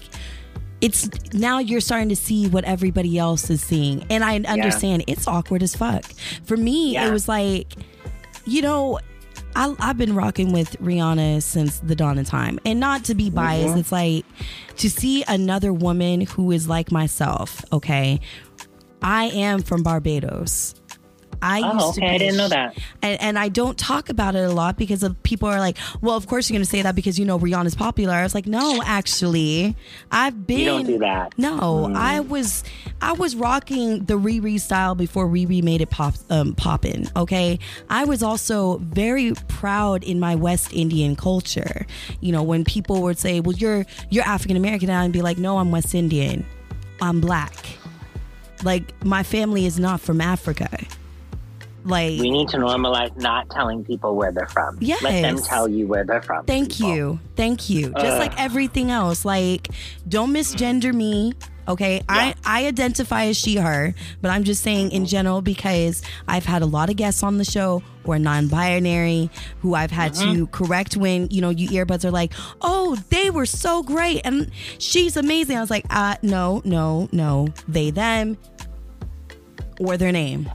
it's 0.86 1.10
now 1.34 1.60
you're 1.60 1.82
starting 1.82 2.10
to 2.10 2.16
see 2.16 2.48
what 2.48 2.64
everybody 2.66 3.18
else 3.18 3.50
is 3.50 3.62
seeing. 3.62 4.06
And 4.10 4.24
I 4.24 4.38
understand 4.40 5.04
it's 5.08 5.28
awkward 5.28 5.64
as 5.64 5.76
fuck. 5.76 6.04
For 6.46 6.58
me, 6.58 6.94
Yeah. 6.94 7.08
it 7.08 7.12
was 7.12 7.28
like, 7.28 7.74
you 8.46 8.62
know, 8.62 9.00
I, 9.56 9.74
I've 9.80 9.98
been 9.98 10.14
rocking 10.16 10.52
with 10.52 10.76
Rihanna 10.82 11.42
since 11.42 11.80
the 11.80 11.96
dawn 11.96 12.18
of 12.20 12.28
time. 12.28 12.60
And 12.66 12.80
not 12.80 13.06
to 13.06 13.16
be 13.16 13.30
biased, 13.30 13.70
Mm-hmm. 13.70 13.80
it's 13.80 13.92
like 13.92 14.26
to 14.78 14.90
see 14.90 15.24
another 15.28 15.72
woman 15.74 16.22
who 16.22 16.52
is 16.52 16.68
like 16.68 16.92
myself, 16.92 17.64
okay? 17.72 18.20
I 19.02 19.26
am 19.26 19.62
from 19.62 19.82
Barbados. 19.84 20.76
I 21.42 21.62
Oh, 21.62 21.74
used 21.88 21.96
to 22.00 22.02
okay. 22.06 22.16
I 22.16 22.18
didn't 22.18 22.38
know 22.38 22.48
that. 22.50 22.78
and, 23.02 23.22
and 23.22 23.40
I 23.40 23.50
don't 23.50 23.78
talk 23.78 24.10
about 24.10 24.36
it 24.36 24.44
a 24.44 24.52
lot 24.52 24.78
because 24.78 25.04
of 25.04 25.22
people 25.24 25.48
are 25.50 25.60
like, 25.60 25.78
well, 26.02 26.16
of 26.16 26.28
course 26.28 26.50
you're 26.50 26.56
going 26.56 26.64
to 26.66 26.70
say 26.70 26.82
that 26.82 26.96
because 26.96 27.18
you 27.20 27.26
know 27.26 27.38
Rihanna's 27.40 27.76
popular. 27.76 28.14
I 28.14 28.24
was 28.24 28.34
like, 28.36 28.48
no, 28.48 28.82
actually, 28.86 29.76
I've 30.12 30.48
been. 30.48 30.60
You 30.60 30.66
don't 30.66 30.86
do 30.86 30.98
that. 31.00 31.36
Mm. 31.36 31.40
No, 31.40 31.92
I 31.96 32.20
was 32.22 32.64
I 33.02 33.14
was 33.14 33.36
rocking 33.36 34.06
the 34.06 34.16
Riri 34.18 34.60
style 34.60 34.96
before 34.96 35.28
Riri 35.28 35.62
made 35.64 35.82
it 35.82 35.90
pop 35.90 36.16
um, 36.30 36.54
poppin'. 36.56 37.10
Okay, 37.16 37.60
I 37.90 38.06
was 38.06 38.24
also 38.24 38.78
very 38.80 39.34
proud 39.48 40.04
in 40.04 40.20
my 40.20 40.36
West 40.36 40.74
Indian 40.74 41.16
culture. 41.16 41.86
You 42.22 42.32
know, 42.32 42.44
when 42.44 42.64
people 42.64 43.02
would 43.04 43.18
say, 43.20 43.40
"Well, 43.40 43.56
you're 43.56 43.86
you're 44.10 44.24
African 44.26 44.58
American," 44.58 44.90
I'd 44.90 45.12
be 45.12 45.22
like, 45.22 45.38
"No, 45.38 45.58
I'm 45.58 45.72
West 45.72 45.94
Indian. 45.96 46.46
I'm 47.02 47.20
black. 47.22 47.54
Like 48.64 48.94
my 49.06 49.24
family 49.24 49.66
is 49.66 49.80
not 49.80 50.00
from 50.02 50.22
Africa." 50.22 50.70
Like 51.86 52.20
We 52.20 52.32
need 52.32 52.50
to 52.50 52.58
normalize 52.58 53.16
not 53.16 53.50
telling 53.52 53.86
people 53.86 54.16
where 54.16 54.32
they're 54.32 54.48
from. 54.48 54.78
Yes. 54.82 55.02
Let 55.04 55.22
them 55.22 55.38
tell 55.38 55.68
you 55.68 55.86
where 55.88 56.04
they're 56.04 56.22
from. 56.22 56.46
Thank 56.46 56.74
people. 56.78 56.96
you. 56.96 57.20
Thank 57.36 57.70
you. 57.70 57.92
Just 57.94 58.18
like 58.20 58.38
everything 58.40 58.90
else. 58.90 59.24
Like, 59.24 59.70
don't 60.10 60.34
misgender 60.34 60.94
me. 60.94 61.34
Okay. 61.68 62.04
I, 62.10 62.36
I 62.46 62.66
identify 62.68 63.26
as 63.26 63.38
she, 63.38 63.56
her, 63.58 63.94
but 64.22 64.30
I'm 64.30 64.44
just 64.44 64.62
saying 64.62 64.92
in 64.92 65.06
general 65.06 65.42
because 65.42 66.02
I've 66.28 66.46
had 66.46 66.62
a 66.62 66.66
lot 66.68 66.90
of 66.90 66.96
guests 66.96 67.24
on 67.24 67.38
the 67.38 67.46
show 67.46 67.82
who 68.04 68.12
are 68.12 68.20
non 68.20 68.48
binary, 68.48 69.30
who 69.62 69.74
I've 69.76 69.92
had 69.92 70.14
Mm-hmm. 70.14 70.34
to 70.34 70.48
correct 70.48 70.96
when, 70.98 71.28
you 71.30 71.42
know, 71.42 71.50
you 71.50 71.70
earbuds 71.70 72.04
are 72.06 72.12
like, 72.12 72.34
oh, 72.62 72.96
they 73.10 73.30
were 73.32 73.46
so 73.48 73.82
great. 73.84 74.22
And 74.24 74.52
she's 74.80 75.18
amazing. 75.18 75.58
I 75.58 75.62
was 75.62 75.72
like, 75.72 75.86
uh, 75.90 76.16
no, 76.22 76.62
no, 76.66 77.10
no. 77.12 77.48
They, 77.68 77.90
them, 77.92 78.38
or 79.80 79.98
their 79.98 80.12
name. 80.12 80.50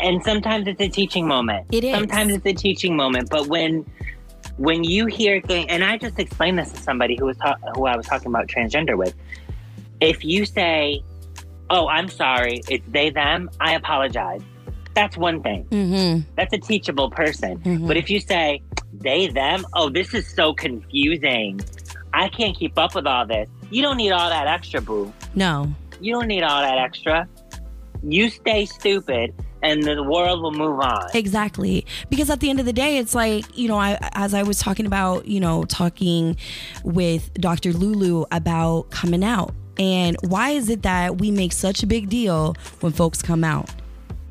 And 0.00 0.22
sometimes 0.22 0.66
it's 0.66 0.80
a 0.80 0.88
teaching 0.88 1.26
moment. 1.26 1.66
It 1.72 1.84
is. 1.84 1.94
Sometimes 1.94 2.32
it's 2.34 2.46
a 2.46 2.52
teaching 2.52 2.96
moment, 2.96 3.30
but 3.30 3.46
when 3.46 3.84
when 4.56 4.82
you 4.82 5.06
hear 5.06 5.40
things, 5.40 5.66
and 5.68 5.84
I 5.84 5.98
just 5.98 6.18
explained 6.18 6.58
this 6.58 6.72
to 6.72 6.80
somebody 6.80 7.16
who 7.16 7.26
was 7.26 7.36
ta- 7.36 7.56
who 7.74 7.86
I 7.86 7.96
was 7.96 8.06
talking 8.06 8.28
about 8.28 8.46
transgender 8.48 8.96
with. 8.96 9.14
If 10.00 10.24
you 10.24 10.44
say, 10.46 11.02
"Oh, 11.70 11.88
I'm 11.88 12.08
sorry," 12.08 12.60
it's 12.68 12.84
they 12.88 13.10
them. 13.10 13.50
I 13.60 13.74
apologize. 13.74 14.42
That's 14.94 15.16
one 15.16 15.42
thing. 15.42 15.64
Mm-hmm. 15.70 16.22
That's 16.36 16.52
a 16.52 16.58
teachable 16.58 17.10
person. 17.10 17.58
Mhm. 17.58 17.86
But 17.86 17.96
if 17.96 18.10
you 18.10 18.18
say 18.20 18.62
they 19.00 19.28
them, 19.28 19.64
oh, 19.74 19.88
this 19.90 20.12
is 20.12 20.26
so 20.26 20.52
confusing. 20.52 21.60
I 22.12 22.28
can't 22.28 22.56
keep 22.56 22.76
up 22.78 22.94
with 22.96 23.06
all 23.06 23.26
this. 23.26 23.48
You 23.70 23.82
don't 23.82 23.96
need 23.96 24.10
all 24.10 24.28
that 24.30 24.46
extra, 24.48 24.80
boo. 24.80 25.12
No. 25.36 25.72
You 26.00 26.14
don't 26.14 26.26
need 26.26 26.42
all 26.42 26.62
that 26.62 26.78
extra. 26.78 27.28
You 28.02 28.28
stay 28.30 28.64
stupid, 28.64 29.34
and 29.62 29.82
the 29.82 30.02
world 30.02 30.42
will 30.42 30.52
move 30.52 30.78
on. 30.80 31.06
Exactly. 31.14 31.84
Because 32.10 32.30
at 32.30 32.40
the 32.40 32.48
end 32.50 32.60
of 32.60 32.66
the 32.66 32.72
day, 32.72 32.98
it's 32.98 33.14
like, 33.14 33.44
you 33.56 33.68
know, 33.68 33.76
I, 33.78 33.98
as 34.12 34.34
I 34.34 34.42
was 34.42 34.58
talking 34.58 34.86
about, 34.86 35.26
you 35.26 35.40
know, 35.40 35.64
talking 35.64 36.36
with 36.84 37.32
Dr. 37.34 37.72
Lulu 37.72 38.24
about 38.30 38.90
coming 38.90 39.24
out. 39.24 39.54
And 39.78 40.16
why 40.22 40.50
is 40.50 40.68
it 40.68 40.82
that 40.82 41.18
we 41.18 41.30
make 41.30 41.52
such 41.52 41.82
a 41.82 41.86
big 41.86 42.08
deal 42.08 42.54
when 42.80 42.92
folks 42.92 43.22
come 43.22 43.44
out? 43.44 43.70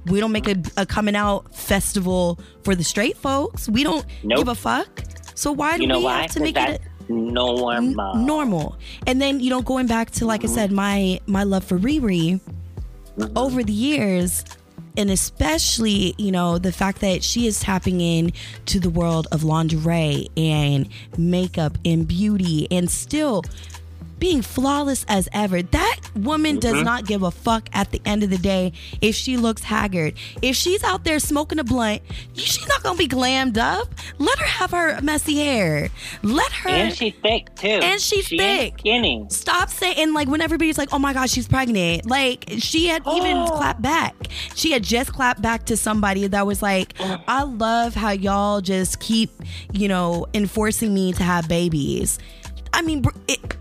We 0.08 0.20
don't 0.22 0.32
make 0.32 0.48
a, 0.48 0.56
a 0.78 0.86
coming 0.86 1.16
out 1.16 1.54
festival 1.56 2.40
for 2.64 2.76
the 2.76 2.84
straight 2.84 3.18
folks. 3.18 3.68
We 3.68 3.84
don't 3.84 4.06
Nope. 4.24 4.40
give 4.40 4.48
a 4.48 4.56
fuck. 4.56 5.04
So 5.36 5.52
why 5.52 5.76
do 5.78 5.84
You 5.84 5.88
know 5.90 6.00
we 6.00 6.06
why? 6.06 6.22
have 6.24 6.32
to 6.32 6.40
make 6.40 6.56
it 6.58 6.82
that's 6.82 6.84
normal. 7.10 7.72
n- 7.72 8.26
normal? 8.26 8.78
And 9.06 9.22
then, 9.22 9.40
you 9.40 9.50
know, 9.50 9.62
going 9.62 9.88
back 9.88 10.12
to 10.12 10.26
like 10.26 10.44
I 10.44 10.48
said, 10.48 10.72
my 10.72 11.20
my 11.28 11.44
love 11.44 11.64
for 11.66 11.78
Riri 11.78 12.40
Mm-hmm. 13.18 13.36
over 13.36 13.64
the 13.64 13.74
years 13.74 14.46
and 14.98 15.10
especially 15.10 16.16
you 16.18 16.32
know 16.32 16.58
the 16.58 16.72
fact 16.72 17.00
that 17.00 17.24
she 17.24 17.48
is 17.48 17.60
tapping 17.60 18.02
in 18.02 18.34
to 18.66 18.80
the 18.80 18.90
world 18.90 19.28
of 19.32 19.44
lingerie 19.44 20.28
and 20.36 20.90
makeup 21.18 21.78
and 21.86 22.08
beauty 22.08 22.68
and 22.72 22.90
still 22.90 23.44
being 24.20 24.42
flawless 24.42 25.06
as 25.08 25.28
ever 25.34 25.62
that 25.62 26.00
woman 26.16 26.60
does 26.60 26.76
mm-hmm. 26.76 26.86
not 26.86 27.06
give 27.06 27.24
a 27.24 27.32
fuck 27.32 27.70
at 27.74 27.92
the 27.92 28.02
end 28.06 28.24
of 28.24 28.30
the 28.30 28.38
day 28.38 28.72
if 29.02 29.16
she 29.16 29.38
looks 29.38 29.64
haggard 29.64 30.14
if 30.42 30.56
she's 30.56 30.84
out 30.84 31.04
there 31.04 31.20
smoking 31.20 31.60
a 31.60 31.64
blunt 31.64 32.02
she's 32.34 32.68
not 32.68 32.82
gonna 32.84 32.98
be 32.98 33.08
glammed 33.08 33.58
up 33.58 33.88
let 34.18 34.38
her 34.40 34.46
have 34.46 34.72
her 34.72 35.00
messy 35.02 35.38
hair 35.38 35.90
let 36.24 36.52
her 36.52 36.70
And 36.70 36.94
she's 36.94 37.14
thick 37.22 37.54
too. 37.56 37.68
And 37.68 38.00
she's 38.02 38.26
she 38.26 38.38
thick. 38.38 38.80
skinny. 38.80 39.26
Stop 39.30 39.70
saying 39.70 40.14
like 40.14 40.28
when 40.28 40.42
everybody's 40.42 40.78
like, 40.78 40.90
"Oh 40.92 41.00
my 41.00 41.14
gosh, 41.14 41.32
she's 41.32 41.48
pregnant." 41.48 42.06
Like 42.06 42.46
she 42.60 42.88
had 42.88 43.02
even 43.08 43.38
Oh. 43.38 43.48
clapped 43.48 43.82
back. 43.82 44.16
She 44.56 44.72
had 44.72 44.84
just 44.84 45.14
clapped 45.14 45.42
back 45.42 45.66
to 45.66 45.78
somebody 45.78 46.28
that 46.28 46.46
was 46.46 46.62
like, 46.62 46.94
"I 47.28 47.44
love 47.44 47.94
how 47.96 48.12
y'all 48.12 48.62
just 48.62 49.00
keep, 49.00 49.32
you 49.72 49.88
know, 49.88 50.26
enforcing 50.34 50.94
me 50.94 51.14
to 51.14 51.24
have 51.24 51.48
babies." 51.48 52.20
I 52.78 52.84
mean, 52.84 53.04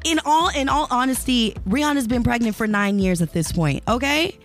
in 0.05 0.21
all 0.27 0.51
in 0.51 0.69
all 0.69 0.87
honesty, 0.91 1.55
Rihanna's 1.67 2.07
been 2.07 2.23
pregnant 2.23 2.55
for 2.55 2.67
nine 2.67 2.99
years 2.99 3.23
at 3.23 3.33
this 3.33 3.51
point. 3.51 3.83
Okay, 3.89 4.39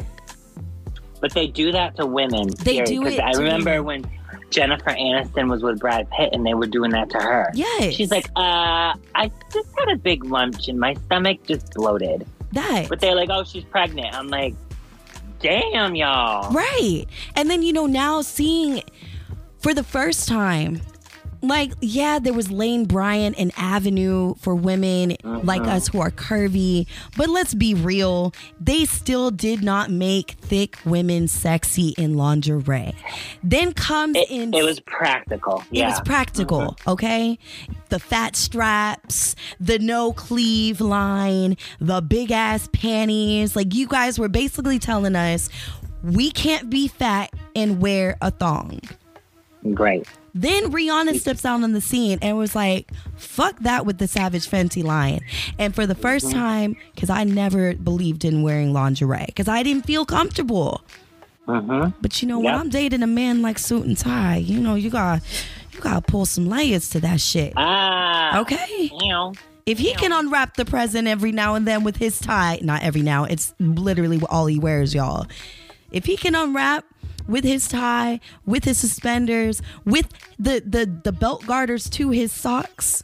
But 1.19 1.33
they 1.33 1.47
do 1.47 1.73
that 1.73 1.97
to 1.97 2.05
women. 2.05 2.47
They 2.59 2.75
period. 2.77 2.85
do 2.87 3.05
it 3.05 3.19
I 3.19 3.31
remember 3.33 3.83
women. 3.83 4.09
when 4.31 4.49
Jennifer 4.49 4.91
Aniston 4.91 5.49
was 5.49 5.61
with 5.61 5.79
Brad 5.79 6.09
Pitt 6.11 6.29
and 6.31 6.45
they 6.45 6.53
were 6.53 6.67
doing 6.67 6.91
that 6.91 7.09
to 7.09 7.17
her. 7.19 7.51
Yes. 7.53 7.93
She's 7.93 8.11
like, 8.11 8.27
uh, 8.37 8.95
I 9.15 9.29
just 9.53 9.69
had 9.77 9.89
a 9.89 9.97
big 9.97 10.23
lunch 10.23 10.67
and 10.69 10.79
my 10.79 10.93
stomach 11.05 11.43
just 11.45 11.73
bloated. 11.73 12.25
that 12.53 12.87
But 12.87 13.01
they're 13.01 13.15
like, 13.15 13.29
oh, 13.29 13.43
she's 13.43 13.63
pregnant. 13.65 14.13
I'm 14.15 14.29
like, 14.29 14.55
damn, 15.41 15.95
y'all. 15.95 16.49
Right. 16.51 17.05
And 17.35 17.49
then, 17.49 17.61
you 17.61 17.73
know, 17.73 17.87
now 17.87 18.21
seeing 18.21 18.83
for 19.59 19.73
the 19.73 19.83
first 19.83 20.27
time, 20.27 20.81
like, 21.41 21.73
yeah, 21.81 22.19
there 22.19 22.33
was 22.33 22.51
Lane 22.51 22.85
Bryant 22.85 23.35
and 23.37 23.51
Avenue 23.57 24.35
for 24.35 24.55
women 24.55 25.17
like 25.23 25.61
uh-huh. 25.61 25.71
us 25.71 25.87
who 25.87 25.99
are 25.99 26.11
curvy. 26.11 26.87
But 27.17 27.29
let's 27.29 27.53
be 27.53 27.73
real, 27.73 28.33
they 28.59 28.85
still 28.85 29.31
did 29.31 29.63
not 29.63 29.89
make 29.89 30.31
thick 30.31 30.77
women 30.85 31.27
sexy 31.27 31.89
in 31.97 32.15
lingerie. 32.15 32.93
Then 33.43 33.73
comes 33.73 34.17
It, 34.17 34.29
in. 34.29 34.53
it 34.53 34.63
was 34.63 34.79
practical. 34.81 35.63
It 35.71 35.79
yeah. 35.79 35.89
was 35.89 35.99
practical, 36.01 36.61
mm-hmm. 36.61 36.89
okay? 36.91 37.39
The 37.89 37.99
fat 37.99 38.35
straps, 38.35 39.35
the 39.59 39.79
no 39.79 40.13
cleave 40.13 40.79
line, 40.79 41.57
the 41.79 42.01
big 42.01 42.31
ass 42.31 42.69
panties. 42.71 43.55
Like, 43.55 43.73
you 43.73 43.87
guys 43.87 44.19
were 44.19 44.29
basically 44.29 44.79
telling 44.79 45.15
us 45.15 45.49
we 46.03 46.31
can't 46.31 46.69
be 46.69 46.87
fat 46.87 47.33
and 47.55 47.81
wear 47.81 48.17
a 48.21 48.31
thong. 48.31 48.79
Great. 49.73 50.07
Then 50.33 50.71
Rihanna 50.71 51.19
steps 51.19 51.45
out 51.45 51.61
on 51.61 51.73
the 51.73 51.81
scene 51.81 52.17
and 52.21 52.37
was 52.37 52.55
like, 52.55 52.89
fuck 53.17 53.59
that 53.59 53.85
with 53.85 53.97
the 53.97 54.07
Savage 54.07 54.47
Fenty 54.47 54.83
line. 54.83 55.21
And 55.59 55.75
for 55.75 55.85
the 55.85 55.95
1st 55.95 56.31
time, 56.31 56.77
because 56.95 57.09
I 57.09 57.23
never 57.25 57.73
believed 57.73 58.23
in 58.23 58.41
wearing 58.41 58.71
lingerie, 58.73 59.25
because 59.27 59.47
I 59.49 59.61
didn't 59.63 59.85
feel 59.85 60.05
comfortable. 60.05 60.81
hmm 61.45 61.87
But 62.01 62.21
you 62.21 62.27
know, 62.27 62.39
when 62.39 62.53
I'm 62.53 62.69
dating 62.69 63.03
a 63.03 63.07
man 63.07 63.41
like 63.41 63.59
suit 63.59 63.85
and 63.85 63.97
tie, 63.97 64.37
you 64.37 64.59
know, 64.59 64.75
you 64.75 64.89
got 64.89 65.21
you 65.73 65.79
gotta 65.81 66.01
pull 66.01 66.25
some 66.25 66.47
layers 66.47 66.89
to 66.91 66.99
that 67.01 67.19
shit. 67.19 67.53
Ah. 67.57 68.39
Okay. 68.39 68.89
You 69.01 69.09
know, 69.09 69.33
If 69.65 69.79
he 69.79 69.93
can 69.95 70.11
unwrap 70.11 70.55
the 70.55 70.65
present 70.65 71.07
every 71.07 71.31
now 71.31 71.55
and 71.55 71.67
then 71.67 71.83
with 71.83 71.97
his 71.97 72.19
tie, 72.19 72.59
not 72.61 72.83
every 72.83 73.01
now, 73.01 73.25
it's 73.25 73.53
literally 73.59 74.19
all 74.29 74.45
he 74.45 74.59
wears, 74.59 74.93
y'all. 74.93 75.27
If 75.91 76.05
he 76.05 76.15
can 76.17 76.35
unwrap 76.35 76.85
with 77.31 77.43
his 77.43 77.67
tie, 77.67 78.19
with 78.45 78.65
his 78.65 78.77
suspenders, 78.77 79.61
with 79.85 80.07
the 80.37 80.61
the 80.65 80.85
the 81.03 81.11
belt 81.11 81.45
garters 81.47 81.89
to 81.91 82.09
his 82.11 82.31
socks, 82.31 83.03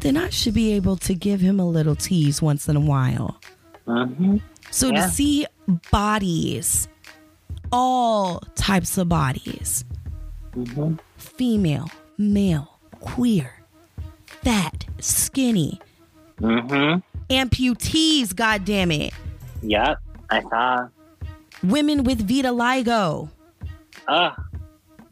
then 0.00 0.16
I 0.16 0.28
should 0.30 0.54
be 0.54 0.72
able 0.72 0.96
to 0.98 1.14
give 1.14 1.40
him 1.40 1.58
a 1.60 1.66
little 1.66 1.94
tease 1.96 2.42
once 2.42 2.68
in 2.68 2.76
a 2.76 2.80
while. 2.80 3.40
hmm 3.86 4.36
So 4.70 4.88
Yeah. 4.88 5.06
to 5.06 5.10
see 5.10 5.46
bodies, 5.90 6.88
all 7.72 8.40
types 8.56 8.98
of 8.98 9.08
bodies, 9.08 9.84
hmm 10.54 10.94
female, 11.16 11.88
male, 12.18 12.78
queer, 13.00 13.52
fat, 14.26 14.84
skinny, 15.00 15.80
hmm 16.38 16.96
amputees, 17.30 18.34
God 18.34 18.64
damn 18.64 18.90
it, 18.90 19.12
Yep. 19.62 19.98
I 20.30 20.42
saw. 20.42 20.88
Women 21.62 22.04
with 22.04 22.26
vitiligo, 22.26 23.28
Ugh. 23.62 24.32
Ah. 24.32 24.36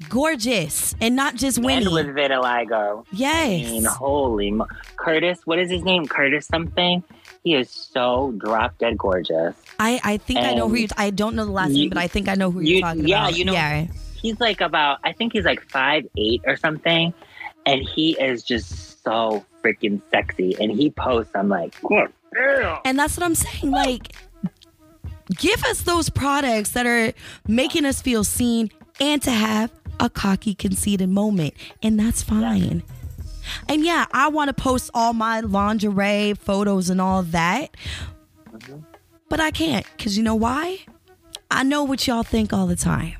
gorgeous, 0.09 0.95
and 1.01 1.17
not 1.17 1.35
just 1.35 1.59
Men 1.61 1.85
Winnie. 1.85 1.93
with 1.93 2.07
vitiligo. 2.15 3.05
I 3.13 3.13
mean, 3.13 3.83
yes. 3.83 3.87
holy 3.97 4.51
mo- 4.53 4.67
Curtis. 4.97 5.41
What 5.45 5.59
is 5.59 5.71
his 5.71 5.83
name? 5.83 6.07
Curtis 6.07 6.47
something. 6.47 7.03
He 7.45 7.55
is 7.55 7.71
so 7.71 8.33
drop 8.39 8.77
dead 8.79 8.99
gorgeous. 8.99 9.55
I, 9.79 10.01
I 10.03 10.17
think 10.19 10.41
I 10.41 10.55
know 10.55 10.69
who 10.69 10.75
And 10.75 10.83
you. 10.83 10.89
I 10.97 11.11
don't 11.11 11.35
know 11.37 11.45
the 11.45 11.53
last 11.53 11.71
you- 11.71 11.83
name, 11.85 11.91
but 11.91 11.99
I 11.99 12.09
think 12.09 12.29
I 12.29 12.35
know 12.35 12.51
who 12.51 12.61
you- 12.61 12.75
you're 12.77 12.81
talking 12.83 13.07
yeah, 13.07 13.19
about. 13.25 13.33
Yeah, 13.33 13.37
you 13.39 13.45
know- 13.45 13.53
yeah. 13.53 13.87
He's 14.21 14.41
like 14.41 14.61
about. 14.61 14.99
I 15.05 15.13
think 15.13 15.33
he's 15.33 15.45
like 15.45 15.63
five 15.71 16.05
eight 16.17 16.43
or 16.45 16.57
something, 16.57 17.15
and 17.67 17.83
he 17.83 18.19
is 18.21 18.43
just 18.43 19.01
so 19.05 19.45
freaking 19.63 20.01
sexy. 20.11 20.57
And 20.61 20.73
he 20.73 20.91
posts. 20.91 21.31
I'm 21.37 21.49
like, 21.49 21.77
"God. 21.83 22.13
And 22.85 22.99
that's 22.99 23.17
what 23.17 23.25
I'm 23.25 23.37
saying. 23.37 23.71
Like, 23.73 24.13
give 25.37 25.63
us 25.65 25.83
those 25.83 26.09
products 26.11 26.71
that 26.71 26.87
are 26.87 27.13
making 27.47 27.85
us 27.85 28.01
feel 28.01 28.25
seen 28.25 28.71
and 29.01 29.23
to 29.23 29.31
have 29.31 29.71
a 30.01 30.11
cocky, 30.11 30.55
conceited 30.55 31.09
moment. 31.09 31.55
And 31.83 31.99
that's 31.99 32.23
fine. 32.23 32.83
And 33.69 33.85
yeah, 33.85 34.07
I 34.13 34.29
want 34.29 34.49
to 34.49 34.55
post 34.55 34.91
all 34.95 35.13
my 35.13 35.41
lingerie 35.41 36.35
photos 36.35 36.91
and 36.91 37.01
all 37.01 37.23
that. 37.25 37.77
But 39.29 39.41
I 39.41 39.51
can't. 39.51 39.87
Because 39.97 40.17
you 40.17 40.23
know 40.23 40.35
why? 40.35 40.81
I 41.51 41.63
know 41.63 41.85
what 41.85 42.07
y'all 42.07 42.23
think 42.23 42.53
all 42.53 42.67
the 42.67 42.77
time. 42.77 43.15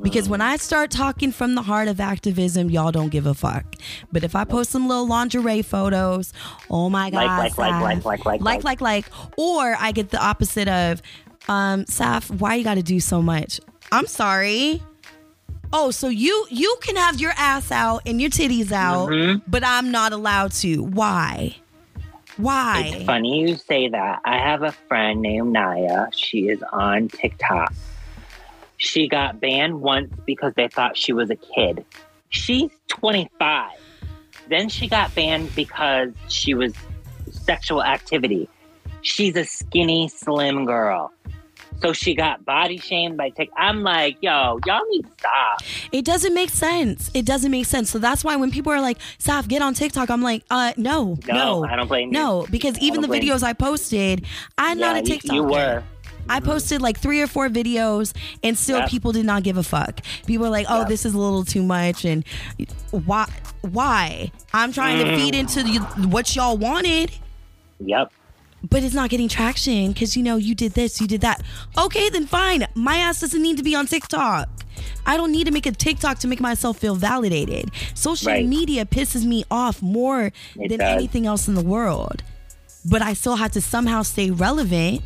Because 0.00 0.28
when 0.28 0.40
I 0.40 0.56
start 0.56 0.90
talking 0.90 1.32
from 1.32 1.54
the 1.54 1.62
heart 1.62 1.88
of 1.88 2.00
activism, 2.00 2.70
y'all 2.70 2.92
don't 2.92 3.08
give 3.08 3.26
a 3.26 3.34
fuck. 3.34 3.64
But 4.12 4.24
if 4.24 4.34
I 4.36 4.44
post 4.44 4.70
some 4.70 4.86
little 4.88 5.06
lingerie 5.06 5.62
photos, 5.62 6.32
oh 6.70 6.90
my 6.90 7.10
god, 7.10 7.38
Like, 7.38 7.56
like, 7.56 7.58
like, 7.58 7.82
like, 7.82 8.04
like, 8.04 8.24
like, 8.24 8.40
like, 8.40 8.64
like, 8.64 8.80
like, 8.80 9.06
or 9.36 9.76
I 9.78 9.92
get 9.92 10.10
the 10.10 10.22
opposite 10.22 10.68
of, 10.68 11.02
um, 11.48 11.84
Saf, 11.84 12.30
why 12.30 12.54
you 12.56 12.64
got 12.64 12.74
to 12.74 12.82
do 12.82 13.00
so 13.00 13.22
much? 13.22 13.60
I'm 13.92 14.06
sorry. 14.06 14.82
Oh, 15.72 15.90
so 15.92 16.08
you 16.08 16.46
you 16.50 16.76
can 16.82 16.96
have 16.96 17.20
your 17.20 17.32
ass 17.36 17.70
out 17.70 18.02
and 18.04 18.20
your 18.20 18.30
titties 18.30 18.72
out, 18.72 19.08
Mhm. 19.08 19.40
but 19.46 19.64
I'm 19.64 19.90
not 19.92 20.12
allowed 20.12 20.50
to. 20.52 20.82
Why? 20.82 21.56
Why? 22.36 22.92
It's 22.94 23.04
funny 23.04 23.40
you 23.40 23.56
say 23.56 23.88
that. 23.88 24.20
I 24.24 24.38
have 24.38 24.62
a 24.62 24.72
friend 24.88 25.20
named 25.20 25.52
Naya. 25.52 26.06
She 26.12 26.48
is 26.48 26.62
on 26.72 27.08
TikTok. 27.08 27.72
She 28.82 29.08
got 29.08 29.40
banned 29.40 29.82
once 29.82 30.10
because 30.26 30.54
they 30.54 30.66
thought 30.68 30.96
she 30.96 31.12
was 31.12 31.28
a 31.28 31.36
kid. 31.36 31.84
She's 32.30 32.70
25. 32.88 33.72
Then 34.48 34.70
she 34.70 34.88
got 34.88 35.14
banned 35.14 35.54
because 35.54 36.12
she 36.28 36.54
was 36.54 36.72
sexual 37.30 37.84
activity. 37.84 38.48
She's 39.02 39.36
a 39.36 39.44
skinny, 39.44 40.08
slim 40.08 40.64
girl. 40.64 41.12
So 41.82 41.92
she 41.92 42.14
got 42.14 42.42
body 42.46 42.78
shamed 42.78 43.18
by 43.18 43.28
TikTok. 43.30 43.54
I'm 43.58 43.82
like, 43.82 44.16
yo, 44.22 44.58
y'all 44.66 44.80
need 44.90 45.02
to 45.02 45.10
stop. 45.18 45.60
It 45.92 46.06
doesn't 46.06 46.32
make 46.32 46.48
sense. 46.50 47.10
It 47.12 47.26
doesn't 47.26 47.50
make 47.50 47.66
sense. 47.66 47.90
So 47.90 47.98
that's 47.98 48.24
why 48.24 48.36
when 48.36 48.50
people 48.50 48.72
are 48.72 48.80
like, 48.80 48.98
Saf, 49.18 49.46
get 49.46 49.60
on 49.60 49.74
TikTok, 49.74 50.08
I'm 50.10 50.22
like, 50.22 50.42
uh, 50.50 50.72
no, 50.78 51.18
No, 51.28 51.34
no, 51.34 51.64
I 51.66 51.76
don't 51.76 51.86
blame 51.88 52.08
you. 52.08 52.14
no, 52.18 52.46
because 52.50 52.78
even 52.78 53.02
the 53.02 53.08
don't 53.08 53.18
blame 53.18 53.22
you. 53.24 53.32
videos 53.34 53.42
I 53.42 53.52
posted, 53.52 54.24
I'm 54.56 54.78
not 54.78 54.96
a 54.96 55.02
TikTok. 55.02 55.32
you- 55.32 55.42
You 55.42 55.44
were. 55.44 55.82
I 56.28 56.40
posted 56.40 56.80
like 56.82 56.98
three 56.98 57.20
or 57.20 57.26
four 57.26 57.48
videos, 57.48 58.12
and 58.42 58.56
still 58.56 58.78
Yep. 58.80 58.88
people 58.90 59.12
did 59.12 59.26
not 59.26 59.42
give 59.42 59.56
a 59.56 59.62
fuck. 59.62 60.00
People 60.26 60.44
were 60.44 60.50
like, 60.50 60.66
"Oh, 60.68 60.80
Yep. 60.80 60.88
this 60.88 61.04
is 61.04 61.14
a 61.14 61.18
little 61.18 61.44
too 61.44 61.62
much," 61.62 62.04
and 62.04 62.24
why? 62.90 63.26
Why? 63.62 64.30
I'm 64.52 64.72
trying 64.72 64.98
to 65.04 65.10
Mm. 65.12 65.16
feed 65.16 65.34
into 65.34 65.62
the, 65.62 65.78
what 66.08 66.34
y'all 66.36 66.56
wanted, 66.56 67.10
Yep. 67.84 68.12
but 68.68 68.82
it's 68.82 68.94
not 68.94 69.10
getting 69.10 69.28
traction 69.28 69.88
because 69.92 70.16
you 70.16 70.22
know 70.22 70.36
you 70.36 70.54
did 70.54 70.74
this, 70.74 71.00
you 71.00 71.06
did 71.06 71.20
that. 71.22 71.42
Okay, 71.76 72.08
then 72.10 72.26
fine. 72.26 72.66
My 72.74 72.96
ass 72.96 73.20
doesn't 73.20 73.42
need 73.42 73.56
to 73.56 73.62
be 73.62 73.74
on 73.74 73.86
TikTok. 73.86 74.48
I 75.04 75.16
don't 75.16 75.32
need 75.32 75.44
to 75.46 75.50
make 75.52 75.66
a 75.66 75.72
TikTok 75.72 76.20
to 76.20 76.28
make 76.28 76.40
myself 76.40 76.78
feel 76.78 76.94
validated. 76.94 77.70
Social 77.94 78.28
Right. 78.32 78.46
media 78.46 78.84
pisses 78.86 79.24
me 79.24 79.44
off 79.50 79.82
more 79.82 80.32
It 80.58 80.68
than 80.68 80.78
does. 80.78 80.94
anything 80.96 81.26
else 81.26 81.48
in 81.48 81.54
the 81.54 81.62
world. 81.62 82.22
But 82.84 83.02
I 83.02 83.12
still 83.12 83.36
have 83.36 83.52
to 83.52 83.60
somehow 83.60 84.02
stay 84.02 84.30
relevant. 84.30 85.02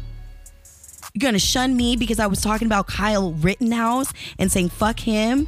You're 1.16 1.28
gonna 1.28 1.38
shun 1.38 1.76
me 1.76 1.94
because 1.94 2.18
I 2.18 2.26
was 2.26 2.40
talking 2.40 2.66
about 2.66 2.88
Kyle 2.88 3.34
Rittenhouse 3.34 4.12
and 4.36 4.50
saying 4.50 4.70
fuck 4.70 4.98
him 4.98 5.46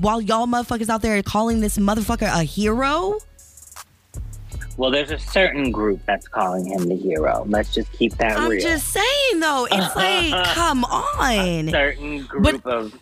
while 0.00 0.20
y'all 0.20 0.48
motherfuckers 0.48 0.88
out 0.88 1.02
there 1.02 1.22
calling 1.22 1.60
this 1.60 1.78
motherfucker 1.78 2.26
a 2.26 2.42
hero? 2.42 3.18
Well, 4.76 4.90
there's 4.90 5.12
a 5.12 5.20
certain 5.20 5.70
group 5.70 6.00
that's 6.04 6.26
calling 6.26 6.66
him 6.66 6.88
the 6.88 6.96
hero. 6.96 7.44
Let's 7.46 7.72
just 7.72 7.92
keep 7.92 8.16
that 8.16 8.36
I'm 8.36 8.50
real. 8.50 8.60
just 8.60 8.88
saying 8.88 9.38
though, 9.38 9.68
it's 9.70 9.94
like, 9.96 10.46
come 10.46 10.82
on. 10.82 11.68
certain 11.68 12.24
group 12.24 12.66
of 12.66 12.92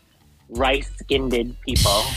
rice-skinned 0.50 1.56
people. 1.66 2.02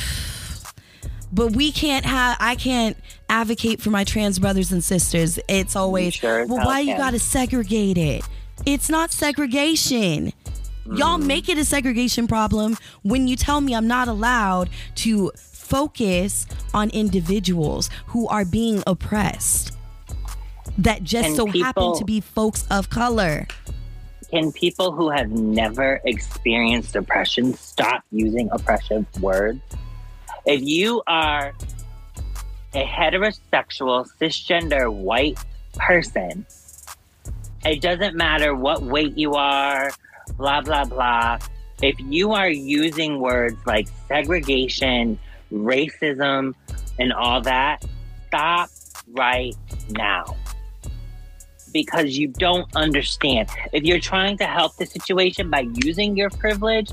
But 1.36 1.56
we 1.56 1.72
can't 1.72 2.06
have. 2.06 2.38
I 2.40 2.54
can't 2.54 2.96
advocate 3.28 3.82
for 3.82 3.90
my 3.90 4.04
trans 4.04 4.38
brothers 4.38 4.72
and 4.72 4.84
sisters. 4.84 5.40
It's 5.48 5.76
always 5.76 6.14
sure 6.14 6.46
well. 6.46 6.64
Why 6.64 6.82
you 6.82 6.96
gotta 6.96 7.18
segregate 7.18 7.98
it? 7.98 8.24
It's 8.66 8.90
not 8.90 9.12
segregation. 9.12 10.34
Y'all 10.86 11.18
Mm. 11.18 11.26
make 11.26 11.50
it 11.50 11.58
a 11.58 11.66
segregation 11.66 12.28
problem 12.28 12.78
when 13.04 13.28
you 13.28 13.36
tell 13.36 13.62
me 13.62 13.74
I'm 13.74 13.88
not 13.88 14.08
allowed 14.08 14.70
to 14.96 15.32
focus 15.38 16.46
on 16.74 16.90
individuals 16.90 17.90
who 18.08 18.28
are 18.28 18.46
being 18.46 18.84
oppressed. 18.86 19.72
That 20.78 21.04
just 21.04 21.28
And 21.28 21.36
so 21.36 21.46
happen 21.48 21.98
to 21.98 22.04
be 22.06 22.20
folks 22.20 22.66
of 22.70 22.90
color. 22.90 23.48
Can 24.30 24.52
people 24.52 24.92
who 24.92 25.10
have 25.10 25.30
never 25.30 26.02
experienced 26.06 26.96
oppression 26.96 27.54
stop 27.54 28.04
using 28.12 28.50
oppressive 28.52 29.06
words? 29.22 29.62
If 30.46 30.62
you 30.62 31.02
are 31.08 31.54
a 32.74 32.84
heterosexual, 32.86 34.08
cisgender, 34.20 34.92
white 34.92 35.38
person, 35.76 36.46
it 37.66 37.82
doesn't 37.82 38.16
matter 38.16 38.56
what 38.56 38.82
weight 38.82 39.18
you 39.18 39.34
are, 39.34 39.92
blah, 40.38 40.62
blah, 40.62 40.86
blah. 40.86 41.40
If 41.82 41.96
you 42.00 42.32
are 42.34 42.50
using 42.50 43.20
words 43.20 43.58
like 43.66 43.88
segregation, 44.08 45.20
racism, 45.52 46.54
and 47.00 47.12
all 47.14 47.42
that, 47.42 47.84
stop 48.28 48.70
right 49.08 49.56
now 49.90 50.36
because 51.74 52.18
you 52.18 52.28
don't 52.28 52.68
understand. 52.76 53.50
If 53.74 53.84
you're 53.84 54.00
trying 54.00 54.38
to 54.38 54.46
help 54.46 54.76
the 54.78 54.86
situation 54.86 55.50
by 55.50 55.68
using 55.74 56.16
your 56.16 56.30
privilege, 56.30 56.92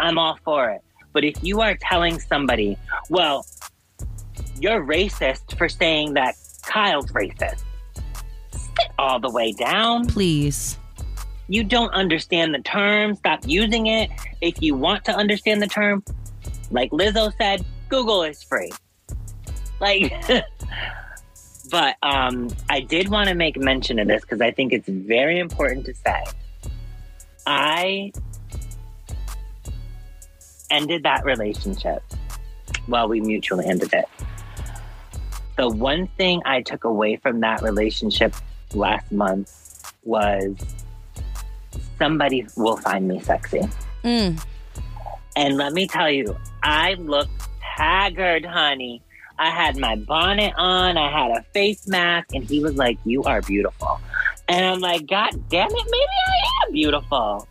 I'm 0.00 0.18
all 0.18 0.38
for 0.44 0.70
it. 0.70 0.80
But 1.12 1.24
if 1.24 1.42
you 1.44 1.60
are 1.60 1.76
telling 1.76 2.18
somebody, 2.18 2.78
well, 3.10 3.46
you're 4.58 4.84
racist 4.84 5.56
for 5.58 5.68
saying 5.68 6.14
that 6.14 6.34
Kyle's 6.62 7.12
racist, 7.12 7.62
all 8.98 9.20
the 9.20 9.30
way 9.30 9.52
down. 9.52 10.06
Please. 10.06 10.78
You 11.48 11.64
don't 11.64 11.92
understand 11.92 12.54
the 12.54 12.60
term. 12.60 13.14
Stop 13.14 13.40
using 13.46 13.86
it. 13.86 14.10
If 14.40 14.62
you 14.62 14.74
want 14.74 15.04
to 15.06 15.12
understand 15.12 15.60
the 15.60 15.66
term, 15.66 16.02
like 16.70 16.90
Lizzo 16.90 17.32
said, 17.36 17.64
Google 17.88 18.22
is 18.22 18.42
free. 18.42 18.72
Like, 19.80 20.14
but 21.70 21.96
um, 22.02 22.48
I 22.70 22.80
did 22.80 23.08
want 23.08 23.28
to 23.28 23.34
make 23.34 23.58
mention 23.58 23.98
of 23.98 24.08
this 24.08 24.22
because 24.22 24.40
I 24.40 24.50
think 24.50 24.72
it's 24.72 24.88
very 24.88 25.38
important 25.38 25.84
to 25.86 25.94
say. 25.94 26.24
I 27.46 28.12
ended 30.70 31.02
that 31.02 31.24
relationship. 31.24 32.02
Well, 32.88 33.08
we 33.08 33.20
mutually 33.20 33.66
ended 33.66 33.92
it. 33.92 34.08
The 35.56 35.68
one 35.68 36.08
thing 36.16 36.40
I 36.46 36.62
took 36.62 36.84
away 36.84 37.16
from 37.16 37.40
that 37.40 37.62
relationship 37.62 38.34
last 38.74 39.10
month 39.12 39.92
was 40.04 40.56
somebody 41.98 42.46
will 42.56 42.76
find 42.76 43.08
me 43.08 43.20
sexy. 43.20 43.62
Mm. 44.04 44.44
And 45.36 45.56
let 45.56 45.72
me 45.72 45.86
tell 45.86 46.10
you, 46.10 46.36
I 46.62 46.94
looked 46.94 47.48
haggard, 47.60 48.44
honey. 48.44 49.02
I 49.38 49.50
had 49.50 49.76
my 49.76 49.96
bonnet 49.96 50.52
on, 50.56 50.96
I 50.96 51.10
had 51.10 51.36
a 51.36 51.42
face 51.54 51.88
mask, 51.88 52.34
and 52.34 52.44
he 52.44 52.60
was 52.60 52.76
like, 52.76 52.98
You 53.04 53.22
are 53.24 53.40
beautiful. 53.40 54.00
And 54.48 54.64
I'm 54.66 54.80
like, 54.80 55.06
God 55.06 55.30
damn 55.48 55.70
it, 55.70 55.86
maybe 55.90 56.06
I 56.26 56.66
am 56.66 56.72
beautiful. 56.72 57.48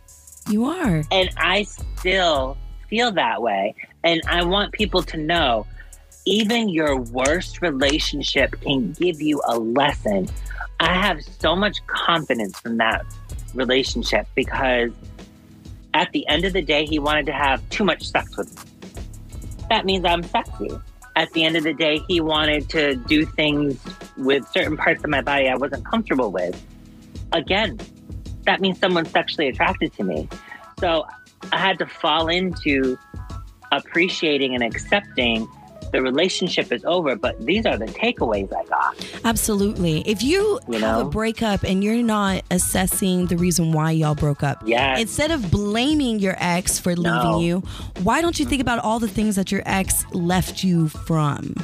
You 0.48 0.66
are. 0.66 1.02
And 1.10 1.30
I 1.36 1.64
still 1.64 2.56
feel 2.88 3.12
that 3.12 3.42
way. 3.42 3.74
And 4.04 4.20
I 4.28 4.44
want 4.44 4.72
people 4.72 5.02
to 5.04 5.16
know 5.16 5.66
even 6.24 6.68
your 6.68 7.00
worst 7.00 7.62
relationship 7.62 8.60
can 8.60 8.92
give 8.92 9.20
you 9.20 9.40
a 9.46 9.58
lesson. 9.58 10.28
I 10.82 10.94
have 10.94 11.22
so 11.22 11.54
much 11.54 11.78
confidence 11.86 12.58
from 12.58 12.78
that 12.78 13.06
relationship 13.54 14.26
because 14.34 14.90
at 15.94 16.10
the 16.10 16.26
end 16.26 16.44
of 16.44 16.54
the 16.54 16.60
day, 16.60 16.86
he 16.86 16.98
wanted 16.98 17.26
to 17.26 17.32
have 17.32 17.66
too 17.70 17.84
much 17.84 18.02
sex 18.02 18.36
with 18.36 18.52
me. 18.56 18.90
That 19.70 19.86
means 19.86 20.04
I'm 20.04 20.24
sexy. 20.24 20.70
At 21.14 21.32
the 21.34 21.44
end 21.44 21.56
of 21.56 21.62
the 21.62 21.72
day, 21.72 22.00
he 22.08 22.20
wanted 22.20 22.68
to 22.70 22.96
do 22.96 23.24
things 23.24 23.78
with 24.16 24.44
certain 24.48 24.76
parts 24.76 25.04
of 25.04 25.10
my 25.10 25.20
body 25.20 25.48
I 25.48 25.54
wasn't 25.54 25.86
comfortable 25.86 26.32
with. 26.32 26.60
Again, 27.32 27.78
that 28.46 28.60
means 28.60 28.80
someone's 28.80 29.10
sexually 29.10 29.48
attracted 29.48 29.92
to 29.94 30.02
me. 30.02 30.28
So 30.80 31.06
I 31.52 31.58
had 31.58 31.78
to 31.78 31.86
fall 31.86 32.26
into 32.26 32.98
appreciating 33.70 34.56
and 34.56 34.64
accepting 34.64 35.46
the 35.92 36.02
relationship 36.02 36.72
is 36.72 36.84
over, 36.84 37.14
but 37.16 37.38
these 37.44 37.66
are 37.66 37.76
the 37.76 37.86
takeaways 37.86 38.52
I 38.52 38.64
got. 38.64 39.20
Absolutely. 39.24 40.00
If 40.06 40.22
you, 40.22 40.58
You 40.68 40.78
have 40.78 41.06
a 41.06 41.08
breakup 41.08 41.62
and 41.62 41.84
you're 41.84 42.02
not 42.02 42.42
assessing 42.50 43.26
the 43.26 43.36
reason 43.36 43.72
why 43.72 43.92
y'all 43.92 44.14
broke 44.14 44.42
up, 44.42 44.62
Yes. 44.64 45.00
instead 45.00 45.30
of 45.30 45.50
blaming 45.50 46.18
your 46.18 46.34
ex 46.38 46.78
for 46.78 46.96
leaving 46.96 47.04
No. 47.04 47.40
you, 47.40 47.60
why 48.02 48.20
don't 48.22 48.38
you 48.40 48.46
think 48.46 48.60
about 48.62 48.78
all 48.80 48.98
the 48.98 49.08
things 49.08 49.36
that 49.36 49.52
your 49.52 49.62
ex 49.66 50.04
left 50.12 50.64
you 50.64 50.88
from, 50.88 51.54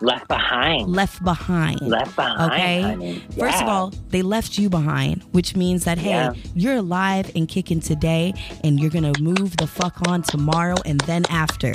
Left 0.00 0.28
behind. 0.28 0.88
left 0.90 1.24
behind? 1.24 1.80
Left 1.80 2.14
behind. 2.14 2.52
Okay. 2.52 2.82
honey. 2.82 3.24
First 3.38 3.62
of 3.62 3.68
all, 3.68 3.92
they 4.10 4.20
left 4.22 4.58
you 4.58 4.68
behind, 4.68 5.22
which 5.32 5.56
means 5.56 5.84
that 5.84 5.96
hey, 5.98 6.10
Yeah. 6.10 6.32
you're 6.54 6.76
alive 6.76 7.30
and 7.34 7.48
kicking 7.48 7.80
today, 7.80 8.34
and 8.62 8.78
you're 8.78 8.90
gonna 8.90 9.12
move 9.20 9.56
the 9.56 9.66
fuck 9.66 10.06
on 10.06 10.22
tomorrow 10.22 10.76
and 10.84 11.00
then 11.02 11.24
after. 11.30 11.72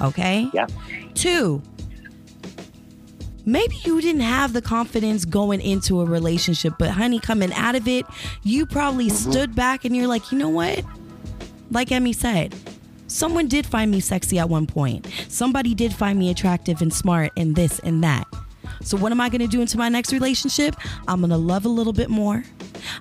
Okay. 0.00 0.48
yeah. 0.52 0.66
Two, 1.14 1.62
maybe 3.44 3.76
you 3.84 4.00
didn't 4.00 4.22
have 4.22 4.52
the 4.52 4.62
confidence 4.62 5.24
going 5.24 5.60
into 5.60 6.00
a 6.00 6.04
relationship, 6.04 6.74
but 6.78 6.90
honey, 6.90 7.18
coming 7.18 7.52
out 7.54 7.74
of 7.74 7.88
it, 7.88 8.06
you 8.42 8.66
probably 8.66 9.08
mm-hmm. 9.08 9.30
stood 9.30 9.54
back 9.54 9.84
and 9.84 9.96
you're 9.96 10.06
like, 10.06 10.30
you 10.30 10.38
know 10.38 10.48
what? 10.48 10.84
Like 11.70 11.90
Emmy 11.90 12.12
said, 12.12 12.54
someone 13.14 13.46
did 13.46 13.64
find 13.64 13.90
me 13.90 14.00
sexy 14.00 14.38
at 14.38 14.48
one 14.48 14.66
point. 14.66 15.08
Somebody 15.28 15.74
did 15.74 15.94
find 15.94 16.18
me 16.18 16.30
attractive 16.30 16.82
and 16.82 16.92
smart 16.92 17.32
and 17.36 17.54
this 17.54 17.78
and 17.80 18.02
that. 18.02 18.26
So, 18.82 18.96
what 18.96 19.12
am 19.12 19.20
I 19.20 19.28
gonna 19.28 19.46
do 19.46 19.60
into 19.60 19.78
my 19.78 19.88
next 19.88 20.12
relationship? 20.12 20.74
I'm 21.06 21.20
gonna 21.20 21.38
love 21.38 21.64
a 21.64 21.68
little 21.68 21.92
bit 21.92 22.10
more. 22.10 22.42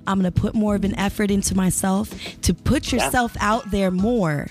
I'm 0.08 0.20
gonna 0.20 0.32
put 0.32 0.54
more 0.54 0.76
of 0.76 0.84
an 0.84 0.96
effort 0.96 1.32
into 1.32 1.56
myself 1.56 2.14
to 2.42 2.54
put 2.54 2.92
yourself 2.92 3.36
out 3.40 3.70
there 3.72 3.92
more. 3.92 4.48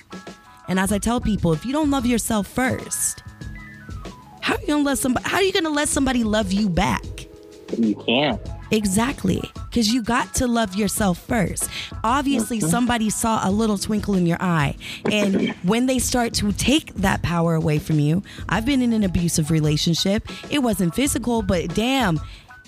And 0.69 0.81
as 0.81 0.93
I 0.93 0.99
tell 0.99 1.21
people, 1.21 1.53
if 1.53 1.65
you 1.65 1.73
don't 1.73 1.91
love 1.91 2.07
yourself 2.07 2.47
first, 2.47 3.23
how 4.41 4.55
are 4.55 4.61
you 4.61 4.67
gonna 4.67 4.83
let 4.83 4.99
somebody 4.99 5.29
how 5.29 5.37
are 5.37 5.43
you 5.43 5.53
gonna 5.53 5.71
let 5.71 5.89
somebody 5.89 6.25
love 6.25 6.53
you 6.53 6.69
back? 6.69 7.05
You 7.79 7.95
can't. 7.95 8.41
Exactly. 8.73 9.43
Because 9.68 9.93
you 9.93 10.03
got 10.03 10.35
to 10.37 10.47
love 10.47 10.75
yourself 10.75 11.18
first. 11.18 11.68
Obviously, 12.03 12.59
mm-hmm. 12.59 12.68
somebody 12.68 13.11
saw 13.11 13.47
a 13.47 13.51
little 13.51 13.77
twinkle 13.79 14.14
in 14.14 14.27
your 14.27 14.39
eye. 14.41 14.77
And 15.11 15.51
when 15.62 15.87
they 15.87 15.99
start 15.99 16.33
to 16.35 16.53
take 16.53 16.95
that 16.95 17.23
power 17.23 17.55
away 17.55 17.79
from 17.79 18.01
you, 18.01 18.23
I've 18.49 18.64
been 18.64 18.81
in 18.81 18.93
an 18.95 19.05
abusive 19.05 19.51
relationship. 19.51 20.27
It 20.51 20.61
wasn't 20.61 20.95
physical, 20.95 21.43
but 21.43 21.75
damn, 21.75 22.18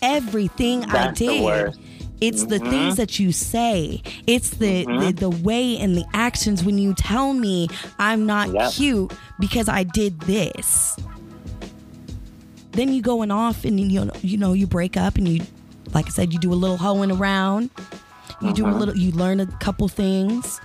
everything 0.02 0.84
I 0.84 0.92
That's 0.92 1.18
the 1.18 1.26
did. 1.26 1.78
It's 2.20 2.44
the 2.44 2.56
mm-hmm. 2.58 2.70
things 2.70 2.96
that 2.96 3.18
you 3.18 3.32
say. 3.32 4.02
It's 4.26 4.50
the, 4.50 4.86
mm-hmm. 4.86 5.00
the 5.00 5.12
the 5.12 5.30
way 5.30 5.78
and 5.78 5.96
the 5.96 6.04
actions 6.12 6.64
when 6.64 6.78
you 6.78 6.94
tell 6.94 7.32
me 7.32 7.68
I'm 7.98 8.26
not 8.26 8.50
Yep. 8.52 8.72
cute 8.72 9.12
because 9.40 9.68
I 9.68 9.82
did 9.82 10.20
this. 10.20 10.96
Then 12.72 12.92
you 12.92 13.02
going 13.02 13.30
off 13.30 13.64
and 13.64 13.80
you 13.80 14.04
know, 14.04 14.12
you 14.20 14.36
know 14.36 14.52
you 14.52 14.66
break 14.66 14.96
up 14.96 15.16
and 15.16 15.28
you 15.28 15.44
like 15.94 16.06
I 16.06 16.10
said 16.10 16.32
you 16.32 16.38
do 16.38 16.52
a 16.52 16.54
little 16.54 16.76
hoeing 16.76 17.10
around. 17.10 17.70
You 18.40 18.52
do 18.52 18.66
a 18.66 18.70
little 18.70 18.96
you 18.96 19.12
learn 19.12 19.40
a 19.40 19.46
couple 19.46 19.88
things. 19.88 20.60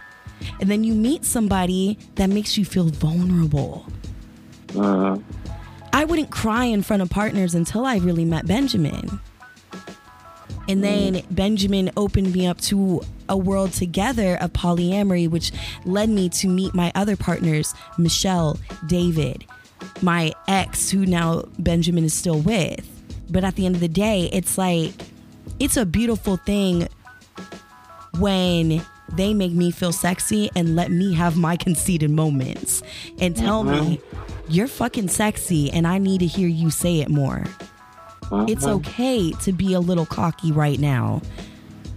And 0.60 0.70
then 0.70 0.84
you 0.84 0.94
meet 0.94 1.26
somebody 1.26 1.98
that 2.16 2.30
makes 2.30 2.58
you 2.58 2.66
feel 2.66 2.86
vulnerable. 2.86 3.86
Mhm. 4.70 5.22
I 5.92 6.06
wouldn't 6.06 6.30
cry 6.30 6.66
in 6.66 6.82
front 6.84 7.02
of 7.02 7.10
partners 7.10 7.56
until 7.56 7.86
I 7.86 7.98
really 7.98 8.26
met 8.26 8.46
Benjamin. 8.46 9.20
And 10.68 10.84
then 10.84 11.24
Benjamin 11.32 11.90
opened 11.98 12.32
me 12.32 12.46
up 12.46 12.62
to 12.62 13.02
a 13.28 13.36
world 13.36 13.74
together 13.74 14.36
of 14.36 14.54
polyamory, 14.54 15.28
which 15.28 15.52
led 15.84 16.10
me 16.10 16.30
to 16.30 16.48
meet 16.48 16.76
my 16.76 16.92
other 16.94 17.16
partners, 17.16 17.74
Michelle, 17.98 18.60
David, 18.86 19.46
my 20.02 20.32
ex, 20.48 20.92
who 20.92 21.08
now 21.08 21.44
Benjamin 21.58 22.04
is 22.04 22.14
still 22.14 22.40
with. 22.40 22.88
But 23.32 23.44
at 23.44 23.56
the 23.56 23.66
end 23.66 23.76
of 23.76 23.82
the 23.82 23.88
day, 23.88 24.30
it's 24.32 24.58
like, 24.60 24.94
it's 25.60 25.78
a 25.78 25.86
beautiful 25.86 26.38
thing 26.38 26.88
when 28.18 28.82
they 29.14 29.34
make 29.34 29.52
me 29.52 29.72
feel 29.72 29.92
sexy 29.92 30.50
and 30.56 30.76
let 30.76 30.92
me 30.92 31.14
have 31.14 31.38
my 31.38 31.58
conceited 31.58 32.12
moments 32.12 32.82
and 33.20 33.36
tell 33.36 33.64
mm-hmm. 33.64 33.92
me 33.92 34.02
you're 34.48 34.68
fucking 34.68 35.08
sexy 35.08 35.72
and 35.72 35.88
I 35.88 35.98
need 35.98 36.20
to 36.20 36.26
hear 36.26 36.48
you 36.48 36.70
say 36.70 37.00
it 37.00 37.10
more. 37.10 37.44
It's 38.32 38.66
mm-hmm. 38.66 38.76
okay 38.76 39.32
to 39.32 39.52
be 39.52 39.74
a 39.74 39.80
little 39.80 40.06
cocky 40.06 40.52
right 40.52 40.80
now. 40.80 41.22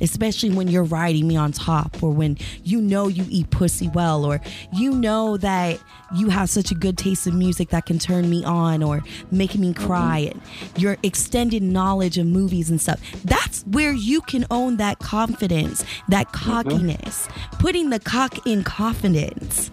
Especially 0.03 0.50
when 0.50 0.68
you're 0.68 0.84
riding 0.84 1.26
me 1.26 1.36
on 1.36 1.53
top, 1.53 2.03
or 2.03 2.11
when 2.11 2.36
you 2.64 2.80
know 2.80 3.09
you 3.09 3.24
eat 3.30 3.48
pussy 3.50 3.88
well, 3.88 4.24
or 4.24 4.40
you 4.72 4.92
know 4.92 5.36
that 5.38 5.80
you 6.14 6.28
have 6.28 6.50
such 6.50 6.70
a 6.70 6.74
good 6.74 6.98
taste 6.98 7.26
of 7.26 7.34
music 7.34 7.70
that 7.70 7.86
can 7.86 7.98
turn 7.98 8.28
me 8.28 8.44
on 8.44 8.82
or 8.82 9.03
make 9.30 9.55
me 9.55 9.72
mm-hmm. 9.72 9.86
cry, 9.86 10.18
and 10.18 10.42
your 10.76 10.98
extended 11.03 11.62
knowledge 11.62 12.18
of 12.18 12.26
movies 12.26 12.68
and 12.68 12.80
stuff. 12.80 13.00
That's 13.24 13.62
where 13.62 13.92
you 13.92 14.20
can 14.22 14.44
own 14.50 14.76
that 14.76 14.98
confidence, 14.98 15.84
that 16.09 16.28
mm-hmm. 16.28 16.50
cockiness, 16.50 17.28
putting 17.59 17.90
the 17.90 18.00
cock 18.00 18.46
in 18.46 18.64
confidence. 18.64 19.70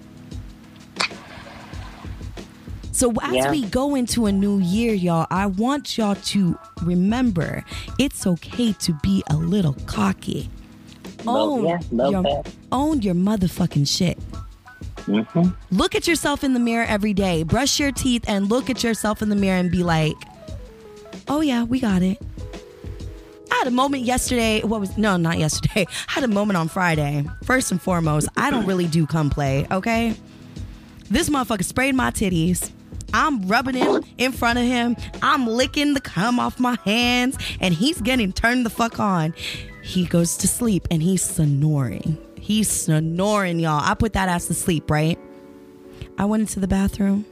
So 2.99 3.13
as 3.23 3.33
Yeah. 3.33 3.51
we 3.51 3.63
go 3.63 3.95
into 3.95 4.25
a 4.25 4.31
new 4.33 4.59
year, 4.59 4.93
y'all, 4.93 5.25
I 5.31 5.45
want 5.45 5.97
y'all 5.97 6.15
to 6.15 6.59
remember 6.83 7.63
it's 7.97 8.27
okay 8.27 8.73
to 8.73 8.93
be 9.01 9.23
a 9.29 9.37
little 9.37 9.77
cocky. 9.85 10.49
Own, 11.25 11.63
yeah, 11.63 11.79
your, 12.09 12.43
own 12.73 13.01
your 13.01 13.15
motherfucking 13.15 13.87
shit. 13.87 14.19
Mhm. 15.07 15.55
Look 15.71 15.95
at 15.95 16.09
yourself 16.09 16.43
in 16.43 16.53
the 16.53 16.59
mirror 16.59 16.83
every 16.83 17.13
day. 17.13 17.43
Brush 17.43 17.79
your 17.79 17.93
teeth 17.93 18.25
and 18.27 18.49
look 18.49 18.69
at 18.69 18.83
yourself 18.83 19.21
in 19.21 19.29
the 19.29 19.35
mirror 19.37 19.59
and 19.59 19.71
be 19.71 19.81
like, 19.81 20.17
"Oh 21.29 21.39
yeah, 21.39 21.63
we 21.63 21.79
got 21.79 22.01
it." 22.01 22.21
I 23.49 23.55
had 23.59 23.67
a 23.67 23.71
moment 23.71 24.03
yesterday. 24.03 24.61
What 24.61 24.81
was 24.81 24.97
no, 24.97 25.15
not 25.15 25.39
yesterday. 25.39 25.87
I 26.09 26.11
had 26.11 26.25
a 26.25 26.27
moment 26.27 26.57
on 26.57 26.67
Friday. 26.67 27.25
First 27.45 27.71
and 27.71 27.81
foremost, 27.81 28.27
I 28.35 28.51
don't 28.51 28.65
really 28.65 28.87
do 28.87 29.05
come 29.07 29.29
play. 29.29 29.65
Okay, 29.71 30.15
this 31.09 31.29
motherfucker 31.29 31.63
sprayed 31.63 31.95
my 31.95 32.11
titties. 32.11 32.71
I'm 33.13 33.47
rubbing 33.47 33.75
him 33.75 34.03
in 34.17 34.31
front 34.31 34.59
of 34.59 34.65
him. 34.65 34.95
I'm 35.21 35.47
licking 35.47 35.93
the 35.93 36.01
cum 36.01 36.39
off 36.39 36.59
my 36.59 36.77
hands, 36.85 37.37
and 37.59 37.73
he's 37.73 38.01
getting 38.01 38.31
turned 38.33 38.65
the 38.65 38.69
fuck 38.69 38.99
on. 38.99 39.33
He 39.81 40.05
goes 40.05 40.37
to 40.37 40.47
sleep 40.47 40.87
and 40.91 41.01
he's 41.01 41.23
snoring. 41.23 42.17
He's 42.39 42.69
snoring, 42.69 43.59
y'all. 43.59 43.81
I 43.83 43.93
put 43.95 44.13
that 44.13 44.29
ass 44.29 44.47
to 44.47 44.53
sleep, 44.53 44.89
right? 44.91 45.17
I 46.17 46.25
went 46.25 46.41
into 46.41 46.59
the 46.59 46.67
bathroom. 46.67 47.25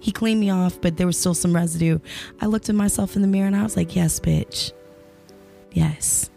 He 0.00 0.12
cleaned 0.12 0.40
me 0.40 0.50
off, 0.50 0.78
but 0.80 0.96
there 0.98 1.06
was 1.06 1.16
still 1.16 1.34
some 1.34 1.54
residue. 1.54 1.98
I 2.40 2.46
looked 2.46 2.68
at 2.68 2.74
myself 2.74 3.16
in 3.16 3.22
the 3.22 3.28
mirror 3.28 3.46
and 3.46 3.56
I 3.56 3.62
was 3.62 3.76
like, 3.76 3.96
yes, 3.96 4.20
bitch. 4.20 4.72
Yes. 5.72 6.28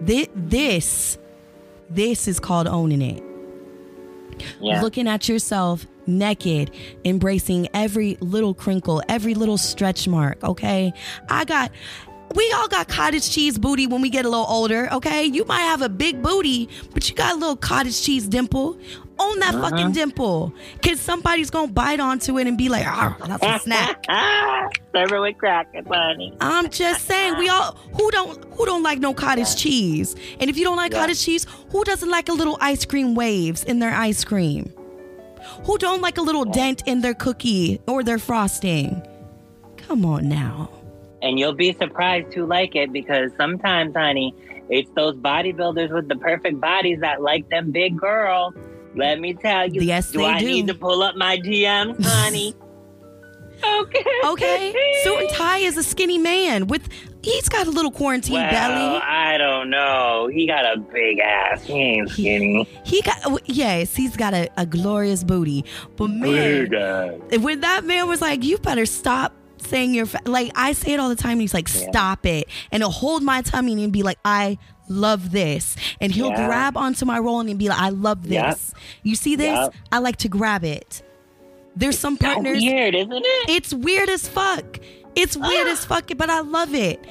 This, 0.00 0.28
this, 0.34 1.18
this 1.90 2.26
is 2.26 2.40
called 2.40 2.66
owning 2.66 3.02
it 3.02 3.22
Yeah. 4.60 4.80
looking 4.80 5.06
at 5.06 5.28
yourself 5.28 5.86
naked, 6.06 6.70
embracing 7.04 7.68
every 7.74 8.16
little 8.20 8.54
crinkle, 8.54 9.02
every 9.08 9.34
little 9.34 9.58
stretch 9.58 10.06
mark, 10.08 10.42
okay? 10.44 10.92
I 11.28 11.44
got 11.44 11.70
we 12.34 12.50
all 12.56 12.66
got 12.68 12.88
cottage 12.88 13.30
cheese 13.30 13.58
booty 13.58 13.86
when 13.86 14.00
we 14.00 14.10
get 14.10 14.24
a 14.24 14.28
little 14.28 14.46
older, 14.48 14.88
okay? 14.92 15.24
You 15.24 15.44
might 15.44 15.60
have 15.60 15.82
a 15.82 15.88
big 15.88 16.20
booty, 16.22 16.68
but 16.92 17.08
you 17.08 17.14
got 17.14 17.34
a 17.34 17.36
little 17.36 17.54
cottage 17.56 18.02
cheese 18.02 18.26
dimple. 18.26 18.78
Own 19.20 19.38
that 19.38 19.54
fucking 19.54 19.92
dimple. 19.92 20.52
Cause 20.82 20.98
somebody's 21.00 21.48
gonna 21.50 21.70
bite 21.70 22.00
onto 22.00 22.36
it 22.38 22.48
and 22.48 22.58
be 22.58 22.68
like, 22.68 22.84
ah, 22.86 23.16
that's 23.26 23.44
a 23.44 23.58
snack. 23.60 24.04
It 25.74 25.84
with 25.86 25.94
honey. 25.94 26.34
I'm 26.40 26.68
just 26.70 27.04
saying, 27.06 27.38
we 27.38 27.48
all 27.48 27.76
who 27.92 28.10
don't 28.10 28.42
who 28.54 28.66
don't 28.66 28.82
like 28.82 28.98
no 28.98 29.14
cottage 29.14 29.54
cheese, 29.54 30.16
and 30.40 30.50
if 30.50 30.56
you 30.56 30.64
don't 30.64 30.76
like 30.76 30.92
Yeah. 30.92 31.00
cottage 31.00 31.22
cheese, 31.24 31.46
who 31.70 31.84
doesn't 31.84 32.10
like 32.10 32.28
a 32.28 32.32
little 32.32 32.58
ice 32.60 32.84
cream 32.84 33.14
waves 33.14 33.62
in 33.62 33.78
their 33.78 33.94
ice 33.94 34.24
cream? 34.24 34.72
Who 35.64 35.78
don't 35.78 36.00
like 36.00 36.18
a 36.18 36.22
little 36.22 36.44
dent 36.44 36.82
in 36.86 37.00
their 37.00 37.14
cookie 37.14 37.80
or 37.86 38.02
their 38.02 38.18
frosting? 38.18 39.02
Come 39.76 40.04
on 40.04 40.28
now. 40.28 40.70
And 41.22 41.38
you'll 41.38 41.54
be 41.54 41.72
surprised 41.72 42.34
who 42.34 42.46
like 42.46 42.74
it 42.76 42.92
because 42.92 43.30
sometimes, 43.36 43.94
honey, 43.94 44.34
it's 44.68 44.90
those 44.94 45.14
bodybuilders 45.16 45.92
with 45.92 46.08
the 46.08 46.16
perfect 46.16 46.60
bodies 46.60 47.00
that 47.00 47.22
like 47.22 47.48
them 47.48 47.70
big 47.70 47.98
girls. 47.98 48.54
Let 48.94 49.20
me 49.20 49.34
tell 49.34 49.68
you. 49.68 49.80
Yes, 49.82 50.10
do 50.10 50.18
they 50.18 50.26
I 50.26 50.38
do. 50.38 50.46
need 50.46 50.66
to 50.68 50.74
pull 50.74 51.02
up 51.02 51.16
my 51.16 51.38
DMs, 51.38 52.02
honey? 52.04 52.54
okay. 53.64 54.04
Okay, 54.24 55.00
suit 55.02 55.18
and 55.18 55.30
tie 55.30 55.58
is 55.58 55.76
a 55.76 55.82
skinny 55.82 56.18
man 56.18 56.66
with. 56.66 56.88
He's 57.24 57.48
got 57.48 57.66
a 57.66 57.70
little 57.70 57.90
quarantine 57.90 58.34
well, 58.34 58.50
belly. 58.50 59.00
I 59.02 59.38
don't 59.38 59.70
know. 59.70 60.28
He 60.32 60.46
got 60.46 60.64
a 60.76 60.78
big 60.78 61.18
ass. 61.18 61.64
He 61.64 61.72
ain't 61.72 62.10
skinny. 62.10 62.68
He 62.84 63.00
got 63.02 63.40
yes, 63.48 63.96
he's 63.96 64.16
got 64.16 64.34
a, 64.34 64.48
a 64.56 64.66
glorious 64.66 65.24
booty. 65.24 65.64
But 65.96 66.08
man, 66.08 66.70
when 67.42 67.60
that 67.60 67.84
man 67.84 68.08
was 68.08 68.20
like, 68.20 68.44
"You 68.44 68.58
better 68.58 68.86
stop 68.86 69.32
saying 69.58 69.94
your 69.94 70.06
fa-, 70.06 70.20
like," 70.26 70.52
I 70.54 70.72
say 70.72 70.92
it 70.92 71.00
all 71.00 71.08
the 71.08 71.16
time. 71.16 71.32
And 71.32 71.40
he's 71.40 71.54
like, 71.54 71.68
Yeah. 71.74 71.88
"Stop 71.90 72.26
it!" 72.26 72.48
And 72.70 72.82
he'll 72.82 72.90
hold 72.90 73.22
my 73.22 73.40
tummy 73.42 73.82
and 73.82 73.92
be 73.92 74.02
like, 74.02 74.18
"I 74.24 74.58
love 74.88 75.30
this," 75.32 75.76
and 76.00 76.12
he'll 76.12 76.28
Yeah. 76.30 76.46
grab 76.46 76.76
onto 76.76 77.06
my 77.06 77.18
roll 77.18 77.40
and 77.40 77.58
be 77.58 77.68
like, 77.70 77.80
"I 77.80 77.88
love 77.88 78.26
Yep. 78.26 78.50
this." 78.56 78.74
You 79.02 79.14
see 79.16 79.34
this? 79.36 79.46
Yep. 79.58 79.74
I 79.92 79.98
like 79.98 80.16
to 80.18 80.28
grab 80.28 80.62
it. 80.64 81.02
There's 81.76 81.98
some 81.98 82.16
So 82.20 82.26
partners. 82.26 82.62
weird, 82.62 82.94
isn't 82.94 83.12
it? 83.12 83.50
It's 83.50 83.72
weird 83.74 84.08
as 84.08 84.28
fuck. 84.28 84.78
It's 85.16 85.36
weird 85.36 85.68
as 85.68 85.84
fuck, 85.84 86.10
but 86.16 86.30
I 86.30 86.40
love 86.40 86.74
it. 86.74 87.04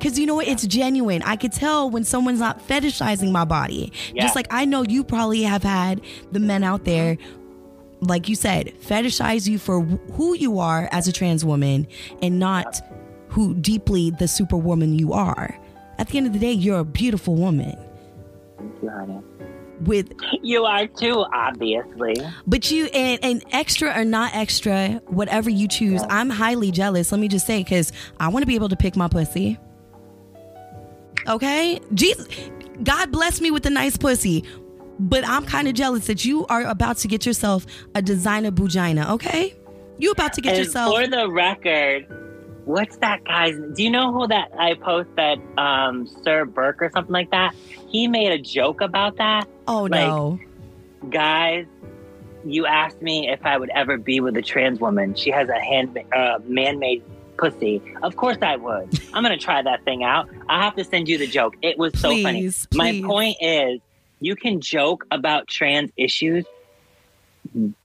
Cause 0.00 0.18
you 0.18 0.24
know 0.24 0.36
what? 0.36 0.48
It's 0.48 0.66
genuine. 0.66 1.22
I 1.22 1.36
could 1.36 1.52
tell 1.52 1.90
when 1.90 2.04
someone's 2.04 2.38
not 2.38 2.66
fetishizing 2.66 3.32
my 3.32 3.44
body. 3.44 3.92
Yeah. 4.14 4.22
Just 4.22 4.34
like 4.34 4.46
I 4.50 4.64
know 4.64 4.82
you 4.82 5.04
probably 5.04 5.42
have 5.42 5.62
had 5.62 6.00
the 6.32 6.40
men 6.40 6.64
out 6.64 6.84
there, 6.84 7.18
like 8.00 8.28
you 8.28 8.34
said, 8.34 8.72
fetishize 8.80 9.46
you 9.48 9.58
for 9.58 9.82
who 9.82 10.34
you 10.34 10.58
are 10.58 10.88
as 10.92 11.06
a 11.08 11.12
trans 11.12 11.44
woman 11.44 11.86
and 12.22 12.38
not 12.38 12.80
who 13.28 13.54
deeply 13.54 14.10
the 14.10 14.28
superwoman 14.28 14.98
you 14.98 15.12
are. 15.12 15.58
At 15.98 16.08
the 16.08 16.18
end 16.18 16.28
of 16.28 16.32
the 16.32 16.38
day, 16.38 16.52
you're 16.52 16.78
a 16.78 16.84
beautiful 16.84 17.34
woman 17.34 17.76
Thank 18.60 18.82
you, 18.82 18.90
honey. 18.90 19.20
With 19.80 20.12
You 20.42 20.64
are 20.64 20.86
too, 20.86 21.24
obviously. 21.32 22.16
But 22.46 22.70
you 22.70 22.86
and, 22.86 23.18
and 23.22 23.44
extra 23.52 23.98
or 23.98 24.04
not 24.04 24.34
extra, 24.34 25.00
whatever 25.06 25.50
you 25.50 25.68
choose, 25.68 26.02
I'm 26.08 26.30
highly 26.30 26.70
jealous. 26.70 27.12
Let 27.12 27.20
me 27.20 27.28
just 27.28 27.46
say, 27.46 27.62
because 27.62 27.92
I 28.18 28.28
want 28.28 28.42
to 28.42 28.46
be 28.46 28.54
able 28.54 28.68
to 28.68 28.76
pick 28.76 28.96
my 28.96 29.08
pussy. 29.08 29.58
Okay, 31.28 31.80
Jesus, 31.94 32.26
God 32.82 33.12
bless 33.12 33.40
me 33.40 33.50
with 33.50 33.66
a 33.66 33.70
nice 33.70 33.96
pussy, 33.96 34.44
but 34.98 35.26
I'm 35.26 35.44
kind 35.44 35.68
of 35.68 35.74
jealous 35.74 36.06
that 36.06 36.24
you 36.24 36.46
are 36.46 36.62
about 36.62 36.96
to 36.98 37.08
get 37.08 37.26
yourself 37.26 37.66
a 37.94 38.02
designer 38.02 38.50
bugina. 38.50 39.10
Okay, 39.10 39.54
you 39.98 40.10
about 40.10 40.32
to 40.34 40.40
get 40.40 40.56
and 40.56 40.64
yourself. 40.64 40.94
for 40.94 41.06
the 41.06 41.28
record, 41.28 42.06
what's 42.64 42.96
that 42.98 43.24
guy's? 43.24 43.56
Do 43.74 43.82
you 43.82 43.90
know 43.90 44.12
who 44.12 44.26
that 44.28 44.50
I 44.58 44.74
post 44.74 45.08
that 45.16 45.38
um, 45.58 46.06
Sir 46.22 46.44
Burke 46.44 46.82
or 46.82 46.90
something 46.90 47.12
like 47.12 47.30
that? 47.30 47.54
He 47.88 48.08
made 48.08 48.32
a 48.32 48.38
joke 48.38 48.80
about 48.80 49.16
that. 49.16 49.48
oh 49.66 49.84
like- 49.84 49.92
no, 49.92 50.38
Guys, 51.08 51.66
you 52.44 52.66
asked 52.66 53.00
me 53.00 53.30
if 53.30 53.44
I 53.44 53.56
would 53.56 53.70
ever 53.70 53.96
be 53.96 54.20
with 54.20 54.36
a 54.36 54.42
trans 54.42 54.80
woman. 54.80 55.14
She 55.14 55.30
has 55.30 55.48
a 55.48 55.58
hand 55.58 55.98
uh, 56.14 56.38
man-made 56.44 57.02
pussy. 57.38 57.82
Of 58.02 58.16
course 58.16 58.36
I 58.42 58.56
would. 58.56 59.00
I'm 59.14 59.22
gonna 59.22 59.38
try 59.38 59.62
that 59.62 59.84
thing 59.84 60.04
out. 60.04 60.28
I 60.48 60.62
have 60.62 60.76
to 60.76 60.84
send 60.84 61.08
you 61.08 61.16
the 61.18 61.26
joke. 61.26 61.56
It 61.62 61.78
was 61.78 61.98
so 61.98 62.10
funny. 62.10 62.42
Please, 62.42 62.68
My 62.74 63.00
point 63.04 63.38
is, 63.40 63.80
you 64.20 64.36
can 64.36 64.60
joke 64.60 65.06
about 65.10 65.48
trans 65.48 65.90
issues, 65.96 66.44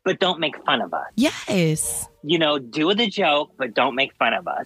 but 0.04 0.20
don't 0.20 0.40
make 0.40 0.64
fun 0.66 0.82
of 0.82 0.94
us. 0.94 1.08
yes, 1.16 2.08
you 2.24 2.38
know, 2.40 2.60
do 2.60 2.94
the 2.94 3.08
joke, 3.08 3.52
but 3.58 3.74
don't 3.74 3.96
make 3.96 4.14
fun 4.16 4.34
of 4.34 4.48
us. 4.48 4.66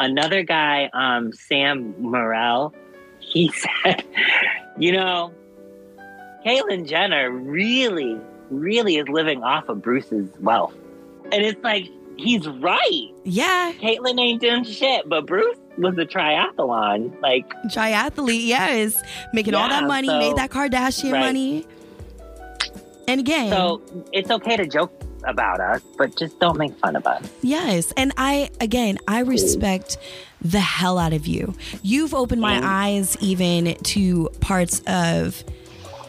Another 0.00 0.42
guy, 0.42 0.88
um, 0.92 1.32
Sam 1.32 1.94
Morril, 2.00 2.72
he 3.20 3.50
said, 3.84 4.04
you 4.78 4.92
know, 4.92 5.32
Caitlyn 6.46 6.86
Jenner 6.88 7.30
really, 7.30 8.18
really 8.50 8.96
is 8.96 9.08
living 9.08 9.42
off 9.42 9.68
of 9.68 9.82
Bruce's 9.82 10.28
wealth. 10.40 10.74
And 11.32 11.42
it's 11.44 11.62
like, 11.62 11.88
he's 12.16 12.46
right. 12.48 13.08
yeah, 13.24 13.72
Caitlyn 13.80 14.20
ain't 14.20 14.40
doing 14.40 14.64
shit, 14.64 15.08
but 15.08 15.26
Bruce 15.26 15.58
was 15.76 15.94
a 15.98 16.06
triathlon. 16.06 17.20
Like, 17.20 17.48
triathlete, 17.66 18.46
yes, 18.46 19.02
making 19.32 19.54
all 19.54 19.68
that 19.68 19.84
money, 19.84 20.08
so- 20.08 20.18
made 20.18 20.36
that 20.36 20.50
Kardashian 20.50 21.12
Right. 21.12 21.20
money. 21.20 21.66
And 23.08 23.20
again, 23.20 23.50
so 23.50 23.82
it's 24.12 24.30
okay 24.30 24.56
to 24.56 24.66
joke 24.66 24.92
about 25.24 25.60
us, 25.60 25.82
but 25.96 26.14
just 26.16 26.38
don't 26.38 26.58
make 26.58 26.76
fun 26.76 26.94
of 26.94 27.06
us. 27.06 27.28
Yes. 27.42 27.92
And 27.96 28.12
I, 28.16 28.50
again, 28.60 28.98
I 29.08 29.20
respect 29.20 29.96
the 30.40 30.60
hell 30.60 30.98
out 30.98 31.12
of 31.12 31.26
you. 31.26 31.54
You've 31.82 32.14
opened 32.14 32.40
my 32.40 32.60
eyes 32.62 33.16
even 33.20 33.74
to 33.74 34.28
parts 34.40 34.80
of, 34.86 35.42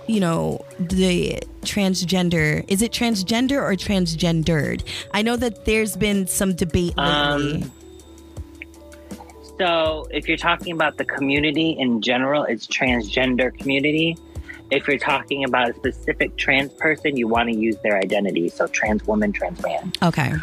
you 0.08 0.20
know, 0.20 0.64
the 0.78 1.40
transgender. 1.62 2.64
Is 2.68 2.82
it 2.82 2.92
transgender 2.92 3.62
or 3.62 3.74
transgendered? 3.74 4.84
I 5.14 5.22
know 5.22 5.36
that 5.38 5.66
there's 5.66 5.96
been 5.96 6.28
some 6.28 6.54
debate 6.54 6.96
lately. 6.98 7.64
Um, 7.64 7.72
So, 9.58 10.08
if 10.12 10.28
you're 10.28 10.38
talking 10.38 10.74
about 10.74 10.98
the 10.98 11.04
community 11.06 11.72
in 11.72 12.02
general, 12.02 12.44
it's 12.44 12.66
transgender 12.68 13.58
community. 13.58 14.18
If 14.72 14.88
you're 14.88 14.98
talking 14.98 15.44
about 15.44 15.70
a 15.70 15.74
specific 15.74 16.36
trans 16.38 16.74
person, 16.74 17.18
you 17.18 17.28
want 17.28 17.50
to 17.50 17.56
use 17.56 17.78
their 17.84 17.98
identity. 17.98 18.50
So, 18.50 18.68
trans 18.68 19.06
woman, 19.06 19.32
trans 19.32 19.62
man. 19.64 19.92
okay. 20.04 20.34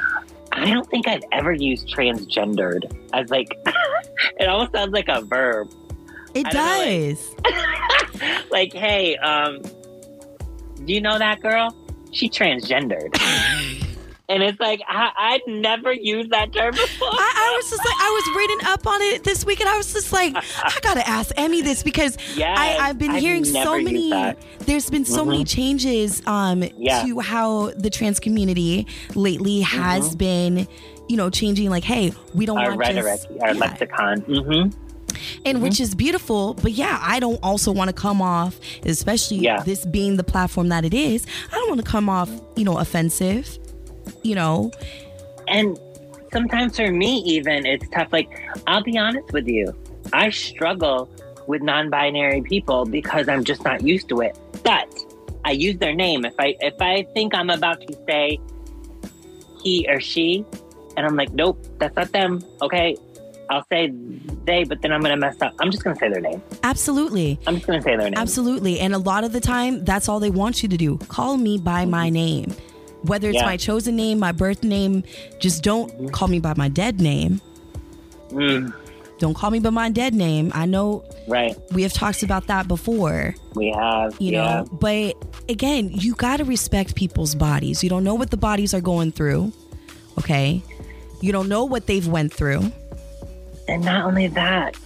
I 0.52 0.70
don't 0.70 0.88
think 0.88 1.06
I've 1.06 1.24
ever 1.32 1.52
used 1.52 1.88
transgendered 1.94 2.90
as 3.12 3.28
like, 3.30 3.58
it 4.38 4.48
almost 4.48 4.72
sounds 4.72 4.92
like 4.92 5.08
a 5.08 5.20
verb. 5.20 5.70
It 6.34 6.44
don't 6.44 6.54
know, 6.54 7.14
does. 7.14 7.34
Like, 8.50 8.72
hey, 8.72 9.16
um, 9.16 9.60
do 10.84 10.92
you 10.92 11.00
know 11.00 11.18
that 11.18 11.40
girl? 11.40 11.76
She 12.12 12.30
transgendered. 12.30 13.14
and 14.28 14.42
it's 14.42 14.58
like, 14.58 14.80
I, 14.88 15.10
I'd 15.16 15.42
never 15.46 15.92
used 15.92 16.30
that 16.30 16.52
term 16.52 16.72
before. 16.72 17.08
I, 17.10 17.32
I 17.36 17.56
was 17.56 17.70
just 17.70 17.84
like, 17.84 17.94
I 17.98 18.10
was 18.10 18.36
reading 18.36 18.66
up 18.66 18.86
on 18.86 19.02
it 19.02 19.24
this 19.24 19.44
week, 19.44 19.60
and 19.60 19.68
I 19.68 19.76
was 19.76 19.92
just 19.92 20.12
like, 20.12 20.34
I 20.62 20.78
gotta 20.82 21.06
ask 21.08 21.32
Emmy 21.36 21.62
this 21.62 21.82
because 21.82 22.16
Yes, 22.36 22.58
I, 22.58 22.76
I've 22.88 22.98
been 22.98 23.12
I've 23.12 23.20
hearing 23.20 23.44
so 23.44 23.80
many. 23.80 24.10
There's 24.60 24.90
been 24.90 25.04
so 25.04 25.24
many 25.24 25.44
changes 25.44 26.22
um, 26.26 26.64
Yeah. 26.76 27.02
to 27.04 27.20
how 27.20 27.70
the 27.76 27.90
trans 27.90 28.18
community 28.20 28.86
lately 29.14 29.60
has 29.60 30.16
been, 30.16 30.66
you 31.08 31.16
know, 31.16 31.30
changing. 31.30 31.70
Like, 31.70 31.84
hey, 31.84 32.12
we 32.34 32.46
don't 32.46 32.58
our 32.58 32.68
want 32.70 32.80
rhetoric, 32.80 33.20
just, 33.20 33.30
our 33.42 33.52
yeah. 33.54 33.60
lexicon. 33.60 34.22
Mm-hmm. 34.22 34.78
and 35.46 35.62
which 35.62 35.80
is 35.80 35.94
beautiful. 35.94 36.54
But 36.54 36.72
yeah, 36.72 36.98
I 37.00 37.20
don't 37.20 37.38
also 37.42 37.70
want 37.72 37.88
to 37.88 37.94
come 37.94 38.20
off, 38.20 38.58
especially 38.84 39.38
Yeah. 39.38 39.62
this 39.62 39.86
being 39.86 40.16
the 40.16 40.24
platform 40.24 40.68
that 40.70 40.84
it 40.84 40.94
is. 40.94 41.26
I 41.52 41.54
don't 41.54 41.68
want 41.68 41.84
to 41.84 41.88
come 41.90 42.08
off, 42.08 42.28
you 42.56 42.64
know, 42.64 42.78
offensive. 42.78 43.58
You 44.22 44.34
know, 44.34 44.70
And 45.48 45.78
sometimes 46.32 46.76
for 46.76 46.90
me, 46.90 47.18
even 47.18 47.66
it's 47.66 47.88
tough. 47.90 48.12
Like, 48.12 48.28
I'll 48.66 48.82
be 48.82 48.98
honest 48.98 49.32
with 49.32 49.46
you, 49.46 49.74
I 50.12 50.30
struggle 50.30 51.08
with 51.46 51.62
non-binary 51.62 52.42
people 52.42 52.84
because 52.84 53.28
I'm 53.28 53.44
just 53.44 53.64
not 53.64 53.82
used 53.82 54.08
to 54.08 54.20
it. 54.20 54.36
But 54.64 54.92
I 55.44 55.52
use 55.52 55.78
their 55.78 55.94
name 55.94 56.24
if 56.24 56.34
I 56.38 56.56
if 56.60 56.74
I 56.80 57.04
think 57.14 57.34
I'm 57.34 57.50
about 57.50 57.80
to 57.82 57.94
say 58.06 58.40
he 59.62 59.86
or 59.88 60.00
she, 60.00 60.44
and 60.96 61.06
I'm 61.06 61.16
like, 61.16 61.32
nope, 61.32 61.64
that's 61.78 61.94
not 61.96 62.12
them. 62.12 62.44
Okay, 62.62 62.96
I'll 63.48 63.64
say 63.70 63.92
they, 64.44 64.64
but 64.64 64.82
then 64.82 64.92
I'm 64.92 65.00
gonna 65.02 65.16
mess 65.16 65.40
up. 65.40 65.54
I'm 65.60 65.70
just 65.70 65.84
gonna 65.84 65.96
say 65.96 66.08
their 66.08 66.20
name. 66.20 66.42
absolutely. 66.62 67.38
I'm 67.46 67.54
just 67.56 67.66
gonna 67.66 67.82
say 67.82 67.96
their 67.96 68.10
name. 68.10 68.18
Absolutely. 68.18 68.80
And 68.80 68.94
a 68.94 68.98
lot 68.98 69.24
of 69.24 69.32
the 69.32 69.40
time, 69.40 69.84
that's 69.84 70.08
all 70.08 70.20
they 70.20 70.30
want 70.30 70.62
you 70.62 70.68
to 70.68 70.76
do. 70.76 70.98
Call 71.08 71.36
me 71.36 71.58
by 71.58 71.84
my 71.84 72.06
mm-hmm. 72.06 72.14
name. 72.14 72.56
Whether 73.06 73.28
it's 73.28 73.36
Yeah. 73.36 73.46
my 73.46 73.56
chosen 73.56 73.96
name, 73.96 74.18
my 74.18 74.32
birth 74.32 74.62
name, 74.62 75.02
just 75.38 75.62
don't 75.62 76.12
call 76.12 76.28
me 76.28 76.38
by 76.38 76.54
my 76.56 76.68
dead 76.68 77.00
name. 77.00 77.40
Mm, 78.30 78.72
Don't 79.18 79.34
call 79.34 79.50
me 79.50 79.60
by 79.60 79.70
my 79.70 79.88
dead 79.88 80.12
name. 80.14 80.50
I 80.54 80.66
know 80.66 81.02
right, 81.26 81.56
we 81.72 81.82
have 81.82 81.92
talked 81.94 82.22
about 82.22 82.48
that 82.48 82.68
before, 82.68 83.34
we 83.54 83.68
have. 83.70 84.14
you 84.20 84.32
yeah. 84.32 84.42
know, 84.60 84.64
but 84.72 85.14
again, 85.48 85.90
you 85.92 86.14
got 86.14 86.36
to 86.38 86.44
respect 86.44 86.96
people's 86.96 87.34
bodies. 87.34 87.82
You 87.82 87.88
don't 87.88 88.04
know 88.04 88.14
what 88.14 88.30
the 88.30 88.36
bodies 88.36 88.74
are 88.74 88.80
going 88.82 89.12
through, 89.12 89.52
okay? 90.18 90.60
You 91.22 91.32
don't 91.32 91.48
know 91.48 91.64
what 91.64 91.86
they've 91.86 92.06
went 92.06 92.30
through. 92.32 92.70
And 93.68 93.84
not 93.84 94.04
only 94.04 94.26
that, 94.28 94.76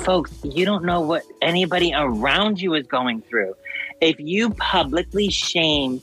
folks, 0.00 0.30
you 0.44 0.66
don't 0.66 0.84
know 0.84 1.00
what 1.00 1.22
anybody 1.40 1.92
around 1.94 2.60
you 2.60 2.74
is 2.74 2.86
going 2.86 3.22
through. 3.22 3.54
If 4.02 4.20
you 4.20 4.50
publicly 4.50 5.30
shame 5.30 6.02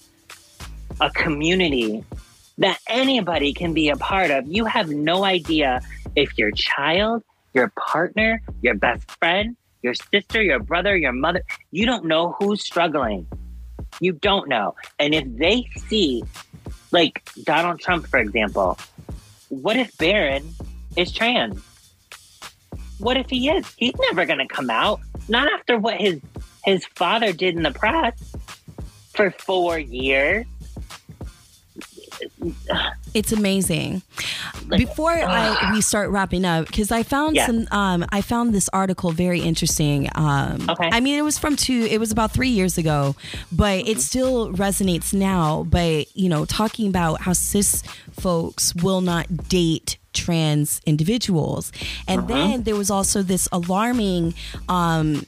a 1.01 1.09
community 1.09 2.03
that 2.57 2.79
anybody 2.87 3.53
can 3.53 3.73
be 3.73 3.89
a 3.89 3.95
part 3.97 4.31
of, 4.31 4.47
you 4.47 4.65
have 4.65 4.89
no 4.89 5.23
idea 5.25 5.81
if 6.15 6.37
your 6.37 6.51
child, 6.51 7.23
your 7.53 7.71
partner, 7.77 8.41
your 8.61 8.75
best 8.75 9.09
friend, 9.19 9.57
your 9.81 9.93
sister, 9.93 10.41
your 10.41 10.59
brother, 10.59 10.95
your 10.95 11.11
mother, 11.11 11.43
you 11.71 11.85
don't 11.85 12.05
know 12.05 12.35
who's 12.39 12.63
struggling. 12.63 13.27
You 13.99 14.13
don't 14.13 14.47
know. 14.47 14.75
And 14.99 15.13
if 15.13 15.25
they 15.37 15.67
see, 15.87 16.23
like 16.91 17.27
Donald 17.43 17.79
Trump, 17.79 18.07
for 18.07 18.19
example, 18.19 18.77
what 19.49 19.75
if 19.77 19.97
Barron 19.97 20.53
is 20.95 21.11
trans? 21.11 21.61
What 22.99 23.17
if 23.17 23.29
he 23.29 23.49
is? 23.49 23.65
He's 23.77 23.93
never 23.99 24.25
going 24.25 24.39
to 24.39 24.47
come 24.47 24.69
out. 24.69 25.01
Not 25.27 25.51
after 25.51 25.77
what 25.77 25.95
his 25.95 26.21
his 26.63 26.85
father 26.95 27.31
did 27.33 27.55
in 27.55 27.63
the 27.63 27.71
press. 27.71 28.35
for 29.13 29.31
four 29.31 29.79
years. 29.79 30.45
It's 33.13 33.31
amazing. 33.31 34.01
Before 34.69 35.11
I 35.11 35.71
we 35.73 35.81
start 35.81 36.09
wrapping 36.09 36.43
up, 36.45 36.67
because 36.67 36.91
I 36.91 37.03
found 37.03 37.35
Yeah. 37.35 37.45
some, 37.45 37.67
um, 37.71 38.05
I 38.09 38.21
found 38.21 38.53
this 38.53 38.69
article 38.73 39.11
very 39.11 39.39
interesting. 39.41 40.09
Um, 40.15 40.65
Okay. 40.69 40.89
I 40.91 40.99
mean, 40.99 41.17
it 41.17 41.21
was 41.23 41.37
from 41.37 41.55
two, 41.55 41.87
it 41.89 41.99
was 41.99 42.11
about 42.11 42.31
three 42.33 42.49
years 42.49 42.77
ago, 42.77 43.15
but 43.51 43.87
it 43.87 44.01
still 44.01 44.51
resonates 44.53 45.13
now. 45.13 45.65
But 45.69 46.15
you 46.15 46.27
know, 46.29 46.45
talking 46.45 46.87
about 46.87 47.21
how 47.21 47.33
cis 47.33 47.83
folks 48.11 48.75
will 48.75 49.01
not 49.01 49.47
date 49.47 49.97
trans 50.13 50.81
individuals, 50.85 51.71
and 52.07 52.27
then 52.27 52.63
there 52.63 52.75
was 52.75 52.89
also 52.89 53.21
this 53.21 53.47
alarming. 53.51 54.33
Um, 54.69 55.25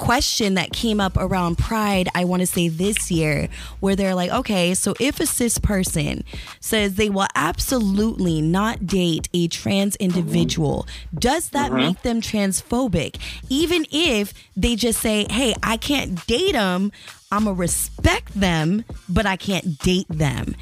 question 0.00 0.54
that 0.54 0.72
came 0.72 0.98
up 0.98 1.16
around 1.16 1.58
Pride, 1.58 2.08
I 2.14 2.24
want 2.24 2.40
to 2.40 2.46
say 2.46 2.68
this 2.68 3.10
year, 3.10 3.48
where 3.78 3.94
they're 3.94 4.14
like, 4.14 4.30
okay, 4.32 4.74
so 4.74 4.94
if 4.98 5.20
a 5.20 5.26
cis 5.26 5.58
person 5.58 6.24
says 6.58 6.94
they 6.94 7.10
will 7.10 7.28
absolutely 7.36 8.40
not 8.40 8.86
date 8.86 9.28
a 9.34 9.46
trans 9.46 9.94
individual, 9.96 10.88
does 11.14 11.50
that 11.50 11.70
mm-hmm. 11.70 11.76
make 11.76 12.02
them 12.02 12.20
transphobic? 12.20 13.20
Even 13.48 13.86
if 13.92 14.32
they 14.56 14.74
just 14.74 15.00
say, 15.00 15.26
hey, 15.30 15.54
I 15.62 15.76
can't 15.76 16.26
date 16.26 16.52
them, 16.52 16.90
I'm 17.30 17.44
going 17.44 17.54
to 17.54 17.60
respect 17.60 18.32
them, 18.34 18.84
but 19.08 19.26
I 19.26 19.36
can't 19.36 19.78
date 19.78 20.08
them. 20.08 20.56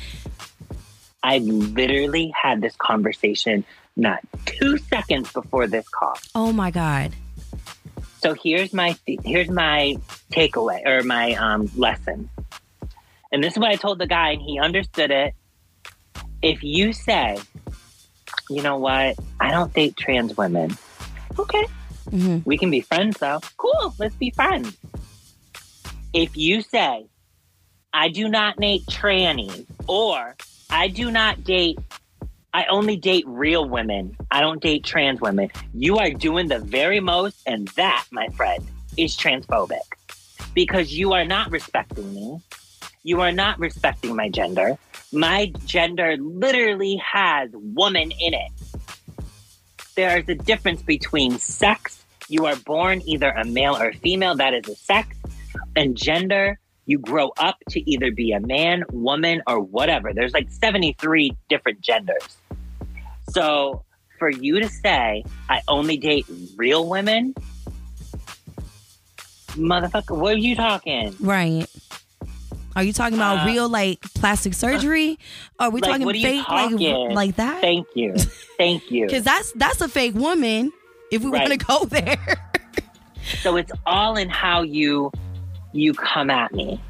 I 1.22 1.38
literally 1.38 2.32
had 2.34 2.60
this 2.60 2.76
conversation 2.76 3.64
not 3.96 4.20
two 4.46 4.78
seconds 4.78 5.32
before 5.32 5.66
this 5.66 5.88
call. 5.88 6.16
Oh 6.34 6.52
my 6.52 6.70
God. 6.70 7.12
So 8.20 8.34
here's 8.34 8.72
my 8.72 8.96
here's 9.06 9.48
my 9.48 9.96
takeaway 10.32 10.84
or 10.86 11.02
my 11.04 11.34
um, 11.34 11.70
lesson, 11.76 12.28
and 13.32 13.42
this 13.44 13.52
is 13.52 13.58
what 13.58 13.70
I 13.70 13.76
told 13.76 13.98
the 13.98 14.06
guy, 14.06 14.30
and 14.32 14.42
he 14.42 14.58
understood 14.58 15.10
it. 15.10 15.34
If 16.42 16.62
you 16.62 16.92
say, 16.92 17.38
you 18.50 18.62
know 18.62 18.76
what, 18.78 19.16
I 19.40 19.50
don't 19.50 19.72
date 19.72 19.96
trans 19.96 20.36
women, 20.36 20.76
okay, 21.38 21.64
Mhm. 22.10 22.44
we 22.44 22.58
can 22.58 22.70
be 22.70 22.80
friends 22.80 23.18
though. 23.18 23.40
Cool, 23.56 23.94
let's 23.98 24.16
be 24.16 24.30
friends. 24.30 24.76
If 26.12 26.36
you 26.36 26.62
say, 26.62 27.06
I 27.92 28.08
do 28.08 28.28
not 28.28 28.56
date 28.56 28.82
trannies, 28.86 29.66
or 29.86 30.36
I 30.70 30.88
do 30.88 31.10
not 31.10 31.44
date 31.44 31.78
I 32.54 32.64
only 32.66 32.96
date 32.96 33.24
real 33.26 33.68
women. 33.68 34.16
I 34.30 34.40
don't 34.40 34.60
date 34.60 34.84
trans 34.84 35.20
women. 35.20 35.50
You 35.74 35.98
are 35.98 36.10
doing 36.10 36.48
the 36.48 36.58
very 36.58 37.00
most, 37.00 37.42
and 37.46 37.68
that, 37.68 38.06
my 38.10 38.28
friend, 38.28 38.66
is 38.96 39.16
transphobic 39.16 39.80
because 40.54 40.92
you 40.92 41.12
are 41.12 41.24
not 41.24 41.50
respecting 41.50 42.12
me. 42.14 42.40
You 43.02 43.20
are 43.20 43.32
not 43.32 43.58
respecting 43.58 44.16
my 44.16 44.28
gender. 44.28 44.76
My 45.12 45.52
gender 45.66 46.16
literally 46.18 46.96
has 46.96 47.50
woman 47.52 48.10
in 48.10 48.34
it. 48.34 48.52
There 49.94 50.18
is 50.18 50.28
a 50.28 50.34
difference 50.34 50.82
between 50.82 51.38
sex. 51.38 52.04
You 52.28 52.46
are 52.46 52.56
born 52.56 53.02
either 53.06 53.30
a 53.30 53.44
male 53.44 53.76
or 53.76 53.92
female, 53.92 54.36
that 54.36 54.54
is 54.54 54.68
a 54.68 54.74
sex, 54.74 55.16
and 55.76 55.96
gender. 55.96 56.58
You 56.88 56.98
grow 56.98 57.30
up 57.38 57.56
to 57.70 57.90
either 57.90 58.10
be 58.10 58.32
a 58.32 58.40
man, 58.40 58.82
woman, 58.90 59.42
or 59.46 59.60
whatever. 59.60 60.12
There's 60.14 60.32
like 60.32 60.50
73 60.50 61.32
different 61.50 61.82
genders. 61.82 62.38
So 63.30 63.84
for 64.18 64.30
you 64.30 64.58
to 64.60 64.68
say, 64.68 65.22
I 65.50 65.60
only 65.68 65.98
date 65.98 66.24
real 66.56 66.88
women, 66.88 67.34
motherfucker, 69.50 70.16
what 70.16 70.34
are 70.34 70.38
you 70.38 70.56
talking? 70.56 71.14
Right. 71.20 71.66
Are 72.74 72.82
you 72.82 72.92
talking 72.92 73.18
about 73.18 73.40
Uh, 73.42 73.46
real 73.50 73.68
like 73.68 74.00
plastic 74.14 74.54
surgery? 74.54 75.18
Or 75.60 75.66
are 75.66 75.70
we 75.70 75.80
Like, 75.80 76.00
talking 76.00 76.22
fake 76.22 76.48
like 76.48 76.70
talking? 76.70 77.10
like 77.10 77.36
that? 77.36 77.60
Thank 77.60 77.86
you. 77.94 78.14
Thank 78.56 78.90
you. 78.90 79.06
Because 79.08 79.24
that's 79.24 79.52
that's 79.52 79.80
a 79.80 79.88
fake 79.88 80.14
woman. 80.14 80.72
If 81.10 81.22
we 81.22 81.30
want 81.30 81.48
to 81.48 81.56
go 81.58 81.84
there, 81.84 82.16
So 83.42 83.56
it's 83.56 83.72
all 83.84 84.16
in 84.16 84.30
how 84.30 84.62
you 84.62 85.10
you 85.72 85.94
come 85.94 86.30
at 86.30 86.52
me. 86.52 86.80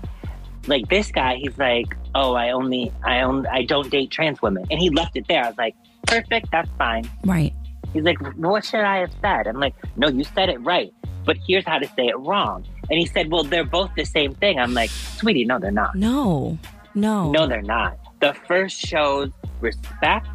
Like 0.66 0.88
this 0.88 1.10
guy, 1.10 1.36
he's 1.36 1.56
like, 1.56 1.96
"Oh, 2.14 2.34
I 2.34 2.50
only, 2.50 2.92
I 3.02 3.20
only, 3.20 3.48
I 3.48 3.62
don't 3.64 3.90
date 3.90 4.10
trans 4.10 4.42
women," 4.42 4.66
and 4.70 4.78
he 4.78 4.90
left 4.90 5.16
it 5.16 5.26
there. 5.28 5.44
I 5.44 5.48
was 5.48 5.58
like, 5.58 5.74
"Perfect, 6.06 6.48
that's 6.52 6.70
fine." 6.76 7.08
right? 7.24 7.54
He's 7.94 8.02
like, 8.02 8.18
"What 8.36 8.64
should 8.64 8.80
I 8.80 8.98
have 8.98 9.12
said?" 9.22 9.46
I'm 9.46 9.58
like, 9.58 9.74
"No, 9.96 10.08
you 10.08 10.24
said 10.24 10.50
it 10.50 10.58
right, 10.58 10.92
but 11.24 11.38
here's 11.46 11.64
how 11.64 11.78
to 11.78 11.86
say 11.86 12.06
it 12.08 12.18
wrong." 12.18 12.66
And 12.90 12.98
he 12.98 13.06
said, 13.06 13.30
"Well, 13.30 13.44
they're 13.44 13.64
both 13.64 13.90
the 13.96 14.04
same 14.04 14.34
thing." 14.34 14.58
I'm 14.58 14.74
like, 14.74 14.90
"Sweetie, 14.90 15.46
no, 15.46 15.58
they're 15.58 15.70
not. 15.70 15.94
No, 15.94 16.58
no, 16.94 17.30
No, 17.30 17.46
they're 17.46 17.62
not. 17.62 17.98
The 18.20 18.34
first 18.34 18.78
shows 18.78 19.30
respect, 19.60 20.26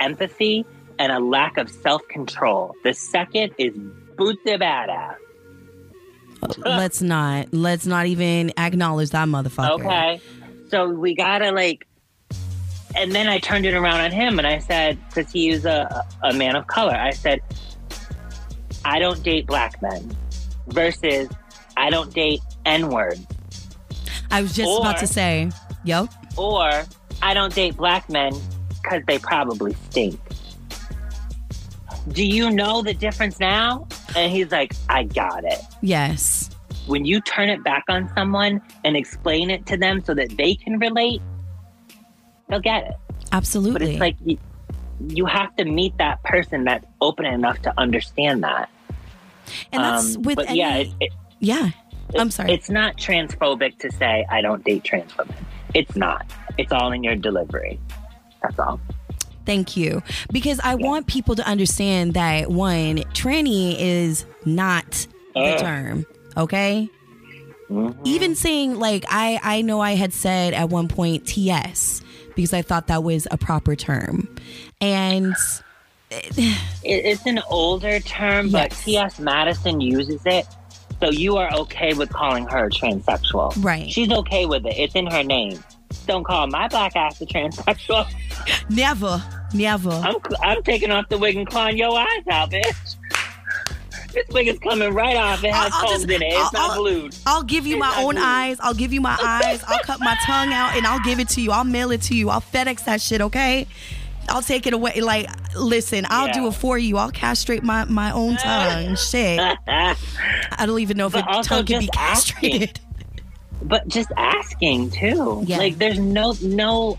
empathy, 0.00 0.64
and 0.98 1.12
a 1.12 1.20
lack 1.20 1.58
of 1.58 1.70
self 1.70 2.02
control. 2.08 2.74
The 2.82 2.92
second 2.94 3.54
is 3.58 3.72
boot 4.16 4.38
the 4.44 4.52
badass." 4.52 5.16
Let's 6.58 7.02
not. 7.02 7.52
Let's 7.52 7.86
not 7.86 8.06
even 8.06 8.52
acknowledge 8.56 9.10
that 9.10 9.28
motherfucker. 9.28 9.80
Okay. 9.80 10.20
So 10.68 10.88
we 10.88 11.14
gotta 11.14 11.52
like, 11.52 11.86
and 12.96 13.12
then 13.12 13.28
I 13.28 13.38
turned 13.38 13.66
it 13.66 13.74
around 13.74 14.00
on 14.00 14.10
him 14.10 14.38
and 14.38 14.46
I 14.46 14.58
said, 14.58 14.98
because 15.08 15.30
he 15.30 15.48
is 15.48 15.64
a, 15.64 16.04
a 16.22 16.32
man 16.32 16.56
of 16.56 16.66
color, 16.66 16.94
I 16.94 17.10
said, 17.10 17.40
I 18.84 18.98
don't 18.98 19.22
date 19.22 19.46
black 19.46 19.80
men 19.82 20.16
versus 20.68 21.28
I 21.76 21.90
don't 21.90 22.12
date 22.12 22.40
N 22.66 22.88
word. 22.88 23.18
I 24.30 24.42
was 24.42 24.54
just 24.54 24.80
about 24.80 24.98
to 24.98 25.06
say, 25.06 25.50
yo, 25.84 26.08
or 26.36 26.84
I 27.22 27.34
don't 27.34 27.54
date 27.54 27.76
black 27.76 28.08
men 28.10 28.32
because 28.82 29.02
they 29.06 29.18
probably 29.18 29.74
stink. 29.90 30.18
Do 32.08 32.24
you 32.26 32.50
know 32.50 32.82
the 32.82 32.94
difference 32.94 33.40
now? 33.40 33.86
And 34.16 34.30
he's 34.30 34.50
like, 34.52 34.74
I 34.88 35.04
got 35.04 35.44
it. 35.44 35.60
yes, 35.80 36.50
when 36.86 37.04
you 37.06 37.20
turn 37.22 37.48
it 37.48 37.64
back 37.64 37.84
on 37.88 38.10
someone 38.14 38.60
and 38.84 38.94
explain 38.96 39.50
it 39.50 39.64
to 39.66 39.76
them 39.78 40.04
so 40.04 40.12
that 40.14 40.36
they 40.36 40.54
can 40.54 40.78
relate, 40.78 41.22
they'll 42.48 42.60
get 42.60 42.84
it. 42.84 42.94
Absolutely. 43.32 43.78
But 43.78 43.88
it's 43.88 44.00
like 44.00 44.16
you, 44.24 44.38
you 45.08 45.24
have 45.24 45.56
to 45.56 45.64
meet 45.64 45.96
that 45.96 46.22
person 46.24 46.64
that's 46.64 46.84
open 47.00 47.24
enough 47.24 47.62
to 47.62 47.72
understand 47.78 48.44
that. 48.44 48.68
and 49.72 49.82
that's 49.82 50.16
Um, 50.16 50.22
with 50.22 50.36
but 50.36 50.50
any, 50.50 50.58
yeah, 50.58 50.76
it, 50.76 50.88
it, 51.00 51.12
yeah. 51.40 51.70
I'm 52.18 52.30
sorry. 52.30 52.52
It's 52.52 52.68
not 52.68 52.98
transphobic 52.98 53.78
to 53.78 53.90
say 53.92 54.26
I 54.30 54.42
don't 54.42 54.62
date 54.62 54.84
trans 54.84 55.16
women. 55.16 55.34
It's 55.72 55.96
not. 55.96 56.30
It's 56.58 56.70
all 56.70 56.92
in 56.92 57.02
your 57.02 57.16
delivery. 57.16 57.80
That's 58.42 58.58
all. 58.58 58.78
Thank 59.46 59.76
you. 59.76 60.02
Because 60.32 60.60
I 60.62 60.74
want 60.74 61.06
people 61.06 61.36
to 61.36 61.46
understand 61.46 62.14
that 62.14 62.50
one, 62.50 62.98
tranny 63.14 63.76
is 63.78 64.24
not 64.44 65.06
the 65.34 65.56
term. 65.58 66.06
Okay. 66.36 66.88
Mhm. 67.70 67.96
Even 68.04 68.34
saying 68.34 68.78
like 68.78 69.04
I 69.08 69.38
I 69.42 69.62
know 69.62 69.80
I 69.80 69.94
had 69.94 70.12
said 70.12 70.52
at 70.54 70.68
one 70.68 70.88
point 70.88 71.26
TS 71.26 72.02
because 72.36 72.52
I 72.52 72.62
thought 72.62 72.88
that 72.88 73.02
was 73.02 73.26
a 73.30 73.38
proper 73.38 73.74
term. 73.76 74.28
And 74.80 75.34
It, 76.10 76.64
it's 76.82 77.26
an 77.26 77.40
older 77.50 77.98
term, 77.98 78.50
but 78.50 78.70
T.S. 78.70 79.18
Madison 79.18 79.80
uses 79.80 80.20
it. 80.26 80.46
So 81.00 81.10
you 81.10 81.36
are 81.38 81.52
okay 81.54 81.92
with 81.94 82.10
calling 82.10 82.46
her 82.46 82.70
transsexual. 82.70 83.52
Right. 83.64 83.90
She's 83.90 84.10
okay 84.12 84.46
with 84.46 84.64
it. 84.64 84.74
It's 84.76 84.94
in 84.94 85.06
her 85.06 85.24
name. 85.24 85.62
Don't 86.06 86.24
call 86.24 86.46
my 86.48 86.68
black 86.68 86.96
ass 86.96 87.20
a 87.20 87.26
transsexual. 87.26 88.06
never, 88.70 89.22
never. 89.54 89.90
I'm 89.90 90.16
I'm 90.42 90.62
taking 90.62 90.90
off 90.90 91.08
the 91.08 91.18
wig 91.18 91.36
and 91.36 91.46
clawing 91.46 91.76
your 91.78 91.98
eyes 91.98 92.22
out, 92.30 92.50
bitch. 92.50 92.96
This 94.12 94.28
wig 94.28 94.46
is 94.46 94.58
coming 94.60 94.92
right 94.94 95.16
off. 95.16 95.42
It 95.42 95.52
has 95.52 95.72
holes 95.74 96.04
in 96.04 96.10
it. 96.10 96.22
It's 96.22 96.36
I'll- 96.36 96.50
not 96.52 96.70
I'll- 96.72 96.76
glued. 96.82 97.16
I'll 97.26 97.42
give 97.42 97.66
you 97.66 97.76
my 97.76 97.88
It's 97.88 97.96
not 97.96 98.04
own 98.04 98.14
good. 98.14 98.24
eyes. 98.24 98.56
I'll 98.60 98.74
give 98.74 98.92
you 98.92 99.00
my 99.00 99.18
eyes. 99.20 99.62
I'll 99.66 99.80
cut 99.80 99.98
my 100.00 100.16
tongue 100.24 100.52
out 100.52 100.76
and 100.76 100.86
I'll 100.86 101.00
give 101.00 101.18
it 101.18 101.28
to 101.30 101.40
you. 101.40 101.50
I'll 101.50 101.64
mail 101.64 101.90
it 101.90 102.02
to 102.02 102.14
you. 102.14 102.30
I'll 102.30 102.40
FedEx 102.40 102.84
that 102.84 103.00
shit, 103.00 103.20
okay? 103.20 103.66
I'll 104.28 104.40
take 104.42 104.66
it 104.68 104.72
away. 104.72 105.00
Like, 105.00 105.28
listen, 105.56 106.06
I'll 106.08 106.32
do 106.32 106.46
it 106.46 106.52
for 106.54 106.78
you. 106.78 106.96
I'll 106.96 107.10
castrate 107.10 107.62
my, 107.64 107.84
my 107.86 108.10
own 108.12 108.36
tongue. 108.36 108.94
Shit. 109.10 109.38
I 109.66 109.96
don't 110.64 110.78
even 110.78 110.96
know 110.96 111.08
if 111.08 111.12
But 111.14 111.24
a 111.28 111.42
tongue 111.42 111.66
can 111.66 111.80
be 111.80 111.88
castrated. 111.88 112.62
asking. 112.62 112.84
But 113.64 113.88
just 113.88 114.10
asking 114.16 114.90
too. 114.90 115.42
Yeah. 115.46 115.58
Like 115.58 115.78
there's 115.78 115.98
no 115.98 116.34
no 116.42 116.98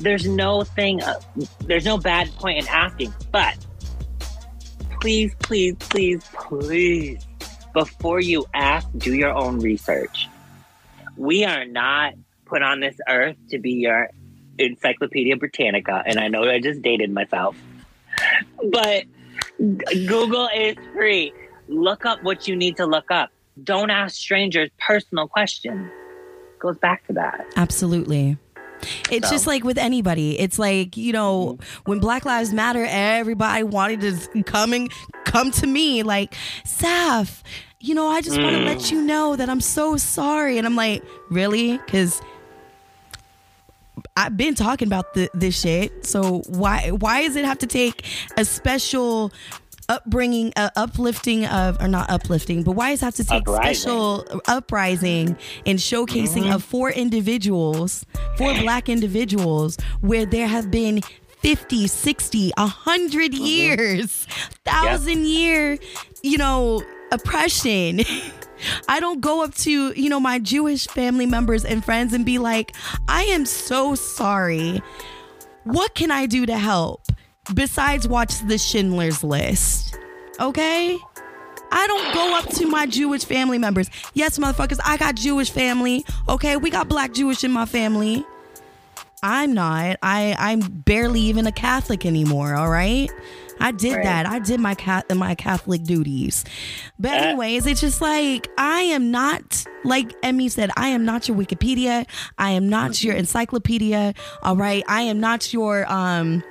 there's 0.00 0.26
no 0.26 0.64
thing 0.64 1.02
uh, 1.02 1.20
there's 1.60 1.84
no 1.84 1.98
bad 1.98 2.30
point 2.36 2.58
in 2.58 2.68
asking. 2.68 3.14
But 3.30 3.56
please, 5.00 5.34
please, 5.40 5.76
please, 5.78 6.24
please, 6.32 7.26
before 7.72 8.20
you 8.20 8.46
ask, 8.54 8.88
do 8.96 9.14
your 9.14 9.32
own 9.32 9.60
research. 9.60 10.28
We 11.16 11.44
are 11.44 11.64
not 11.64 12.14
put 12.44 12.62
on 12.62 12.80
this 12.80 12.96
earth 13.08 13.36
to 13.50 13.58
be 13.58 13.72
your 13.72 14.10
Encyclopedia 14.58 15.36
Britannica, 15.36 16.02
and 16.06 16.18
I 16.18 16.28
know 16.28 16.48
I 16.48 16.60
just 16.60 16.82
dated 16.82 17.12
myself. 17.12 17.56
But 18.70 19.04
Google 19.58 20.48
is 20.54 20.76
free. 20.92 21.32
Look 21.68 22.04
up 22.04 22.22
what 22.22 22.48
you 22.48 22.56
need 22.56 22.76
to 22.78 22.86
look 22.86 23.10
up. 23.10 23.30
Don't 23.62 23.90
ask 23.90 24.16
strangers 24.16 24.70
personal 24.78 25.28
questions. 25.28 25.90
goes 26.60 26.78
back 26.78 27.06
to 27.06 27.12
that. 27.12 27.44
Absolutely. 27.56 28.38
It's 29.10 29.28
So- 29.28 29.34
just 29.34 29.46
like 29.46 29.64
with 29.64 29.76
anybody. 29.76 30.38
It's 30.40 30.58
like, 30.58 30.96
you 30.96 31.12
know, 31.12 31.58
when 31.84 31.98
Black 31.98 32.24
Lives 32.24 32.54
Matter, 32.54 32.86
everybody 32.88 33.64
wanted 33.64 34.00
to 34.00 34.42
come 34.44 34.72
and 34.72 34.90
come 35.26 35.50
to 35.50 35.66
me 35.66 36.02
like, 36.02 36.34
Saf, 36.64 37.42
you 37.80 37.94
know, 37.94 38.08
I 38.08 38.22
just 38.22 38.40
want 38.40 38.56
to 38.56 38.62
Mm. 38.62 38.66
let 38.66 38.90
you 38.90 39.02
know 39.02 39.36
that 39.36 39.50
I'm 39.50 39.60
so 39.60 39.98
sorry. 39.98 40.56
And 40.56 40.66
I'm 40.66 40.74
like, 40.76 41.02
really? 41.30 41.76
Because 41.76 42.22
I've 44.16 44.36
been 44.36 44.54
talking 44.54 44.88
about 44.88 45.14
the, 45.14 45.28
this 45.34 45.60
shit. 45.60 46.06
So 46.06 46.42
why 46.48 46.90
why 46.90 47.26
does 47.26 47.36
it 47.36 47.44
have 47.44 47.58
to 47.58 47.66
take 47.66 48.04
a 48.36 48.44
special 48.44 49.32
upbringing, 49.88 50.52
uh, 50.56 50.70
uplifting 50.76 51.46
of, 51.46 51.80
or 51.80 51.88
not 51.88 52.10
uplifting, 52.10 52.62
but 52.62 52.72
why 52.72 52.90
does 52.90 53.02
it 53.02 53.04
have 53.04 53.14
to 53.16 53.24
take 53.24 53.42
Uprising. 53.42 53.74
special 53.74 54.42
uprising 54.46 55.36
and 55.66 55.78
showcasing 55.78 56.54
of 56.54 56.62
four 56.62 56.90
individuals, 56.90 58.04
four 58.36 58.54
black 58.54 58.88
individuals, 58.88 59.76
where 60.00 60.26
there 60.26 60.46
have 60.46 60.70
been 60.70 61.00
50, 61.40 61.86
60, 61.86 62.52
100 62.56 63.34
years, 63.34 64.26
thousand 64.64 65.26
year, 65.26 65.78
you 66.22 66.38
know, 66.38 66.82
oppression. 67.12 68.00
I 68.88 69.00
don't 69.00 69.20
go 69.20 69.44
up 69.44 69.54
to, 69.56 69.92
you 69.92 70.08
know, 70.08 70.20
my 70.20 70.38
Jewish 70.38 70.86
family 70.86 71.26
members 71.26 71.64
and 71.64 71.84
friends 71.84 72.12
and 72.14 72.24
be 72.24 72.38
like, 72.38 72.74
I 73.08 73.24
am 73.24 73.44
so 73.44 73.94
sorry. 73.94 74.82
What 75.64 75.94
can 75.94 76.10
I 76.10 76.26
do 76.26 76.46
to 76.46 76.56
help 76.56 77.02
besides 77.52 78.06
watch 78.08 78.38
the 78.46 78.58
Schindler's 78.58 79.22
List? 79.24 79.98
Okay? 80.40 80.98
I 81.72 81.86
don't 81.86 82.14
go 82.14 82.36
up 82.38 82.48
to 82.56 82.66
my 82.66 82.86
Jewish 82.86 83.24
family 83.24 83.58
members. 83.58 83.90
Yes, 84.14 84.38
motherfuckers, 84.38 84.78
I 84.84 84.96
got 84.96 85.16
Jewish 85.16 85.50
family. 85.50 86.04
Okay, 86.28 86.56
we 86.56 86.70
got 86.70 86.88
black 86.88 87.12
Jewish 87.12 87.42
in 87.42 87.50
my 87.50 87.66
family. 87.66 88.24
I'm 89.22 89.54
not. 89.54 89.96
I 90.02 90.36
I'm 90.38 90.60
barely 90.60 91.20
even 91.22 91.46
a 91.46 91.52
Catholic 91.52 92.04
anymore, 92.04 92.54
all 92.54 92.68
right? 92.68 93.10
I 93.58 93.70
did 93.72 93.94
Right. 93.94 94.04
that. 94.04 94.26
I 94.26 94.38
did 94.38 94.60
my 94.60 94.74
cat 94.74 95.06
my 95.16 95.34
Catholic 95.34 95.82
duties. 95.84 96.44
But 96.98 97.12
Uh, 97.12 97.14
anyways, 97.14 97.66
it's 97.66 97.80
just 97.80 98.02
like 98.02 98.48
I 98.58 98.80
am 98.82 99.10
not 99.10 99.64
like 99.84 100.12
Emmy 100.22 100.48
said, 100.50 100.70
I 100.76 100.88
am 100.88 101.04
not 101.06 101.26
your 101.26 101.36
Wikipedia. 101.38 102.06
I 102.36 102.50
am 102.50 102.68
not 102.68 103.02
your 103.02 103.14
encyclopedia. 103.14 104.12
All 104.42 104.56
right. 104.56 104.84
I 104.88 105.02
am 105.02 105.20
not 105.20 105.52
your 105.54 105.90
um 105.90 106.42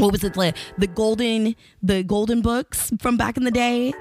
what 0.00 0.12
was 0.12 0.24
it 0.24 0.36
like 0.36 0.56
the 0.78 0.86
golden 0.86 1.54
the 1.82 2.02
golden 2.02 2.40
books 2.40 2.92
from 3.00 3.16
back 3.16 3.36
in 3.36 3.44
the 3.44 3.50
day 3.50 3.92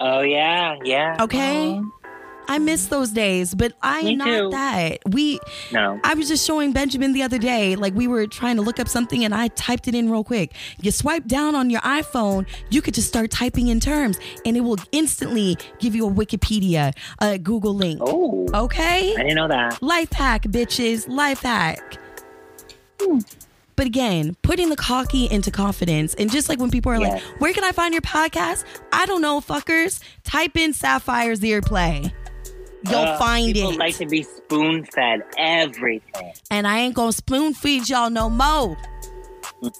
Oh 0.00 0.20
yeah, 0.22 0.76
yeah. 0.84 1.16
okay 1.20 1.80
i 2.46 2.58
miss 2.58 2.88
those 2.88 3.10
days 3.10 3.54
but 3.54 3.72
i 3.80 4.00
am 4.00 4.18
not 4.18 4.26
too. 4.26 4.50
that 4.50 4.98
we 5.08 5.40
No. 5.72 5.98
i 6.04 6.12
was 6.12 6.28
just 6.28 6.44
showing 6.46 6.72
benjamin 6.72 7.14
the 7.14 7.22
other 7.22 7.38
day 7.38 7.74
like 7.74 7.94
we 7.94 8.06
were 8.06 8.26
trying 8.26 8.56
to 8.56 8.62
look 8.62 8.78
up 8.78 8.86
something 8.86 9.24
and 9.24 9.34
i 9.34 9.48
typed 9.48 9.88
it 9.88 9.94
in 9.94 10.10
real 10.10 10.24
quick 10.24 10.52
you 10.82 10.90
swipe 10.90 11.26
down 11.26 11.54
on 11.54 11.70
your 11.70 11.80
iphone 11.80 12.46
you 12.68 12.82
could 12.82 12.92
just 12.92 13.08
start 13.08 13.30
typing 13.30 13.68
in 13.68 13.80
terms 13.80 14.18
and 14.44 14.58
it 14.58 14.60
will 14.60 14.76
instantly 14.92 15.56
give 15.78 15.94
you 15.94 16.06
a 16.06 16.10
wikipedia 16.10 16.92
a 17.22 17.38
google 17.38 17.74
link 17.74 17.98
Oh, 18.04 18.46
okay 18.52 19.14
I 19.14 19.22
didn't 19.22 19.36
know 19.36 19.48
that. 19.48 19.80
Life 19.82 20.12
hack, 20.12 20.42
bitches. 20.42 21.08
Life 21.08 21.40
hack. 21.40 21.96
Hmm. 23.00 23.18
But 23.76 23.86
again, 23.86 24.36
putting 24.42 24.68
the 24.70 24.76
cocky 24.76 25.26
into 25.30 25.50
confidence. 25.50 26.14
And 26.14 26.30
just 26.30 26.48
like 26.48 26.58
when 26.58 26.70
people 26.70 26.92
are 26.92 26.98
like, 27.00 27.20
where 27.38 27.52
can 27.52 27.64
I 27.64 27.72
find 27.72 27.92
your 27.92 28.02
podcast? 28.02 28.64
I 28.92 29.06
don't 29.06 29.20
know, 29.22 29.40
fuckers. 29.40 30.00
Type 30.24 30.56
in 30.56 30.72
Sapphire's 30.72 31.42
Ear 31.44 31.60
Play. 31.60 32.12
You'll 32.86 32.98
Uh, 32.98 33.18
find 33.18 33.52
people 33.54 33.70
it. 33.72 33.78
like 33.78 33.96
to 33.96 34.06
be 34.06 34.22
spoon 34.22 34.84
fed 34.84 35.22
everything. 35.38 36.32
and 36.50 36.66
I 36.66 36.80
ain't 36.80 36.94
gonna 36.94 37.12
spoon 37.12 37.54
feed 37.54 37.88
y'all 37.88 38.10
no 38.10 38.28
more. 38.28 38.76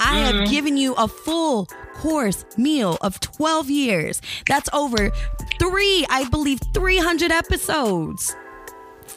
I 0.01 0.19
have 0.21 0.49
given 0.49 0.77
you 0.79 0.95
a 0.95 1.07
full 1.09 1.67
course 1.95 2.45
meal 2.57 2.97
of 3.03 3.21
12 3.21 3.69
years. 3.71 4.23
That's 4.47 4.69
over 4.73 5.11
three, 5.59 6.07
I 6.09 6.27
believe, 6.31 6.61
300 6.73 7.31
episodes. 7.31 8.35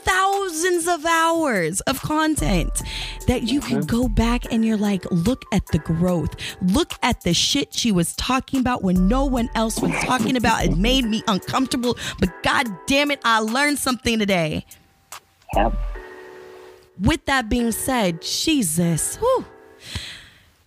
Thousands 0.07 0.87
of 0.87 1.05
hours 1.05 1.81
of 1.81 2.01
content 2.01 2.81
that 3.27 3.43
you 3.43 3.59
can 3.59 3.81
go 3.81 4.07
back 4.07 4.51
and 4.51 4.63
you're 4.65 4.77
like, 4.77 5.05
look 5.11 5.43
at 5.51 5.65
the 5.67 5.79
growth. 5.79 6.35
Look 6.61 6.93
at 7.03 7.21
the 7.21 7.33
shit 7.33 7.73
she 7.73 7.91
was 7.91 8.15
talking 8.15 8.61
about 8.61 8.83
when 8.83 9.07
no 9.07 9.25
one 9.25 9.49
else 9.53 9.79
was 9.81 9.91
talking 10.03 10.37
about. 10.37 10.63
It 10.63 10.77
made 10.77 11.05
me 11.05 11.23
uncomfortable, 11.27 11.97
but 12.19 12.29
god 12.41 12.67
damn 12.87 13.11
it, 13.11 13.19
I 13.25 13.39
learned 13.39 13.79
something 13.79 14.17
today. 14.17 14.65
Yep. 15.55 15.73
With 16.99 17.25
that 17.25 17.49
being 17.49 17.71
said, 17.71 18.21
Jesus, 18.21 19.17
whew, 19.17 19.45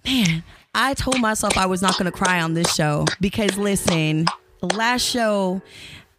man, 0.05 0.45
I 0.75 0.95
told 0.95 1.21
myself 1.21 1.57
I 1.57 1.67
was 1.67 1.83
not 1.83 1.99
going 1.99 2.11
to 2.11 2.17
cry 2.17 2.41
on 2.41 2.55
this 2.55 2.75
show 2.75 3.07
because 3.21 3.57
listen, 3.57 4.27
the 4.61 4.75
last 4.77 5.03
show, 5.03 5.63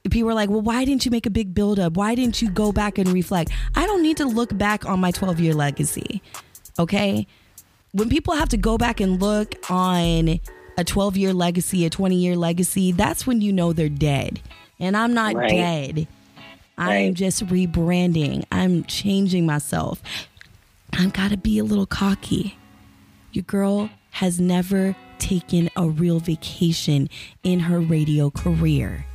people 0.09 0.27
were 0.27 0.33
like, 0.33 0.49
well, 0.49 0.61
why 0.61 0.83
didn't 0.85 1.05
you 1.05 1.11
make 1.11 1.25
a 1.25 1.29
big 1.29 1.53
buildup? 1.53 1.93
Why 1.93 2.15
didn't 2.15 2.41
you 2.41 2.49
go 2.49 2.71
back 2.71 2.97
and 2.97 3.09
reflect? 3.09 3.51
I 3.75 3.85
don't 3.85 4.01
need 4.01 4.17
to 4.17 4.25
look 4.25 4.57
back 4.57 4.85
on 4.85 4.99
my 4.99 5.11
12 5.11 5.39
year 5.39 5.53
legacy. 5.53 6.21
Okay. 6.79 7.27
When 7.91 8.09
people 8.09 8.33
have 8.35 8.49
to 8.49 8.57
go 8.57 8.77
back 8.77 8.99
and 8.99 9.21
look 9.21 9.53
on 9.69 10.39
a 10.77 10.83
12 10.83 11.17
year 11.17 11.33
legacy, 11.33 11.85
a 11.85 11.89
20 11.89 12.15
year 12.15 12.35
legacy, 12.35 12.91
that's 12.91 13.27
when 13.27 13.41
you 13.41 13.51
know 13.53 13.73
they're 13.73 13.89
dead. 13.89 14.39
And 14.79 14.97
I'm 14.97 15.13
not 15.13 15.35
Right. 15.35 15.49
dead. 15.49 16.07
I'm 16.77 17.13
just 17.13 17.45
rebranding. 17.45 18.43
I'm 18.51 18.83
changing 18.85 19.45
myself. 19.45 20.01
I've 20.93 21.13
got 21.13 21.29
to 21.31 21.37
be 21.37 21.59
a 21.59 21.63
little 21.63 21.85
cocky. 21.85 22.57
Your 23.33 23.43
girl 23.43 23.91
has 24.11 24.39
never 24.39 24.95
taken 25.19 25.69
a 25.75 25.87
real 25.87 26.19
vacation 26.19 27.07
in 27.43 27.61
her 27.61 27.79
radio 27.79 28.31
career. 28.31 29.05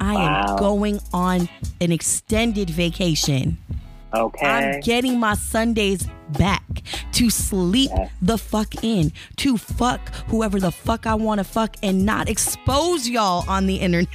I 0.00 0.14
Wow. 0.14 0.46
am 0.52 0.56
going 0.58 1.00
on 1.12 1.48
an 1.80 1.92
extended 1.92 2.70
vacation. 2.70 3.58
Okay. 4.14 4.46
I'm 4.46 4.80
getting 4.80 5.20
my 5.20 5.34
Sundays 5.34 6.06
back 6.38 6.62
to 7.12 7.28
sleep 7.30 7.90
Yes. 7.94 8.10
the 8.22 8.38
fuck 8.38 8.82
in, 8.82 9.12
to 9.36 9.56
fuck 9.58 10.14
whoever 10.28 10.58
the 10.60 10.70
fuck 10.72 11.06
I 11.06 11.14
want 11.14 11.38
to 11.40 11.44
fuck 11.44 11.76
and 11.82 12.06
not 12.06 12.28
expose 12.28 13.08
y'all 13.08 13.44
on 13.48 13.66
the 13.66 13.76
internet. 13.76 14.08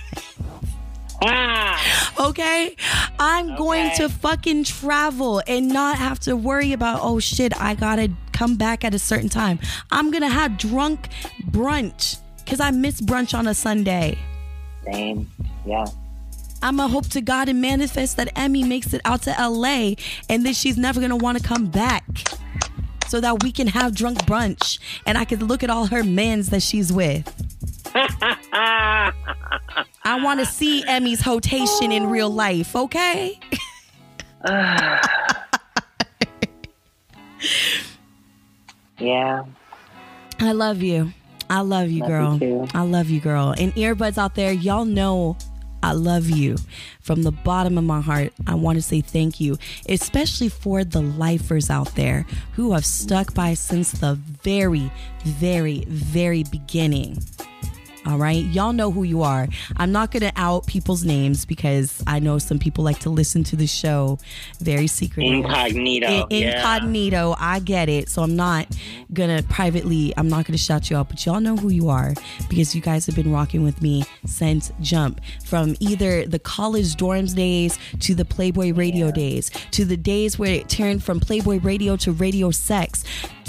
ah! 1.23 1.79
Okay? 2.19 2.75
I'm 3.19 3.55
going 3.55 3.89
to 3.97 4.07
fucking 4.09 4.63
travel 4.65 5.41
and 5.47 5.67
not 5.69 5.97
have 5.97 6.19
to 6.21 6.35
worry 6.35 6.73
about, 6.73 6.99
oh 7.01 7.19
shit, 7.19 7.59
I 7.59 7.73
gotta 7.75 8.11
come 8.31 8.55
back 8.55 8.83
at 8.83 8.93
a 8.93 8.99
certain 8.99 9.29
time. 9.29 9.59
I'm 9.91 10.11
gonna 10.11 10.29
have 10.29 10.57
drunk 10.57 11.09
brunch 11.49 12.17
because 12.37 12.59
I 12.59 12.71
miss 12.71 13.01
brunch 13.01 13.37
on 13.37 13.47
a 13.47 13.53
Sunday. 13.53 14.17
Same. 14.85 15.29
Yeah. 15.65 15.85
I'm 16.61 16.77
gonna 16.77 16.91
hope 16.91 17.09
to 17.09 17.21
God 17.21 17.49
and 17.49 17.61
manifest 17.61 18.15
that 18.17 18.31
Emmy 18.37 18.63
makes 18.63 18.93
it 18.93 19.01
out 19.03 19.23
to 19.23 19.31
LA 19.31 19.95
and 20.29 20.45
that 20.45 20.55
she's 20.55 20.77
never 20.77 21.01
gonna 21.01 21.17
wanna 21.17 21.41
come 21.41 21.65
back. 21.65 22.05
So 23.07 23.19
that 23.19 23.43
we 23.43 23.51
can 23.51 23.67
have 23.67 23.93
drunk 23.93 24.19
brunch 24.25 24.79
and 25.05 25.17
I 25.17 25.25
can 25.25 25.45
look 25.45 25.61
at 25.61 25.69
all 25.69 25.87
her 25.87 26.03
mans 26.03 26.49
that 26.49 26.63
she's 26.63 26.91
with. 26.91 27.31
I 27.95 29.13
wanna 30.05 30.45
see 30.45 30.83
Emmy's 30.85 31.21
hotation 31.21 31.91
in 31.91 32.07
real 32.07 32.29
life, 32.29 32.75
okay? 32.75 33.39
yeah. 38.99 39.43
I 40.39 40.51
love 40.53 40.81
you. 40.81 41.13
I 41.49 41.61
love 41.61 41.89
you, 41.89 42.01
Love 42.01 42.09
girl. 42.09 42.37
you. 42.37 42.67
I 42.73 42.81
love 42.81 43.09
you, 43.09 43.19
girl. 43.19 43.53
And 43.57 43.73
earbuds 43.75 44.17
out 44.17 44.35
there, 44.35 44.51
y'all 44.51 44.85
know 44.85 45.37
I 45.83 45.91
love 45.91 46.29
you. 46.29 46.55
From 47.01 47.23
the 47.23 47.31
bottom 47.31 47.77
of 47.77 47.83
my 47.83 47.99
heart, 47.99 48.31
I 48.47 48.55
want 48.55 48.77
to 48.77 48.81
say 48.81 49.01
thank 49.01 49.39
you, 49.41 49.57
especially 49.89 50.47
for 50.47 50.83
the 50.85 51.01
lifers 51.01 51.69
out 51.69 51.93
there 51.95 52.25
who 52.53 52.71
have 52.71 52.85
stuck 52.85 53.33
by 53.33 53.53
since 53.53 53.91
the 53.91 54.15
very, 54.43 54.89
very, 55.25 55.83
very 55.87 56.43
beginning. 56.45 57.21
All 58.05 58.17
right. 58.17 58.43
Y'all 58.45 58.73
know 58.73 58.91
who 58.91 59.03
you 59.03 59.21
are. 59.21 59.47
I'm 59.77 59.91
not 59.91 60.11
going 60.11 60.21
to 60.21 60.31
out 60.35 60.67
people's 60.67 61.03
names 61.03 61.45
because 61.45 62.03
I 62.05 62.19
know 62.19 62.37
some 62.37 62.59
people 62.59 62.83
like 62.83 62.99
to 62.99 63.09
listen 63.09 63.43
to 63.45 63.55
the 63.55 63.67
show 63.67 64.19
very 64.59 64.87
secretly. 64.87 65.29
Incognito. 65.29 66.27
In- 66.29 66.43
yeah. 66.43 66.57
incognito. 66.57 67.35
I 67.39 67.59
get 67.59 67.89
it. 67.89 68.09
So 68.09 68.23
I'm 68.23 68.35
not 68.35 68.67
gonna 69.13 69.43
privately. 69.43 70.13
I'm 70.17 70.27
not 70.27 70.45
gonna 70.45 70.57
shout 70.57 70.89
you 70.89 70.97
out, 70.97 71.09
but 71.09 71.25
y'all 71.25 71.39
know 71.39 71.55
who 71.55 71.69
you 71.69 71.89
are 71.89 72.13
because 72.49 72.75
you 72.75 72.81
guys 72.81 73.05
have 73.05 73.15
been 73.15 73.31
rocking 73.31 73.63
with 73.63 73.81
me 73.81 74.03
since 74.25 74.71
jump. 74.81 75.21
From 75.45 75.75
either 75.79 76.25
the 76.25 76.39
college 76.39 76.95
dorms 76.95 77.35
days 77.35 77.77
to 78.01 78.15
the 78.15 78.25
Playboy 78.25 78.73
Radio 78.73 79.11
days 79.11 79.49
to 79.71 79.85
the 79.85 79.97
days 79.97 80.37
where 80.37 80.53
it 80.53 80.69
turned 80.69 81.03
from 81.03 81.19
Playboy 81.19 81.59
Radio 81.59 81.95
to 81.97 82.11
Radio 82.11 82.51
Sex, 82.51 83.03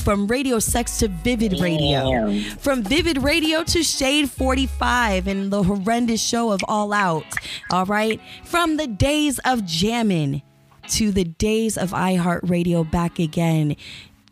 from 0.05 0.27
Radio 0.27 0.59
Sex 0.59 0.99
to 0.99 1.09
Vivid 1.09 1.61
Radio, 1.61 2.11
Damn. 2.11 2.43
from 2.59 2.83
Vivid 2.83 3.23
Radio 3.23 3.65
to 3.65 3.83
Shade 3.83 4.31
45 4.31 5.27
and 5.27 5.51
the 5.51 5.63
horrendous 5.63 6.23
show 6.23 6.53
of 6.53 6.61
All 6.69 6.93
Out. 6.93 7.25
All 7.71 7.87
right, 7.87 8.21
from 8.45 8.77
the 8.77 8.87
days 8.87 9.39
of 9.47 9.65
jamming 9.65 10.43
to 10.89 11.11
the 11.11 11.25
days 11.25 11.79
of 11.79 11.93
iHeartRadio 11.93 12.91
back 12.91 13.19
again 13.19 13.77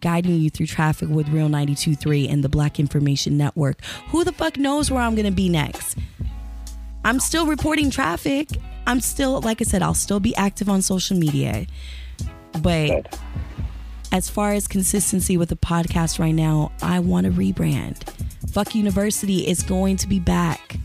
guiding 0.03 0.41
you 0.41 0.51
through 0.51 0.67
traffic 0.67 1.09
with 1.09 1.29
Real 1.31 1.49
92.3 1.49 2.31
and 2.31 2.45
the 2.45 2.51
Black 2.51 2.79
Information 2.79 3.39
Network. 3.39 3.83
Who 4.09 4.25
the 4.25 4.33
fuck 4.33 4.59
knows 4.59 4.91
where 4.91 5.01
I'm 5.01 5.15
going 5.15 5.25
to 5.27 5.33
be 5.33 5.49
next? 5.49 5.97
I'm 7.05 7.19
still 7.19 7.47
reporting 7.47 7.89
traffic. 7.91 8.49
I'm 8.87 9.01
still, 9.01 9.41
like 9.41 9.63
I 9.63 9.65
said, 9.65 9.81
I'll 9.81 9.95
still 9.95 10.21
be 10.21 10.37
active 10.37 10.69
on 10.69 10.83
social 10.83 11.17
media. 11.17 11.67
But. 12.61 13.19
As 14.13 14.29
far 14.29 14.53
as 14.53 14.69
consistency 14.69 15.37
with 15.37 15.49
the 15.49 15.57
podcast 15.57 16.19
right 16.19 16.35
now, 16.35 16.71
I 16.83 17.01
want 17.01 17.25
to 17.27 17.33
rebrand. 17.33 18.05
Fuck 18.51 18.75
University 18.75 19.49
is 19.49 19.63
going 19.63 19.97
to 19.97 20.07
be 20.07 20.21
back. 20.21 20.77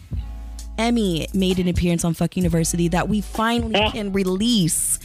Emmy 0.78 1.28
made 1.34 1.60
an 1.60 1.68
appearance 1.68 2.06
on 2.06 2.14
Fuck 2.14 2.38
University 2.38 2.88
that 2.88 3.10
we 3.10 3.20
finally 3.20 3.74
Yeah. 3.74 3.92
can 3.92 4.14
release. 4.14 5.00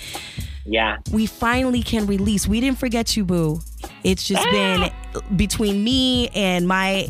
Yeah. 0.65 0.99
We 1.11 1.27
finally 1.27 1.83
can 1.83 2.07
release. 2.07 2.47
We 2.47 2.61
didn't 2.61 2.79
forget 2.79 3.17
you, 3.17 3.25
boo. 3.25 3.61
It's 4.05 4.25
just 4.25 4.45
been 4.51 4.93
ah. 5.15 5.21
between 5.35 5.83
me 5.83 6.29
and 6.29 6.69
my. 6.69 7.09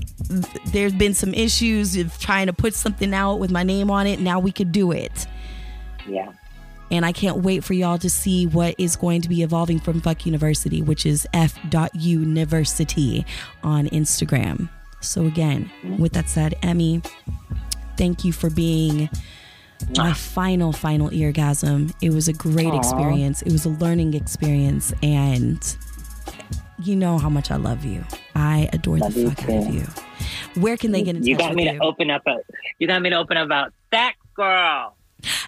There's 0.67 0.95
been 0.95 1.13
some 1.13 1.35
issues 1.35 1.97
of 1.97 2.19
trying 2.19 2.47
to 2.47 2.55
put 2.55 2.75
something 2.75 3.13
out 3.13 3.39
with 3.39 3.51
my 3.51 3.63
name 3.63 3.91
on 3.91 4.07
it. 4.07 4.21
Now 4.21 4.41
we 4.41 4.53
could 4.53 4.73
do 4.73 4.93
it. 4.93 5.27
Yeah. 6.09 6.33
And 6.93 7.07
I 7.07 7.12
can't 7.12 7.38
wait 7.38 7.64
for 7.64 7.72
y'all 7.72 7.97
to 7.99 8.11
see 8.11 8.47
what 8.47 8.74
is 8.76 8.97
going 8.97 9.22
to 9.22 9.28
be 9.28 9.43
evolving 9.43 9.80
from 9.80 10.03
Fuck 10.03 10.26
University, 10.26 10.82
which 10.82 11.07
is 11.07 11.26
F.University 11.32 13.24
on 13.64 13.88
Instagram. 13.88 14.68
So, 15.01 15.24
again, 15.26 15.70
with 15.99 16.12
that 16.12 16.28
said, 16.28 16.55
Emmy, 16.62 17.01
thank 17.97 18.24
you 18.24 18.32
for 18.32 18.51
being 18.51 19.09
my 19.97 20.12
final, 20.12 20.72
final 20.72 21.09
eargasm. 21.11 21.93
It 22.03 22.11
was 22.11 22.28
a 22.28 22.32
great 22.34 22.72
Aw. 22.72 22.78
experience. 22.78 23.40
It 23.43 23.53
was 23.53 23.64
a 23.64 23.70
learning 23.70 24.12
experience. 24.14 24.93
And 25.03 25.76
you 26.78 26.95
know 26.95 27.16
how 27.18 27.30
much 27.30 27.51
I 27.51 27.57
love 27.57 27.84
you. 27.86 28.05
I 28.34 28.68
adore 28.72 28.99
Love 28.99 29.14
the 29.14 29.20
you 29.20 29.30
fuck 29.30 29.45
out 29.45 29.66
of 29.68 29.74
you. 29.74 29.86
Where 30.61 30.76
can 30.76 30.93
they 30.93 31.03
get 31.03 31.16
in 31.16 31.22
touch 31.22 31.28
You 31.28 31.38
got 31.38 31.55
me 31.55 31.64
you? 31.64 31.78
to 31.78 31.84
open 31.84 32.11
up 32.11 32.22
a. 32.26 32.36
You 32.78 32.86
got 32.86 33.01
me 33.01 33.11
to 33.11 33.16
open 33.16 33.38
up 33.38 33.47
about 33.47 33.72
that 33.90 34.14
girl. 34.34 34.95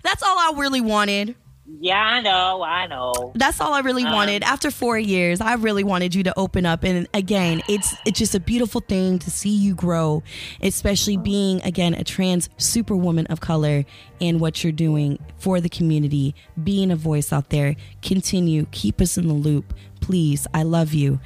That's 0.03 0.23
all 0.23 0.39
I 0.39 0.53
really 0.57 0.81
wanted. 0.81 1.35
Yeah, 1.81 1.97
I 1.99 2.21
know. 2.21 2.63
I 2.63 2.87
know. 2.87 3.33
That's 3.35 3.59
all 3.59 3.73
I 3.73 3.81
really 3.81 4.05
Um, 4.05 4.13
wanted. 4.13 4.43
After 4.43 4.71
four 4.71 4.99
years, 4.99 5.41
I 5.41 5.55
really 5.55 5.83
wanted 5.83 6.15
you 6.15 6.23
to 6.25 6.39
open 6.39 6.67
up. 6.67 6.85
And 6.85 7.09
again, 7.15 7.63
it's 7.69 7.95
it's 8.05 8.19
just 8.19 8.35
a 8.35 8.41
beautiful 8.41 8.83
thing 8.83 9.19
to 9.21 9.31
see 9.31 9.49
you 9.49 9.75
grow, 9.75 10.23
especially 10.61 11.17
being 11.17 11.63
again 11.63 11.95
a 11.95 12.05
trans 12.05 12.51
superwoman 12.59 13.27
of 13.29 13.41
color 13.41 13.87
and 14.21 14.41
what 14.41 14.63
you're 14.63 14.73
doing 14.75 15.19
for 15.39 15.59
the 15.61 15.71
community, 15.71 16.35
being 16.63 16.91
a 16.91 16.97
voice 16.97 17.33
out 17.33 17.49
there. 17.49 17.77
Continue, 18.03 18.67
keep 18.71 19.01
us 19.01 19.17
in 19.17 19.27
the 19.27 19.35
loop, 19.35 19.73
please. 20.03 20.47
I 20.53 20.65
love 20.65 20.93
you, 20.93 21.19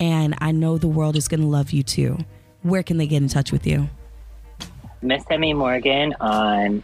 and 0.00 0.34
I 0.40 0.50
know 0.50 0.76
the 0.76 0.88
world 0.88 1.14
is 1.14 1.28
gonna 1.28 1.46
love 1.46 1.70
you 1.70 1.84
too. 1.84 2.18
Where 2.62 2.82
can 2.82 2.96
they 2.96 3.06
get 3.06 3.22
in 3.22 3.28
touch 3.28 3.52
with 3.52 3.64
you? 3.64 3.88
Miss 5.02 5.22
Emmy 5.30 5.52
Morgan 5.54 6.14
on 6.20 6.82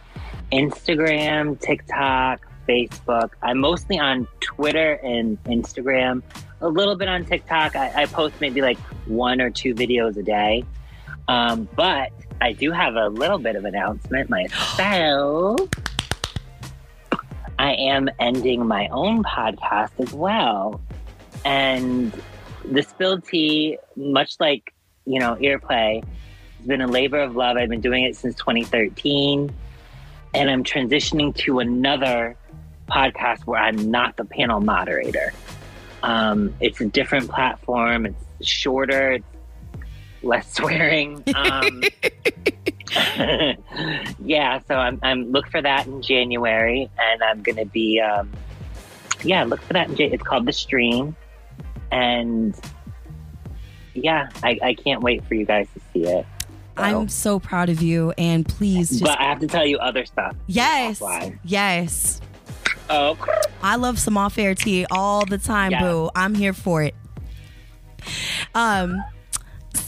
Instagram, 0.51 1.59
TikTok, 1.59 2.47
Facebook. 2.67 3.31
I'm 3.41 3.59
mostly 3.59 3.99
on 3.99 4.27
Twitter 4.39 4.93
and 5.03 5.41
Instagram, 5.43 6.21
a 6.61 6.67
little 6.67 6.95
bit 6.95 7.07
on 7.07 7.25
TikTok. 7.25 7.75
I, 7.75 8.03
I 8.03 8.05
post 8.05 8.35
maybe 8.39 8.61
like 8.61 8.77
one 9.07 9.41
or 9.41 9.49
two 9.49 9.73
videos 9.73 10.17
a 10.17 10.23
day. 10.23 10.63
Um, 11.27 11.67
but 11.75 12.11
I 12.41 12.53
do 12.53 12.71
have 12.71 12.95
a 12.95 13.07
little 13.07 13.37
bit 13.37 13.55
of 13.55 13.65
announcement 13.65 14.29
myself. 14.29 15.59
I 17.57 17.73
am 17.73 18.09
ending 18.19 18.65
my 18.65 18.87
own 18.87 19.23
podcast 19.23 19.91
as 19.99 20.11
well. 20.13 20.81
And 21.45 22.11
the 22.65 22.81
spilled 22.81 23.25
tea, 23.25 23.77
much 23.95 24.37
like, 24.39 24.73
you 25.05 25.19
know, 25.19 25.35
earplay, 25.35 26.03
it's 26.57 26.67
been 26.67 26.81
a 26.81 26.87
labor 26.87 27.19
of 27.19 27.35
love. 27.35 27.57
I've 27.57 27.69
been 27.69 27.81
doing 27.81 28.03
it 28.03 28.15
since 28.15 28.35
2013. 28.35 29.53
And 30.33 30.49
I'm 30.49 30.63
transitioning 30.63 31.35
to 31.37 31.59
another 31.59 32.37
podcast 32.89 33.45
where 33.45 33.61
I'm 33.61 33.91
not 33.91 34.17
the 34.17 34.25
panel 34.25 34.61
moderator. 34.61 35.33
Um, 36.03 36.53
it's 36.59 36.81
a 36.81 36.85
different 36.85 37.29
platform, 37.29 38.05
it's 38.05 38.47
shorter, 38.47 39.19
less 40.23 40.53
swearing. 40.53 41.23
Um, 41.35 41.83
yeah, 44.23 44.59
so 44.67 44.75
I'm, 44.75 44.99
I'm 45.03 45.31
look 45.31 45.47
for 45.49 45.61
that 45.61 45.87
in 45.87 46.01
January, 46.01 46.89
and 46.99 47.23
I'm 47.23 47.41
gonna 47.41 47.65
be 47.65 47.99
um, 47.99 48.31
yeah, 49.23 49.43
look 49.43 49.61
for 49.61 49.73
that 49.73 49.89
in 49.89 50.13
It's 50.13 50.23
called 50.23 50.45
The 50.45 50.53
Stream, 50.53 51.15
and 51.91 52.59
yeah, 53.93 54.29
I, 54.43 54.59
I 54.61 54.73
can't 54.73 55.01
wait 55.01 55.23
for 55.25 55.35
you 55.35 55.45
guys 55.45 55.67
to 55.73 55.81
see 55.93 56.07
it. 56.07 56.25
I'm 56.83 57.07
so 57.09 57.39
proud 57.39 57.69
of 57.69 57.81
you, 57.81 58.13
and 58.17 58.47
please 58.47 58.89
just 58.89 59.03
but 59.03 59.19
I 59.19 59.23
have 59.23 59.39
to 59.39 59.47
tell 59.47 59.65
you 59.65 59.77
other 59.77 60.05
stuff. 60.05 60.35
yes, 60.47 61.01
yes. 61.43 62.21
Oh, 62.89 63.17
I 63.63 63.77
love 63.77 63.97
some 63.99 64.17
off 64.17 64.37
air 64.37 64.53
tea 64.53 64.85
all 64.91 65.25
the 65.25 65.37
time, 65.37 65.71
Yeah. 65.71 65.81
boo. 65.81 66.09
I'm 66.15 66.35
here 66.35 66.51
for 66.53 66.83
it. 66.83 66.93
Um, 68.53 69.01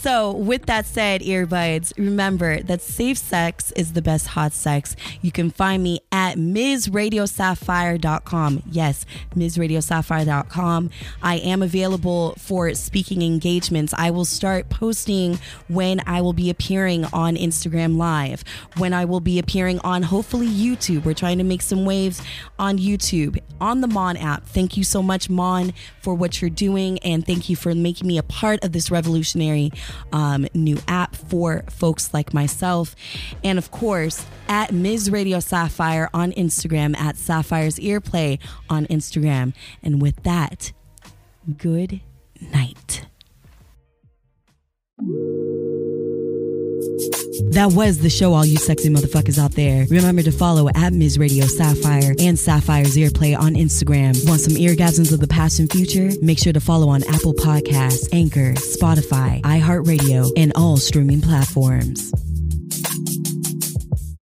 so 0.04 0.32
with 0.32 0.66
that 0.66 0.84
said, 0.84 1.22
earbuds, 1.22 1.94
remember 1.96 2.60
that 2.60 2.82
safe 2.82 3.16
sex 3.16 3.72
is 3.72 3.94
the 3.94 4.02
best 4.02 4.26
hot 4.26 4.52
sex. 4.52 4.94
You 5.22 5.32
can 5.32 5.50
find 5.50 5.82
me 5.82 6.00
at 6.12 6.36
MsRadioSapphire.com. 6.36 8.64
Yes, 8.70 9.06
MsRadioSapphire.com. 9.34 10.90
I 11.22 11.36
am 11.36 11.62
available 11.62 12.34
for 12.36 12.74
speaking 12.74 13.22
engagements. 13.22 13.94
I 13.96 14.10
will 14.10 14.26
start 14.26 14.68
posting 14.68 15.38
when 15.68 16.02
I 16.06 16.20
will 16.20 16.34
be 16.34 16.50
appearing 16.50 17.06
on 17.06 17.36
Instagram 17.36 17.96
Live, 17.96 18.44
when 18.76 18.92
I 18.92 19.06
will 19.06 19.20
be 19.20 19.38
appearing 19.38 19.78
on 19.78 20.02
hopefully 20.02 20.48
YouTube. 20.48 21.06
We're 21.06 21.14
trying 21.14 21.38
to 21.38 21.44
make 21.44 21.62
some 21.62 21.86
waves 21.86 22.20
on 22.58 22.76
YouTube, 22.76 23.38
on 23.58 23.80
the 23.80 23.88
Mon 23.88 24.18
app. 24.18 24.44
Thank 24.44 24.76
you 24.76 24.84
so 24.84 25.02
much, 25.02 25.30
Mon, 25.30 25.72
for 26.02 26.14
what 26.14 26.42
you're 26.42 26.50
doing, 26.50 26.98
and 26.98 27.26
thank 27.26 27.48
you 27.48 27.56
for 27.56 27.74
making 27.74 28.06
me 28.06 28.18
a 28.18 28.22
part 28.22 28.62
of 28.62 28.72
this 28.72 28.90
revolutionary 28.90 29.72
um, 30.12 30.46
new 30.54 30.78
app 30.88 31.16
for 31.16 31.64
folks 31.70 32.12
like 32.14 32.34
myself. 32.34 32.94
And 33.42 33.58
of 33.58 33.70
course, 33.70 34.26
at 34.48 34.72
Ms. 34.72 35.10
Radio 35.10 35.40
Sapphire 35.40 36.08
on 36.14 36.32
Instagram, 36.32 36.96
at 36.96 37.16
Sapphire's 37.16 37.78
Earplay 37.78 38.38
on 38.68 38.86
Instagram. 38.86 39.54
And 39.82 40.00
with 40.00 40.22
that, 40.22 40.72
good 41.58 42.00
night. 42.40 43.06
That 47.54 47.70
was 47.70 47.98
the 47.98 48.10
show, 48.10 48.34
all 48.34 48.44
you 48.44 48.56
sexy 48.56 48.88
motherfuckers 48.88 49.38
out 49.38 49.52
there. 49.52 49.86
Remember 49.88 50.22
to 50.22 50.32
follow 50.32 50.68
at 50.74 50.92
Ms. 50.92 51.18
Radio 51.20 51.46
Sapphire 51.46 52.12
and 52.18 52.36
Sapphire's 52.36 52.96
Earplay 52.96 53.38
on 53.38 53.54
Instagram. 53.54 54.26
Want 54.26 54.40
some 54.40 54.54
eargasms 54.54 55.12
of 55.12 55.20
the 55.20 55.28
past 55.28 55.60
and 55.60 55.70
future? 55.70 56.10
Make 56.20 56.40
sure 56.40 56.52
to 56.52 56.58
follow 56.58 56.88
on 56.88 57.04
Apple 57.04 57.32
Podcasts, 57.32 58.08
Anchor, 58.12 58.54
Spotify, 58.54 59.40
iHeartRadio, 59.42 60.32
and 60.36 60.52
all 60.56 60.78
streaming 60.78 61.20
platforms. 61.20 62.12